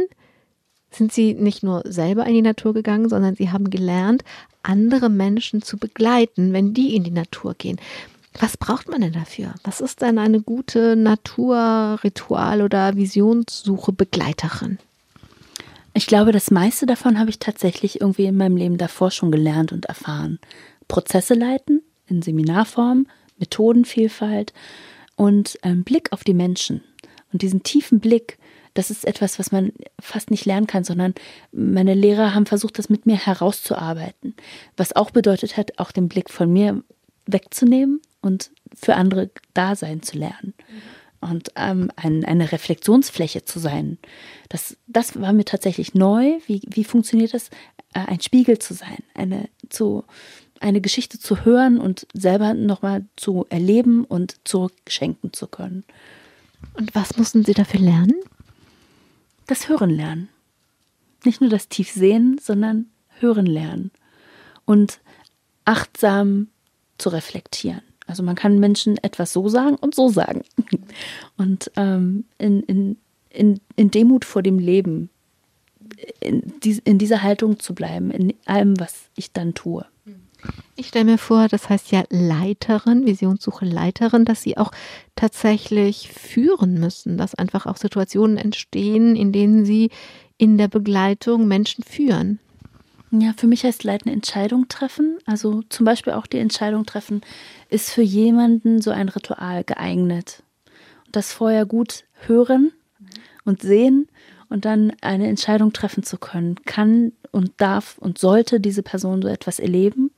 sind 0.97 1.11
sie 1.11 1.33
nicht 1.33 1.63
nur 1.63 1.83
selber 1.85 2.25
in 2.25 2.33
die 2.33 2.41
Natur 2.41 2.73
gegangen, 2.73 3.09
sondern 3.09 3.35
sie 3.35 3.51
haben 3.51 3.69
gelernt, 3.69 4.23
andere 4.63 5.09
Menschen 5.09 5.61
zu 5.61 5.77
begleiten, 5.77 6.53
wenn 6.53 6.73
die 6.73 6.95
in 6.95 7.03
die 7.03 7.11
Natur 7.11 7.55
gehen. 7.55 7.79
Was 8.39 8.57
braucht 8.57 8.89
man 8.89 9.01
denn 9.01 9.13
dafür? 9.13 9.55
Was 9.63 9.81
ist 9.81 10.01
denn 10.01 10.19
eine 10.19 10.41
gute 10.41 10.95
Naturritual- 10.95 12.61
oder 12.61 12.95
Visionssuche 12.95 13.91
Begleiterin? 13.93 14.77
Ich 15.93 16.05
glaube, 16.05 16.31
das 16.31 16.51
meiste 16.51 16.85
davon 16.85 17.17
habe 17.17 17.31
ich 17.31 17.39
tatsächlich 17.39 18.01
irgendwie 18.01 18.25
in 18.25 18.37
meinem 18.37 18.55
Leben 18.55 18.77
davor 18.77 19.09
schon 19.09 19.31
gelernt 19.31 19.71
und 19.71 19.85
erfahren. 19.85 20.37
Prozesse 20.87 21.33
leiten 21.33 21.81
in 22.07 22.21
Seminarform, 22.21 23.07
Methodenvielfalt 23.39 24.53
und 25.15 25.57
einen 25.63 25.83
Blick 25.83 26.13
auf 26.13 26.23
die 26.23 26.35
Menschen. 26.35 26.83
Und 27.33 27.41
diesen 27.41 27.63
tiefen 27.63 27.99
Blick, 27.99 28.37
das 28.77 28.91
ist 28.91 29.05
etwas, 29.05 29.39
was 29.39 29.51
man 29.51 29.71
fast 29.99 30.29
nicht 30.29 30.45
lernen 30.45 30.67
kann, 30.67 30.83
sondern 30.83 31.15
meine 31.51 31.95
Lehrer 31.95 32.35
haben 32.35 32.45
versucht, 32.45 32.77
das 32.77 32.89
mit 32.89 33.07
mir 33.07 33.17
herauszuarbeiten. 33.17 34.35
Was 34.75 34.95
auch 34.95 35.09
bedeutet 35.09 35.57
hat, 35.57 35.79
auch 35.79 35.91
den 35.91 36.07
Blick 36.07 36.29
von 36.29 36.53
mir 36.53 36.83
wegzunehmen 37.25 38.01
und 38.21 38.51
für 38.75 38.93
andere 38.93 39.31
da 39.55 39.75
sein 39.75 40.03
zu 40.03 40.19
lernen. 40.19 40.53
Und 41.21 41.51
ähm, 41.55 41.91
ein, 41.95 42.23
eine 42.23 42.51
Reflexionsfläche 42.51 43.43
zu 43.43 43.57
sein. 43.57 43.97
Das, 44.49 44.77
das 44.85 45.19
war 45.19 45.33
mir 45.33 45.45
tatsächlich 45.45 45.95
neu. 45.95 46.37
Wie, 46.45 46.61
wie 46.67 46.83
funktioniert 46.83 47.33
das? 47.33 47.49
Äh, 47.95 48.05
ein 48.05 48.21
Spiegel 48.21 48.59
zu 48.59 48.75
sein, 48.75 48.99
eine, 49.15 49.49
zu, 49.69 50.03
eine 50.59 50.81
Geschichte 50.81 51.17
zu 51.17 51.43
hören 51.43 51.79
und 51.79 52.05
selber 52.13 52.53
nochmal 52.53 53.05
zu 53.15 53.47
erleben 53.49 54.05
und 54.05 54.35
zurückschenken 54.43 55.33
zu 55.33 55.47
können. 55.47 55.83
Und 56.75 56.93
was 56.93 57.17
mussten 57.17 57.43
Sie 57.43 57.55
dafür 57.55 57.79
lernen? 57.79 58.13
Das 59.47 59.69
Hören 59.69 59.89
lernen. 59.89 60.29
Nicht 61.23 61.41
nur 61.41 61.49
das 61.49 61.67
Tiefsehen, 61.67 62.39
sondern 62.41 62.87
Hören 63.19 63.45
lernen. 63.45 63.91
Und 64.65 64.99
achtsam 65.65 66.47
zu 66.97 67.09
reflektieren. 67.09 67.81
Also 68.05 68.23
man 68.23 68.35
kann 68.35 68.59
Menschen 68.59 68.97
etwas 68.97 69.33
so 69.33 69.49
sagen 69.49 69.75
und 69.75 69.93
so 69.93 70.09
sagen. 70.09 70.43
Und 71.37 71.69
ähm, 71.75 72.23
in, 72.37 72.63
in, 72.63 72.97
in, 73.29 73.59
in 73.75 73.91
Demut 73.91 74.23
vor 74.23 74.41
dem 74.41 74.59
Leben 74.59 75.09
in, 76.21 76.53
in 76.61 76.97
dieser 76.97 77.21
Haltung 77.21 77.59
zu 77.59 77.75
bleiben, 77.75 78.11
in 78.11 78.33
allem, 78.45 78.79
was 78.79 79.09
ich 79.15 79.31
dann 79.31 79.53
tue. 79.53 79.85
Ich 80.75 80.89
stelle 80.89 81.05
mir 81.05 81.17
vor, 81.17 81.47
das 81.47 81.69
heißt 81.69 81.91
ja 81.91 82.03
Leiterin, 82.09 83.05
Visionssuche 83.05 83.65
Leiterin, 83.65 84.25
dass 84.25 84.43
sie 84.43 84.57
auch 84.57 84.71
tatsächlich 85.15 86.11
führen 86.11 86.75
müssen, 86.75 87.17
dass 87.17 87.35
einfach 87.35 87.65
auch 87.65 87.77
Situationen 87.77 88.37
entstehen, 88.37 89.15
in 89.15 89.31
denen 89.31 89.65
sie 89.65 89.89
in 90.37 90.57
der 90.57 90.67
Begleitung 90.67 91.47
Menschen 91.47 91.83
führen. 91.83 92.39
Ja, 93.11 93.33
für 93.35 93.47
mich 93.47 93.63
heißt 93.63 93.83
Leiten 93.83 94.11
Entscheidung 94.11 94.67
treffen. 94.67 95.17
Also 95.25 95.63
zum 95.69 95.85
Beispiel 95.85 96.13
auch 96.13 96.27
die 96.27 96.39
Entscheidung 96.39 96.85
treffen, 96.85 97.21
ist 97.69 97.89
für 97.89 98.01
jemanden 98.01 98.81
so 98.81 98.91
ein 98.91 99.09
Ritual 99.09 99.63
geeignet. 99.63 100.43
Und 101.05 101.15
das 101.15 101.31
vorher 101.31 101.65
gut 101.65 102.03
hören 102.27 102.71
und 103.45 103.61
sehen 103.61 104.07
und 104.49 104.65
dann 104.65 104.93
eine 105.01 105.27
Entscheidung 105.27 105.73
treffen 105.73 106.03
zu 106.03 106.17
können. 106.17 106.55
Kann 106.65 107.13
und 107.37 107.51
darf 107.57 107.97
und 107.99 108.17
sollte 108.17 108.59
diese 108.59 108.83
Person 108.83 109.21
so 109.21 109.27
etwas 109.27 109.59
erleben? 109.59 110.11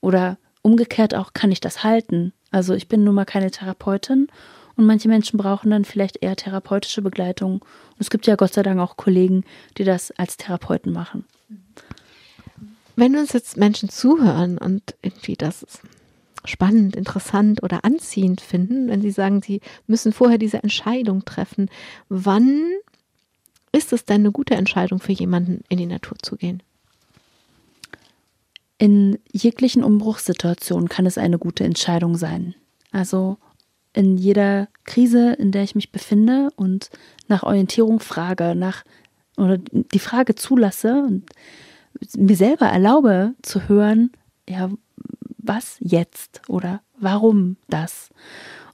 Oder 0.00 0.36
umgekehrt 0.62 1.14
auch, 1.14 1.32
kann 1.32 1.50
ich 1.50 1.60
das 1.60 1.82
halten? 1.82 2.32
Also 2.50 2.74
ich 2.74 2.88
bin 2.88 3.04
nun 3.04 3.14
mal 3.14 3.24
keine 3.24 3.50
Therapeutin 3.50 4.28
und 4.76 4.86
manche 4.86 5.08
Menschen 5.08 5.38
brauchen 5.38 5.70
dann 5.70 5.84
vielleicht 5.84 6.22
eher 6.22 6.36
therapeutische 6.36 7.02
Begleitung. 7.02 7.54
Und 7.54 8.00
es 8.00 8.10
gibt 8.10 8.26
ja 8.26 8.36
Gott 8.36 8.52
sei 8.52 8.62
Dank 8.62 8.78
auch 8.80 8.96
Kollegen, 8.96 9.44
die 9.76 9.84
das 9.84 10.12
als 10.12 10.36
Therapeuten 10.36 10.92
machen. 10.92 11.24
Wenn 12.94 13.16
uns 13.16 13.32
jetzt 13.32 13.56
Menschen 13.56 13.88
zuhören 13.88 14.58
und 14.58 14.94
irgendwie 15.02 15.36
das 15.36 15.64
spannend, 16.44 16.96
interessant 16.96 17.62
oder 17.62 17.84
anziehend 17.84 18.40
finden, 18.40 18.88
wenn 18.88 19.02
sie 19.02 19.10
sagen, 19.10 19.42
sie 19.42 19.60
müssen 19.86 20.12
vorher 20.12 20.38
diese 20.38 20.62
Entscheidung 20.62 21.24
treffen, 21.24 21.70
wann 22.08 22.62
ist 23.72 23.92
es 23.92 24.04
denn 24.04 24.22
eine 24.22 24.32
gute 24.32 24.54
Entscheidung 24.54 25.00
für 25.00 25.12
jemanden, 25.12 25.62
in 25.68 25.78
die 25.78 25.86
Natur 25.86 26.16
zu 26.22 26.36
gehen? 26.36 26.62
In 28.78 29.18
jeglichen 29.32 29.82
Umbruchssituationen 29.82 30.88
kann 30.88 31.06
es 31.06 31.18
eine 31.18 31.38
gute 31.38 31.64
Entscheidung 31.64 32.16
sein. 32.16 32.54
Also 32.92 33.38
in 33.92 34.16
jeder 34.16 34.68
Krise, 34.84 35.32
in 35.32 35.50
der 35.50 35.64
ich 35.64 35.74
mich 35.74 35.90
befinde 35.90 36.50
und 36.54 36.90
nach 37.26 37.42
Orientierung 37.42 38.00
frage, 38.00 38.54
nach 38.54 38.84
oder 39.36 39.58
die 39.58 39.98
Frage 39.98 40.34
zulasse 40.34 41.02
und 41.02 41.26
mir 42.16 42.36
selber 42.36 42.66
erlaube 42.66 43.34
zu 43.42 43.68
hören, 43.68 44.10
ja, 44.48 44.70
was 45.38 45.76
jetzt 45.80 46.42
oder 46.48 46.80
warum 46.98 47.56
das? 47.68 48.10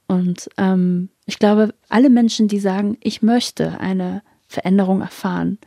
Und 0.07 0.49
ähm, 0.57 1.09
ich 1.25 1.39
glaube, 1.39 1.73
alle 1.89 2.09
Menschen, 2.09 2.47
die 2.47 2.59
sagen, 2.59 2.97
ich 3.01 3.21
möchte 3.21 3.79
eine 3.79 4.21
Veränderung 4.55 5.01
erfahren, 5.01 5.57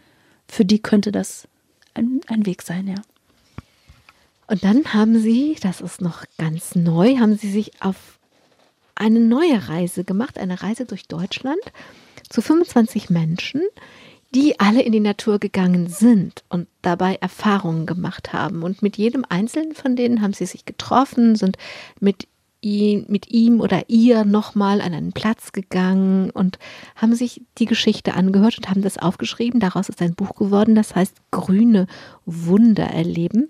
für 0.49 0.65
die 0.65 0.81
könnte 0.81 1.13
das 1.13 1.47
ein, 1.95 2.21
ein 2.27 2.47
Weg 2.47 2.63
sein, 2.63 2.89
ja. 2.89 2.97
Und 4.47 4.65
dann 4.65 4.95
haben 4.95 5.19
Sie, 5.19 5.57
das 5.61 5.83
ist 5.83 6.01
noch 6.01 6.25
ganz 6.39 6.75
neu, 6.75 7.19
haben 7.19 7.37
Sie 7.37 7.51
sich 7.51 7.83
auf 7.83 8.19
eine 8.95 9.21
neue 9.21 9.69
Reise 9.69 10.05
gemacht, 10.05 10.39
eine 10.39 10.63
Reise 10.63 10.87
durch 10.87 11.07
Deutschland 11.07 11.61
zu 12.31 12.41
25 12.41 13.11
Menschen, 13.11 13.61
die 14.35 14.59
alle 14.61 14.83
in 14.83 14.93
die 14.93 15.01
Natur 15.01 15.39
gegangen 15.39 15.89
sind 15.89 16.45
und 16.49 16.67
dabei 16.83 17.17
Erfahrungen 17.17 17.87
gemacht 17.87 18.33
haben. 18.33 18.63
Und 18.63 18.83
mit 18.83 18.97
jedem 18.97 19.25
einzelnen 19.29 19.75
von 19.75 19.97
denen 19.97 20.23
haben 20.23 20.33
sie 20.33 20.47
sich 20.47 20.65
getroffen, 20.65 21.37
sind 21.37 21.57
mit 22.01 22.28
ihn, 22.61 23.07
mit 23.09 23.31
ihm 23.31 23.61
oder 23.61 23.89
ihr 23.89 24.25
nochmal 24.25 24.81
an 24.81 24.93
einen 24.93 25.13
Platz 25.13 25.53
gegangen 25.53 26.31
und 26.31 26.59
haben 26.97 27.15
sich 27.15 27.43
die 27.59 27.67
Geschichte 27.67 28.15
angehört 28.15 28.59
und 28.59 28.69
haben 28.69 28.83
das 28.83 28.99
aufgeschrieben. 28.99 29.61
Daraus 29.61 29.89
ist 29.89 30.03
ein 30.03 30.15
Buch 30.15 30.35
geworden, 30.35 30.75
das 30.75 30.95
heißt 30.95 31.17
Grüne 31.31 31.87
Wunder 32.27 32.87
erleben. 32.87 33.49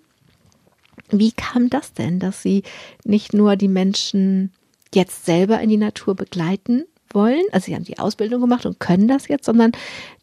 Wie 1.10 1.32
kam 1.32 1.70
das 1.70 1.94
denn, 1.94 2.18
dass 2.18 2.42
Sie 2.42 2.62
nicht 3.04 3.32
nur 3.32 3.56
die 3.56 3.68
Menschen 3.68 4.52
jetzt 4.94 5.24
selber 5.24 5.60
in 5.60 5.70
die 5.70 5.76
Natur 5.78 6.14
begleiten 6.14 6.84
wollen, 7.12 7.42
also 7.52 7.66
Sie 7.66 7.74
haben 7.74 7.84
die 7.84 7.98
Ausbildung 7.98 8.40
gemacht 8.40 8.66
und 8.66 8.80
können 8.80 9.08
das 9.08 9.28
jetzt, 9.28 9.46
sondern 9.46 9.72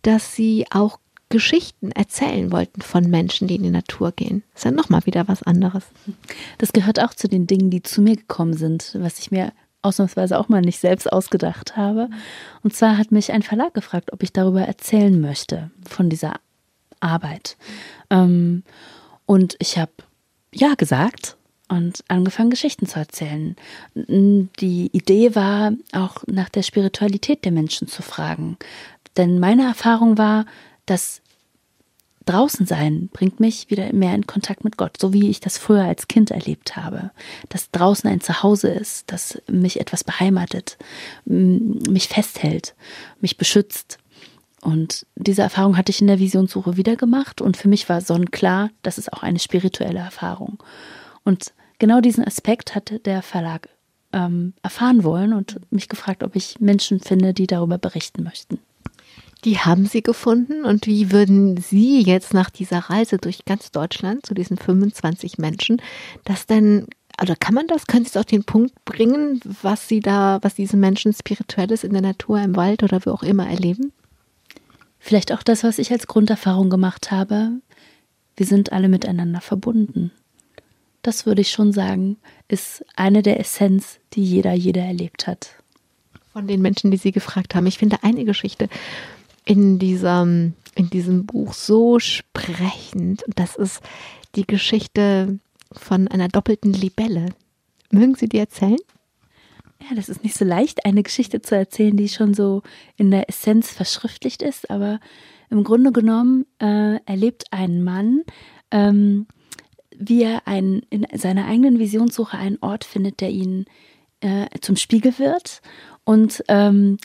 dass 0.04 0.36
Sie 0.36 0.66
auch 0.70 1.00
Geschichten 1.30 1.92
erzählen 1.92 2.52
wollten 2.52 2.82
von 2.82 3.10
Menschen, 3.10 3.48
die 3.48 3.56
in 3.56 3.64
die 3.64 3.72
Natur 3.72 4.12
gehen. 4.12 4.44
Das 4.54 4.62
ist 4.62 4.66
ja 4.66 4.72
nochmal 4.72 5.06
wieder 5.06 5.28
was 5.28 5.44
anderes. 5.44 5.86
Das 6.60 6.72
gehört 6.72 7.00
auch 7.02 7.14
zu 7.14 7.28
den 7.28 7.48
Dingen, 7.48 7.70
die 7.70 7.82
zu 7.82 8.02
mir 8.02 8.16
gekommen 8.16 8.54
sind, 8.54 8.96
was 9.00 9.20
ich 9.20 9.32
mir 9.32 9.52
ausnahmsweise 9.82 10.40
auch 10.40 10.50
mal 10.50 10.62
nicht 10.62 10.80
selbst 10.80 11.12
ausgedacht 11.12 11.78
habe. 11.78 12.10
Und 12.64 12.76
zwar 12.76 12.98
hat 12.98 13.12
mich 13.12 13.32
ein 13.32 13.44
Verlag 13.44 13.74
gefragt, 13.74 14.14
ob 14.14 14.24
ich 14.24 14.34
darüber 14.34 14.62
erzählen 14.62 15.20
möchte, 15.20 15.72
von 15.88 16.10
dieser 16.10 16.36
Arbeit. 17.00 17.58
Ähm, 18.10 18.64
und 19.26 19.56
ich 19.60 19.78
habe 19.78 19.92
ja 20.54 20.74
gesagt 20.76 21.38
und 21.68 22.04
angefangen, 22.08 22.50
Geschichten 22.50 22.86
zu 22.86 23.00
erzählen. 23.00 23.56
Die 23.96 24.90
Idee 24.92 25.36
war, 25.36 25.74
auch 25.94 26.24
nach 26.28 26.50
der 26.50 26.64
Spiritualität 26.64 27.46
der 27.46 27.52
Menschen 27.52 27.88
zu 27.88 28.02
fragen. 28.02 28.58
Denn 29.18 29.40
meine 29.40 29.64
Erfahrung 29.64 30.18
war, 30.18 30.46
dass 30.86 31.22
draußen 32.26 32.66
sein 32.66 33.10
bringt 33.14 33.40
mich 33.40 33.70
wieder 33.70 33.94
mehr 33.94 34.16
in 34.16 34.28
Kontakt 34.28 34.64
mit 34.64 34.78
Gott, 34.78 34.98
so 35.00 35.14
wie 35.14 35.30
ich 35.30 35.40
das 35.40 35.58
früher 35.58 35.84
als 35.84 36.08
Kind 36.08 36.32
erlebt 36.32 36.76
habe. 36.76 37.12
Dass 37.50 37.72
draußen 37.72 38.10
ein 38.10 38.22
Zuhause 38.22 38.70
ist, 38.70 39.12
dass 39.12 39.42
mich 39.48 39.80
etwas 39.80 40.04
beheimatet, 40.04 40.78
mich 41.26 42.08
festhält, 42.08 42.76
mich 43.22 43.38
beschützt. 43.38 44.00
Und 44.62 45.06
diese 45.16 45.44
Erfahrung 45.44 45.78
hatte 45.78 45.92
ich 45.92 46.02
in 46.02 46.08
der 46.08 46.20
Visionssuche 46.20 46.76
wieder 46.76 46.96
gemacht 46.96 47.40
und 47.40 47.56
für 47.56 47.68
mich 47.68 47.88
war 47.88 48.02
sonnenklar, 48.02 48.72
das 48.82 48.98
ist 48.98 49.14
auch 49.14 49.22
eine 49.22 49.40
spirituelle 49.40 50.00
Erfahrung. 50.00 50.58
Und 51.24 51.54
genau 51.78 52.02
diesen 52.02 52.26
Aspekt 52.26 52.74
hat 52.74 53.06
der 53.06 53.22
Verlag 53.22 53.70
ähm, 54.12 54.54
erfahren 54.64 55.04
wollen 55.04 55.34
und 55.34 55.60
mich 55.72 55.88
gefragt, 55.88 56.24
ob 56.24 56.36
ich 56.36 56.60
Menschen 56.60 57.00
finde, 57.00 57.34
die 57.34 57.46
darüber 57.46 57.78
berichten 57.78 58.24
möchten. 58.24 58.60
Die 59.46 59.60
haben 59.60 59.86
Sie 59.86 60.02
gefunden 60.02 60.66
und 60.66 60.88
wie 60.88 61.12
würden 61.12 61.58
Sie 61.58 62.02
jetzt 62.02 62.34
nach 62.34 62.50
dieser 62.50 62.80
Reise 62.80 63.18
durch 63.18 63.46
ganz 63.46 63.72
Deutschland 63.72 64.26
zu 64.26 64.34
diesen 64.34 64.58
25 64.58 65.38
Menschen 65.38 65.82
das 66.24 66.48
denn 66.48 66.88
oder 67.22 67.38
kann 67.38 67.54
man 67.54 67.68
das? 67.68 67.88
Können 67.88 68.04
Sie 68.04 68.10
es 68.10 68.18
auf 68.18 68.26
den 68.26 68.44
Punkt 68.44 68.74
bringen, 68.84 69.40
was 69.62 69.88
Sie 69.88 70.02
da, 70.02 70.40
was 70.42 70.56
diese 70.56 70.76
Menschen 70.76 71.14
Spirituelles 71.14 71.86
in 71.86 71.94
der 71.94 72.02
Natur, 72.02 72.42
im 72.42 72.58
Wald 72.58 72.84
oder 72.84 73.00
wo 73.06 73.12
auch 73.12 73.24
immer 73.24 73.48
erleben? 73.48 73.94
Vielleicht 75.00 75.32
auch 75.32 75.44
das, 75.44 75.64
was 75.64 75.80
ich 75.80 75.92
als 75.92 76.08
Grunderfahrung 76.08 76.70
gemacht 76.70 77.12
habe. 77.12 77.52
Wir 78.36 78.46
sind 78.46 78.74
alle 78.74 78.90
miteinander 78.90 79.40
verbunden 79.40 80.12
das 81.06 81.26
würde 81.26 81.42
ich 81.42 81.52
schon 81.52 81.72
sagen, 81.72 82.18
ist 82.48 82.84
eine 82.96 83.22
der 83.22 83.40
Essenz, 83.40 84.00
die 84.14 84.24
jeder, 84.24 84.54
jeder 84.54 84.82
erlebt 84.82 85.28
hat. 85.28 85.52
Von 86.34 86.48
den 86.48 86.62
Menschen, 86.62 86.90
die 86.90 86.98
Sie 86.98 87.12
gefragt 87.12 87.54
haben. 87.54 87.68
Ich 87.68 87.78
finde 87.78 87.98
eine 88.02 88.26
Geschichte 88.26 88.70
in 89.46 89.80
diesem, 89.80 90.54
in 90.76 90.90
diesem 90.90 91.26
Buch 91.26 91.54
so 91.54 92.00
sprechend. 92.00 93.24
Und 93.24 93.40
das 93.40 93.56
ist 93.56 93.82
die 94.36 94.46
Geschichte 94.46 95.40
von 95.72 96.08
einer 96.08 96.28
doppelten 96.28 96.74
Libelle. 96.74 97.28
Mögen 97.92 98.16
Sie 98.16 98.28
die 98.28 98.40
erzählen? 98.40 98.78
Ja, 99.82 99.96
das 99.96 100.10
ist 100.10 100.24
nicht 100.24 100.36
so 100.36 100.46
leicht, 100.46 100.86
eine 100.86 101.04
Geschichte 101.04 101.42
zu 101.42 101.56
erzählen, 101.56 101.96
die 101.96 102.10
schon 102.10 102.34
so 102.34 102.64
in 102.98 103.12
der 103.12 103.30
Essenz 103.30 103.70
verschriftlicht 103.72 104.42
ist, 104.42 104.70
aber 104.70 105.00
im 105.50 105.64
Grunde 105.64 105.92
genommen 105.92 106.46
äh, 106.60 107.00
erlebt 107.06 107.46
ein 107.52 107.84
Mann 107.84 108.24
ähm, 108.72 109.28
wie 109.98 110.24
er 110.24 110.48
einen, 110.48 110.82
in 110.90 111.06
seiner 111.14 111.46
eigenen 111.48 111.80
Visionssuche 111.80 112.38
einen 112.38 112.58
Ort 112.62 112.84
findet, 112.84 113.22
der 113.22 113.30
ihn 113.30 113.66
äh, 114.20 114.48
zum 114.62 114.76
Spiegel 114.76 115.18
wird. 115.20 115.62
Und 116.06 116.44
ähm, 116.50 117.00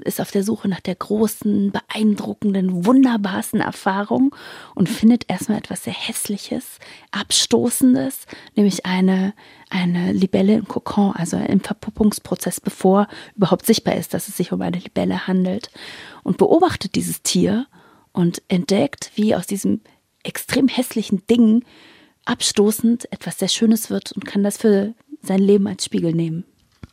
ist 0.00 0.20
auf 0.20 0.32
der 0.32 0.42
Suche 0.42 0.66
nach 0.68 0.80
der 0.80 0.96
großen, 0.96 1.70
beeindruckenden, 1.70 2.84
wunderbarsten 2.84 3.60
Erfahrung 3.60 4.34
und 4.74 4.88
findet 4.88 5.30
erstmal 5.30 5.58
etwas 5.58 5.84
sehr 5.84 5.92
Hässliches, 5.92 6.80
Abstoßendes, 7.12 8.26
nämlich 8.56 8.84
eine, 8.84 9.32
eine 9.70 10.12
Libelle 10.12 10.54
im 10.54 10.66
Kokon, 10.66 11.12
also 11.14 11.36
im 11.36 11.60
Verpuppungsprozess, 11.60 12.60
bevor 12.60 13.06
überhaupt 13.36 13.64
sichtbar 13.64 13.94
ist, 13.94 14.12
dass 14.12 14.26
es 14.26 14.36
sich 14.36 14.50
um 14.50 14.60
eine 14.60 14.78
Libelle 14.78 15.28
handelt. 15.28 15.70
Und 16.24 16.36
beobachtet 16.36 16.96
dieses 16.96 17.22
Tier 17.22 17.68
und 18.10 18.42
entdeckt, 18.48 19.12
wie 19.14 19.36
aus 19.36 19.46
diesem 19.46 19.82
extrem 20.24 20.66
hässlichen 20.66 21.24
Ding 21.28 21.64
abstoßend 22.24 23.10
etwas 23.12 23.38
sehr 23.38 23.48
Schönes 23.48 23.88
wird 23.88 24.10
und 24.10 24.26
kann 24.26 24.42
das 24.42 24.56
für 24.56 24.94
sein 25.22 25.38
Leben 25.38 25.68
als 25.68 25.84
Spiegel 25.84 26.12
nehmen. 26.12 26.44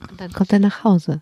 Und 0.09 0.19
dann 0.19 0.33
kommt 0.33 0.53
er 0.53 0.59
nach 0.59 0.83
Hause. 0.83 1.21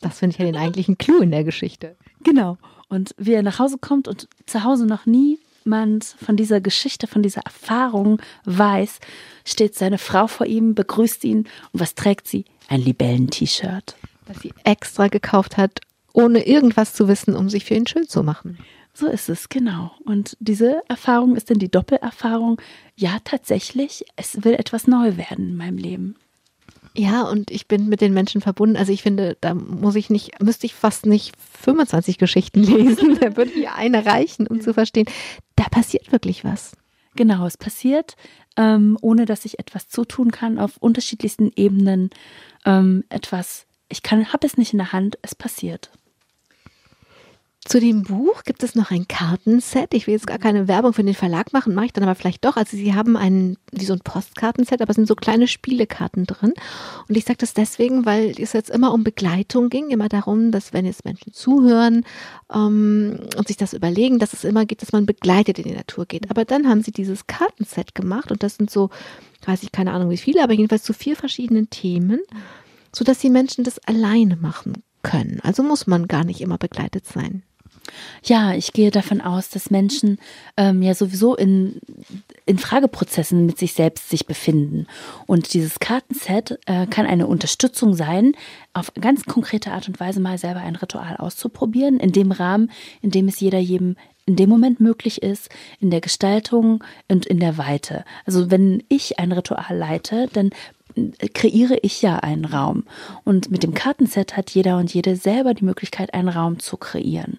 Das 0.00 0.18
finde 0.18 0.34
ich 0.34 0.38
ja 0.38 0.44
den 0.44 0.56
eigentlichen 0.56 0.98
Clou 0.98 1.20
in 1.20 1.30
der 1.30 1.44
Geschichte. 1.44 1.96
Genau. 2.22 2.58
Und 2.88 3.14
wie 3.16 3.32
er 3.32 3.42
nach 3.42 3.58
Hause 3.58 3.78
kommt 3.78 4.08
und 4.08 4.28
zu 4.46 4.64
Hause 4.64 4.86
noch 4.86 5.06
niemand 5.06 6.04
von 6.04 6.36
dieser 6.36 6.60
Geschichte, 6.60 7.06
von 7.06 7.22
dieser 7.22 7.42
Erfahrung 7.42 8.20
weiß, 8.44 8.98
steht 9.46 9.74
seine 9.74 9.98
Frau 9.98 10.26
vor 10.26 10.46
ihm, 10.46 10.74
begrüßt 10.74 11.24
ihn 11.24 11.48
und 11.72 11.80
was 11.80 11.94
trägt 11.94 12.26
sie? 12.26 12.44
Ein 12.68 12.82
Libellen-T-Shirt. 12.82 13.96
Das 14.26 14.40
sie 14.40 14.52
extra 14.64 15.08
gekauft 15.08 15.56
hat, 15.56 15.80
ohne 16.12 16.46
irgendwas 16.46 16.94
zu 16.94 17.08
wissen, 17.08 17.34
um 17.34 17.48
sich 17.48 17.64
für 17.64 17.74
ihn 17.74 17.86
schön 17.86 18.08
zu 18.08 18.22
machen. 18.22 18.58
So 18.94 19.06
ist 19.06 19.28
es, 19.30 19.48
genau. 19.48 19.92
Und 20.04 20.36
diese 20.40 20.82
Erfahrung 20.88 21.34
ist 21.34 21.50
dann 21.50 21.58
die 21.58 21.70
Doppelerfahrung. 21.70 22.60
Ja, 22.94 23.18
tatsächlich, 23.24 24.04
es 24.16 24.44
will 24.44 24.52
etwas 24.54 24.86
neu 24.86 25.16
werden 25.16 25.50
in 25.50 25.56
meinem 25.56 25.78
Leben. 25.78 26.16
Ja, 26.94 27.22
und 27.22 27.50
ich 27.50 27.68
bin 27.68 27.88
mit 27.88 28.00
den 28.00 28.12
Menschen 28.12 28.40
verbunden. 28.40 28.76
Also 28.76 28.92
ich 28.92 29.02
finde, 29.02 29.36
da 29.40 29.54
muss 29.54 29.94
ich 29.94 30.10
nicht, 30.10 30.40
müsste 30.42 30.66
ich 30.66 30.74
fast 30.74 31.06
nicht 31.06 31.34
25 31.62 32.18
Geschichten 32.18 32.62
lesen. 32.62 33.18
Da 33.20 33.36
würde 33.36 33.58
mir 33.58 33.74
eine 33.74 34.04
reichen, 34.04 34.46
um 34.46 34.60
zu 34.60 34.74
verstehen, 34.74 35.06
da 35.56 35.64
passiert 35.64 36.12
wirklich 36.12 36.44
was. 36.44 36.72
Genau, 37.14 37.46
es 37.46 37.58
passiert, 37.58 38.16
ähm, 38.56 38.98
ohne 39.02 39.26
dass 39.26 39.44
ich 39.44 39.58
etwas 39.58 39.88
zutun 39.88 40.30
kann, 40.30 40.58
auf 40.58 40.76
unterschiedlichsten 40.78 41.50
Ebenen 41.56 42.10
ähm, 42.64 43.04
etwas. 43.08 43.66
Ich 43.88 44.02
kann, 44.02 44.32
habe 44.32 44.46
es 44.46 44.56
nicht 44.56 44.72
in 44.72 44.78
der 44.78 44.92
Hand, 44.92 45.18
es 45.22 45.34
passiert. 45.34 45.90
Zu 47.64 47.78
dem 47.78 48.02
Buch 48.02 48.42
gibt 48.42 48.64
es 48.64 48.74
noch 48.74 48.90
ein 48.90 49.06
Kartenset. 49.06 49.94
Ich 49.94 50.08
will 50.08 50.14
jetzt 50.14 50.26
gar 50.26 50.38
keine 50.38 50.66
Werbung 50.66 50.92
für 50.92 51.04
den 51.04 51.14
Verlag 51.14 51.52
machen, 51.52 51.74
mache 51.74 51.86
ich 51.86 51.92
dann 51.92 52.02
aber 52.02 52.16
vielleicht 52.16 52.44
doch. 52.44 52.56
Also 52.56 52.76
sie 52.76 52.92
haben 52.92 53.16
ein, 53.16 53.56
wie 53.70 53.84
so 53.84 53.92
ein 53.92 54.00
Postkartenset, 54.00 54.82
aber 54.82 54.90
es 54.90 54.96
sind 54.96 55.06
so 55.06 55.14
kleine 55.14 55.46
Spielekarten 55.46 56.26
drin. 56.26 56.54
Und 57.08 57.16
ich 57.16 57.24
sage 57.24 57.38
das 57.38 57.54
deswegen, 57.54 58.04
weil 58.04 58.34
es 58.36 58.52
jetzt 58.52 58.68
immer 58.68 58.92
um 58.92 59.04
Begleitung 59.04 59.68
ging, 59.68 59.90
immer 59.90 60.08
darum, 60.08 60.50
dass 60.50 60.72
wenn 60.72 60.86
jetzt 60.86 61.04
Menschen 61.04 61.32
zuhören 61.32 62.04
ähm, 62.52 63.20
und 63.36 63.46
sich 63.46 63.58
das 63.58 63.74
überlegen, 63.74 64.18
dass 64.18 64.32
es 64.32 64.42
immer 64.42 64.66
geht, 64.66 64.82
dass 64.82 64.90
man 64.90 65.06
begleitet 65.06 65.60
in 65.60 65.64
die 65.64 65.76
Natur 65.76 66.04
geht. 66.04 66.32
Aber 66.32 66.44
dann 66.44 66.68
haben 66.68 66.82
sie 66.82 66.92
dieses 66.92 67.28
Kartenset 67.28 67.94
gemacht 67.94 68.32
und 68.32 68.42
das 68.42 68.56
sind 68.56 68.70
so, 68.70 68.90
weiß 69.46 69.62
ich 69.62 69.70
keine 69.70 69.92
Ahnung 69.92 70.10
wie 70.10 70.16
viele, 70.16 70.42
aber 70.42 70.52
jedenfalls 70.52 70.82
zu 70.82 70.92
vier 70.92 71.14
verschiedenen 71.14 71.70
Themen, 71.70 72.22
sodass 72.92 73.20
die 73.20 73.30
Menschen 73.30 73.62
das 73.62 73.78
alleine 73.86 74.34
machen 74.34 74.82
können. 75.04 75.38
Also 75.44 75.62
muss 75.62 75.86
man 75.86 76.08
gar 76.08 76.24
nicht 76.24 76.40
immer 76.40 76.58
begleitet 76.58 77.06
sein. 77.06 77.44
Ja, 78.22 78.54
ich 78.54 78.72
gehe 78.72 78.90
davon 78.90 79.20
aus, 79.20 79.48
dass 79.48 79.70
Menschen 79.70 80.18
ähm, 80.56 80.82
ja 80.82 80.94
sowieso 80.94 81.34
in, 81.34 81.80
in 82.46 82.58
Frageprozessen 82.58 83.46
mit 83.46 83.58
sich 83.58 83.72
selbst 83.72 84.10
sich 84.10 84.26
befinden. 84.26 84.86
Und 85.26 85.54
dieses 85.54 85.80
Kartenset 85.80 86.58
äh, 86.66 86.86
kann 86.86 87.06
eine 87.06 87.26
Unterstützung 87.26 87.94
sein, 87.94 88.32
auf 88.72 88.92
ganz 89.00 89.24
konkrete 89.24 89.72
Art 89.72 89.88
und 89.88 90.00
Weise 90.00 90.20
mal 90.20 90.38
selber 90.38 90.60
ein 90.60 90.76
Ritual 90.76 91.16
auszuprobieren, 91.16 92.00
in 92.00 92.12
dem 92.12 92.32
Rahmen, 92.32 92.70
in 93.00 93.10
dem 93.10 93.28
es 93.28 93.40
jeder 93.40 93.58
jedem 93.58 93.96
in 94.24 94.36
dem 94.36 94.48
Moment 94.48 94.80
möglich 94.80 95.22
ist, 95.22 95.48
in 95.80 95.90
der 95.90 96.00
Gestaltung 96.00 96.84
und 97.08 97.26
in 97.26 97.40
der 97.40 97.58
Weite. 97.58 98.04
Also 98.24 98.50
wenn 98.52 98.84
ich 98.88 99.18
ein 99.18 99.32
Ritual 99.32 99.76
leite, 99.76 100.28
dann 100.32 100.50
kreiere 101.34 101.78
ich 101.82 102.02
ja 102.02 102.16
einen 102.18 102.44
Raum. 102.44 102.84
Und 103.24 103.50
mit 103.50 103.62
dem 103.62 103.74
Kartenset 103.74 104.36
hat 104.36 104.50
jeder 104.50 104.78
und 104.78 104.92
jede 104.92 105.16
selber 105.16 105.54
die 105.54 105.64
Möglichkeit, 105.64 106.14
einen 106.14 106.28
Raum 106.28 106.58
zu 106.58 106.76
kreieren. 106.76 107.38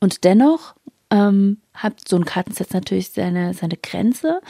Und 0.00 0.24
dennoch 0.24 0.74
ähm, 1.10 1.58
hat 1.74 2.08
so 2.08 2.16
ein 2.16 2.24
Kartenset 2.24 2.74
natürlich 2.74 3.10
seine, 3.10 3.54
seine 3.54 3.76
Grenze, 3.76 4.40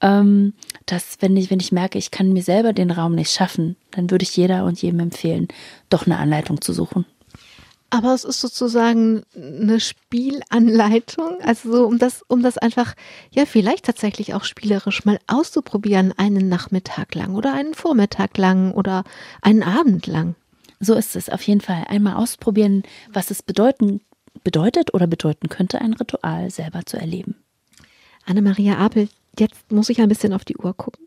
ähm, 0.00 0.54
dass 0.86 1.18
wenn 1.20 1.36
ich, 1.36 1.50
wenn 1.50 1.60
ich 1.60 1.72
merke, 1.72 1.98
ich 1.98 2.10
kann 2.10 2.32
mir 2.32 2.42
selber 2.42 2.72
den 2.72 2.90
Raum 2.90 3.14
nicht 3.14 3.32
schaffen, 3.32 3.76
dann 3.90 4.10
würde 4.10 4.22
ich 4.22 4.36
jeder 4.36 4.64
und 4.64 4.80
jedem 4.80 5.00
empfehlen, 5.00 5.48
doch 5.90 6.06
eine 6.06 6.18
Anleitung 6.18 6.60
zu 6.60 6.72
suchen. 6.72 7.04
Aber 7.88 8.14
es 8.14 8.24
ist 8.24 8.40
sozusagen 8.40 9.22
eine 9.34 9.78
Spielanleitung, 9.78 11.40
also 11.40 11.72
so, 11.72 11.86
um 11.86 11.98
das, 11.98 12.22
um 12.26 12.42
das 12.42 12.58
einfach, 12.58 12.94
ja, 13.30 13.46
vielleicht 13.46 13.84
tatsächlich 13.84 14.34
auch 14.34 14.44
spielerisch 14.44 15.04
mal 15.04 15.18
auszuprobieren, 15.28 16.12
einen 16.16 16.48
Nachmittag 16.48 17.14
lang 17.14 17.36
oder 17.36 17.54
einen 17.54 17.74
Vormittag 17.74 18.36
lang 18.38 18.72
oder 18.72 19.04
einen 19.40 19.62
Abend 19.62 20.06
lang. 20.06 20.34
So 20.80 20.94
ist 20.94 21.16
es 21.16 21.28
auf 21.30 21.42
jeden 21.42 21.60
Fall. 21.60 21.84
Einmal 21.88 22.16
ausprobieren, 22.16 22.82
was 23.12 23.30
es 23.30 23.42
bedeuten, 23.42 24.00
bedeutet 24.42 24.92
oder 24.92 25.06
bedeuten 25.06 25.48
könnte, 25.48 25.80
ein 25.80 25.94
Ritual 25.94 26.50
selber 26.50 26.84
zu 26.84 26.98
erleben. 26.98 27.36
Anne-Maria 28.26 28.78
Apel, 28.78 29.08
jetzt 29.38 29.70
muss 29.70 29.88
ich 29.88 30.00
ein 30.00 30.08
bisschen 30.08 30.32
auf 30.32 30.44
die 30.44 30.56
Uhr 30.56 30.74
gucken. 30.76 31.06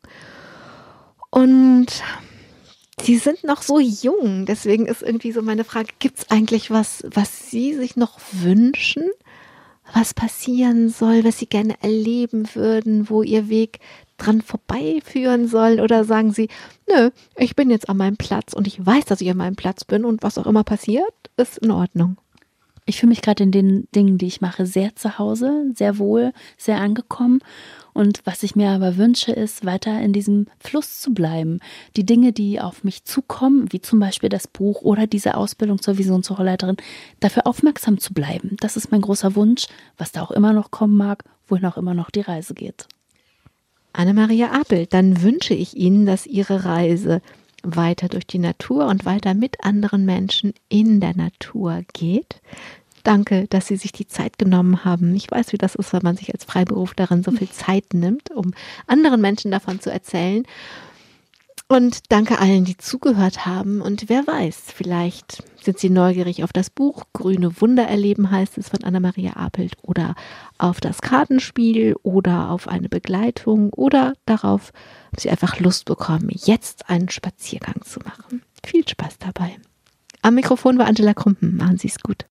Und 1.29 1.87
Sie 3.01 3.17
sind 3.17 3.43
noch 3.43 3.61
so 3.61 3.79
jung, 3.79 4.45
deswegen 4.45 4.85
ist 4.85 5.01
irgendwie 5.01 5.31
so 5.31 5.41
meine 5.41 5.63
Frage, 5.63 5.89
gibt 5.99 6.19
es 6.19 6.29
eigentlich 6.29 6.69
was, 6.69 7.03
was 7.09 7.49
Sie 7.49 7.73
sich 7.73 7.95
noch 7.95 8.19
wünschen, 8.31 9.03
was 9.93 10.13
passieren 10.13 10.89
soll, 10.89 11.23
was 11.23 11.39
Sie 11.39 11.47
gerne 11.47 11.75
erleben 11.81 12.47
würden, 12.53 13.09
wo 13.09 13.23
Ihr 13.23 13.49
Weg 13.49 13.79
dran 14.17 14.41
vorbeiführen 14.41 15.47
soll? 15.47 15.79
Oder 15.79 16.03
sagen 16.03 16.31
Sie, 16.31 16.49
nö, 16.87 17.09
ich 17.37 17.55
bin 17.55 17.69
jetzt 17.69 17.89
an 17.89 17.97
meinem 17.97 18.17
Platz 18.17 18.53
und 18.53 18.67
ich 18.67 18.85
weiß, 18.85 19.05
dass 19.05 19.21
ich 19.21 19.29
an 19.29 19.37
meinem 19.37 19.55
Platz 19.55 19.85
bin 19.85 20.05
und 20.05 20.21
was 20.21 20.37
auch 20.37 20.45
immer 20.45 20.63
passiert, 20.63 21.13
ist 21.37 21.57
in 21.59 21.71
Ordnung. 21.71 22.17
Ich 22.89 22.99
fühle 22.99 23.09
mich 23.09 23.21
gerade 23.21 23.43
in 23.43 23.51
den 23.51 23.87
Dingen, 23.93 24.17
die 24.17 24.25
ich 24.25 24.41
mache, 24.41 24.65
sehr 24.65 24.95
zu 24.95 25.19
Hause, 25.19 25.71
sehr 25.75 25.99
wohl, 25.99 26.33
sehr 26.57 26.81
angekommen. 26.81 27.39
Und 27.93 28.21
was 28.23 28.41
ich 28.41 28.55
mir 28.55 28.71
aber 28.71 28.97
wünsche, 28.97 29.31
ist, 29.31 29.63
weiter 29.63 30.01
in 30.01 30.11
diesem 30.11 30.47
Fluss 30.59 30.99
zu 30.99 31.13
bleiben. 31.13 31.59
Die 31.95 32.03
Dinge, 32.03 32.33
die 32.33 32.59
auf 32.59 32.83
mich 32.83 33.03
zukommen, 33.03 33.71
wie 33.71 33.79
zum 33.79 33.99
Beispiel 33.99 34.29
das 34.29 34.47
Buch 34.47 34.81
oder 34.81 35.05
diese 35.05 35.35
Ausbildung 35.35 35.79
zur 35.79 35.99
Visionssucheleiterin, 35.99 36.77
dafür 37.19 37.45
aufmerksam 37.45 37.99
zu 37.99 38.11
bleiben. 38.11 38.57
Das 38.59 38.75
ist 38.75 38.91
mein 38.91 39.01
großer 39.01 39.35
Wunsch, 39.35 39.67
was 39.99 40.11
da 40.11 40.23
auch 40.23 40.31
immer 40.31 40.53
noch 40.53 40.71
kommen 40.71 40.97
mag, 40.97 41.23
wohin 41.47 41.67
auch 41.67 41.77
immer 41.77 41.93
noch 41.93 42.09
die 42.09 42.21
Reise 42.21 42.55
geht. 42.55 42.87
Anne-Maria 43.93 44.51
Apel, 44.51 44.87
dann 44.87 45.21
wünsche 45.21 45.53
ich 45.53 45.77
Ihnen, 45.77 46.07
dass 46.07 46.25
Ihre 46.25 46.65
Reise 46.65 47.21
weiter 47.63 48.07
durch 48.07 48.25
die 48.25 48.39
Natur 48.39 48.87
und 48.87 49.05
weiter 49.05 49.33
mit 49.33 49.63
anderen 49.63 50.05
Menschen 50.05 50.53
in 50.69 50.99
der 50.99 51.15
Natur 51.15 51.83
geht, 51.93 52.41
Danke, 53.03 53.47
dass 53.49 53.67
Sie 53.67 53.77
sich 53.77 53.91
die 53.91 54.07
Zeit 54.07 54.37
genommen 54.37 54.83
haben. 54.85 55.15
Ich 55.15 55.31
weiß, 55.31 55.53
wie 55.53 55.57
das 55.57 55.75
ist, 55.75 55.93
wenn 55.93 56.03
man 56.03 56.17
sich 56.17 56.33
als 56.33 56.43
Freiberuflerin 56.43 57.23
so 57.23 57.31
viel 57.31 57.49
Zeit 57.49 57.93
nimmt, 57.93 58.31
um 58.31 58.53
anderen 58.87 59.21
Menschen 59.21 59.51
davon 59.51 59.79
zu 59.79 59.91
erzählen. 59.91 60.43
Und 61.71 62.11
danke 62.11 62.39
allen, 62.39 62.65
die 62.65 62.77
zugehört 62.77 63.45
haben. 63.45 63.81
Und 63.81 64.09
wer 64.09 64.25
weiß, 64.25 64.73
vielleicht 64.75 65.43
sind 65.61 65.77
Sie 65.77 65.91
neugierig 65.91 66.43
auf 66.43 66.51
das 66.51 66.71
Buch 66.71 67.03
Grüne 67.13 67.61
Wunder 67.61 67.83
erleben, 67.87 68.31
heißt 68.31 68.57
es 68.57 68.69
von 68.69 68.83
Anna-Maria 68.83 69.33
Apelt, 69.35 69.73
oder 69.83 70.15
auf 70.57 70.81
das 70.81 71.01
Kartenspiel 71.01 71.95
oder 72.01 72.49
auf 72.49 72.67
eine 72.67 72.89
Begleitung 72.89 73.71
oder 73.71 74.13
darauf, 74.25 74.73
ob 75.11 75.19
Sie 75.19 75.29
einfach 75.29 75.59
Lust 75.59 75.85
bekommen, 75.85 76.31
jetzt 76.33 76.89
einen 76.89 77.09
Spaziergang 77.09 77.83
zu 77.83 77.99
machen. 77.99 78.41
Viel 78.65 78.87
Spaß 78.87 79.19
dabei. 79.19 79.57
Am 80.23 80.33
Mikrofon 80.33 80.79
war 80.79 80.87
Angela 80.87 81.13
Krumpen. 81.13 81.55
Machen 81.55 81.77
Sie 81.77 81.87
es 81.87 81.99
gut. 81.99 82.25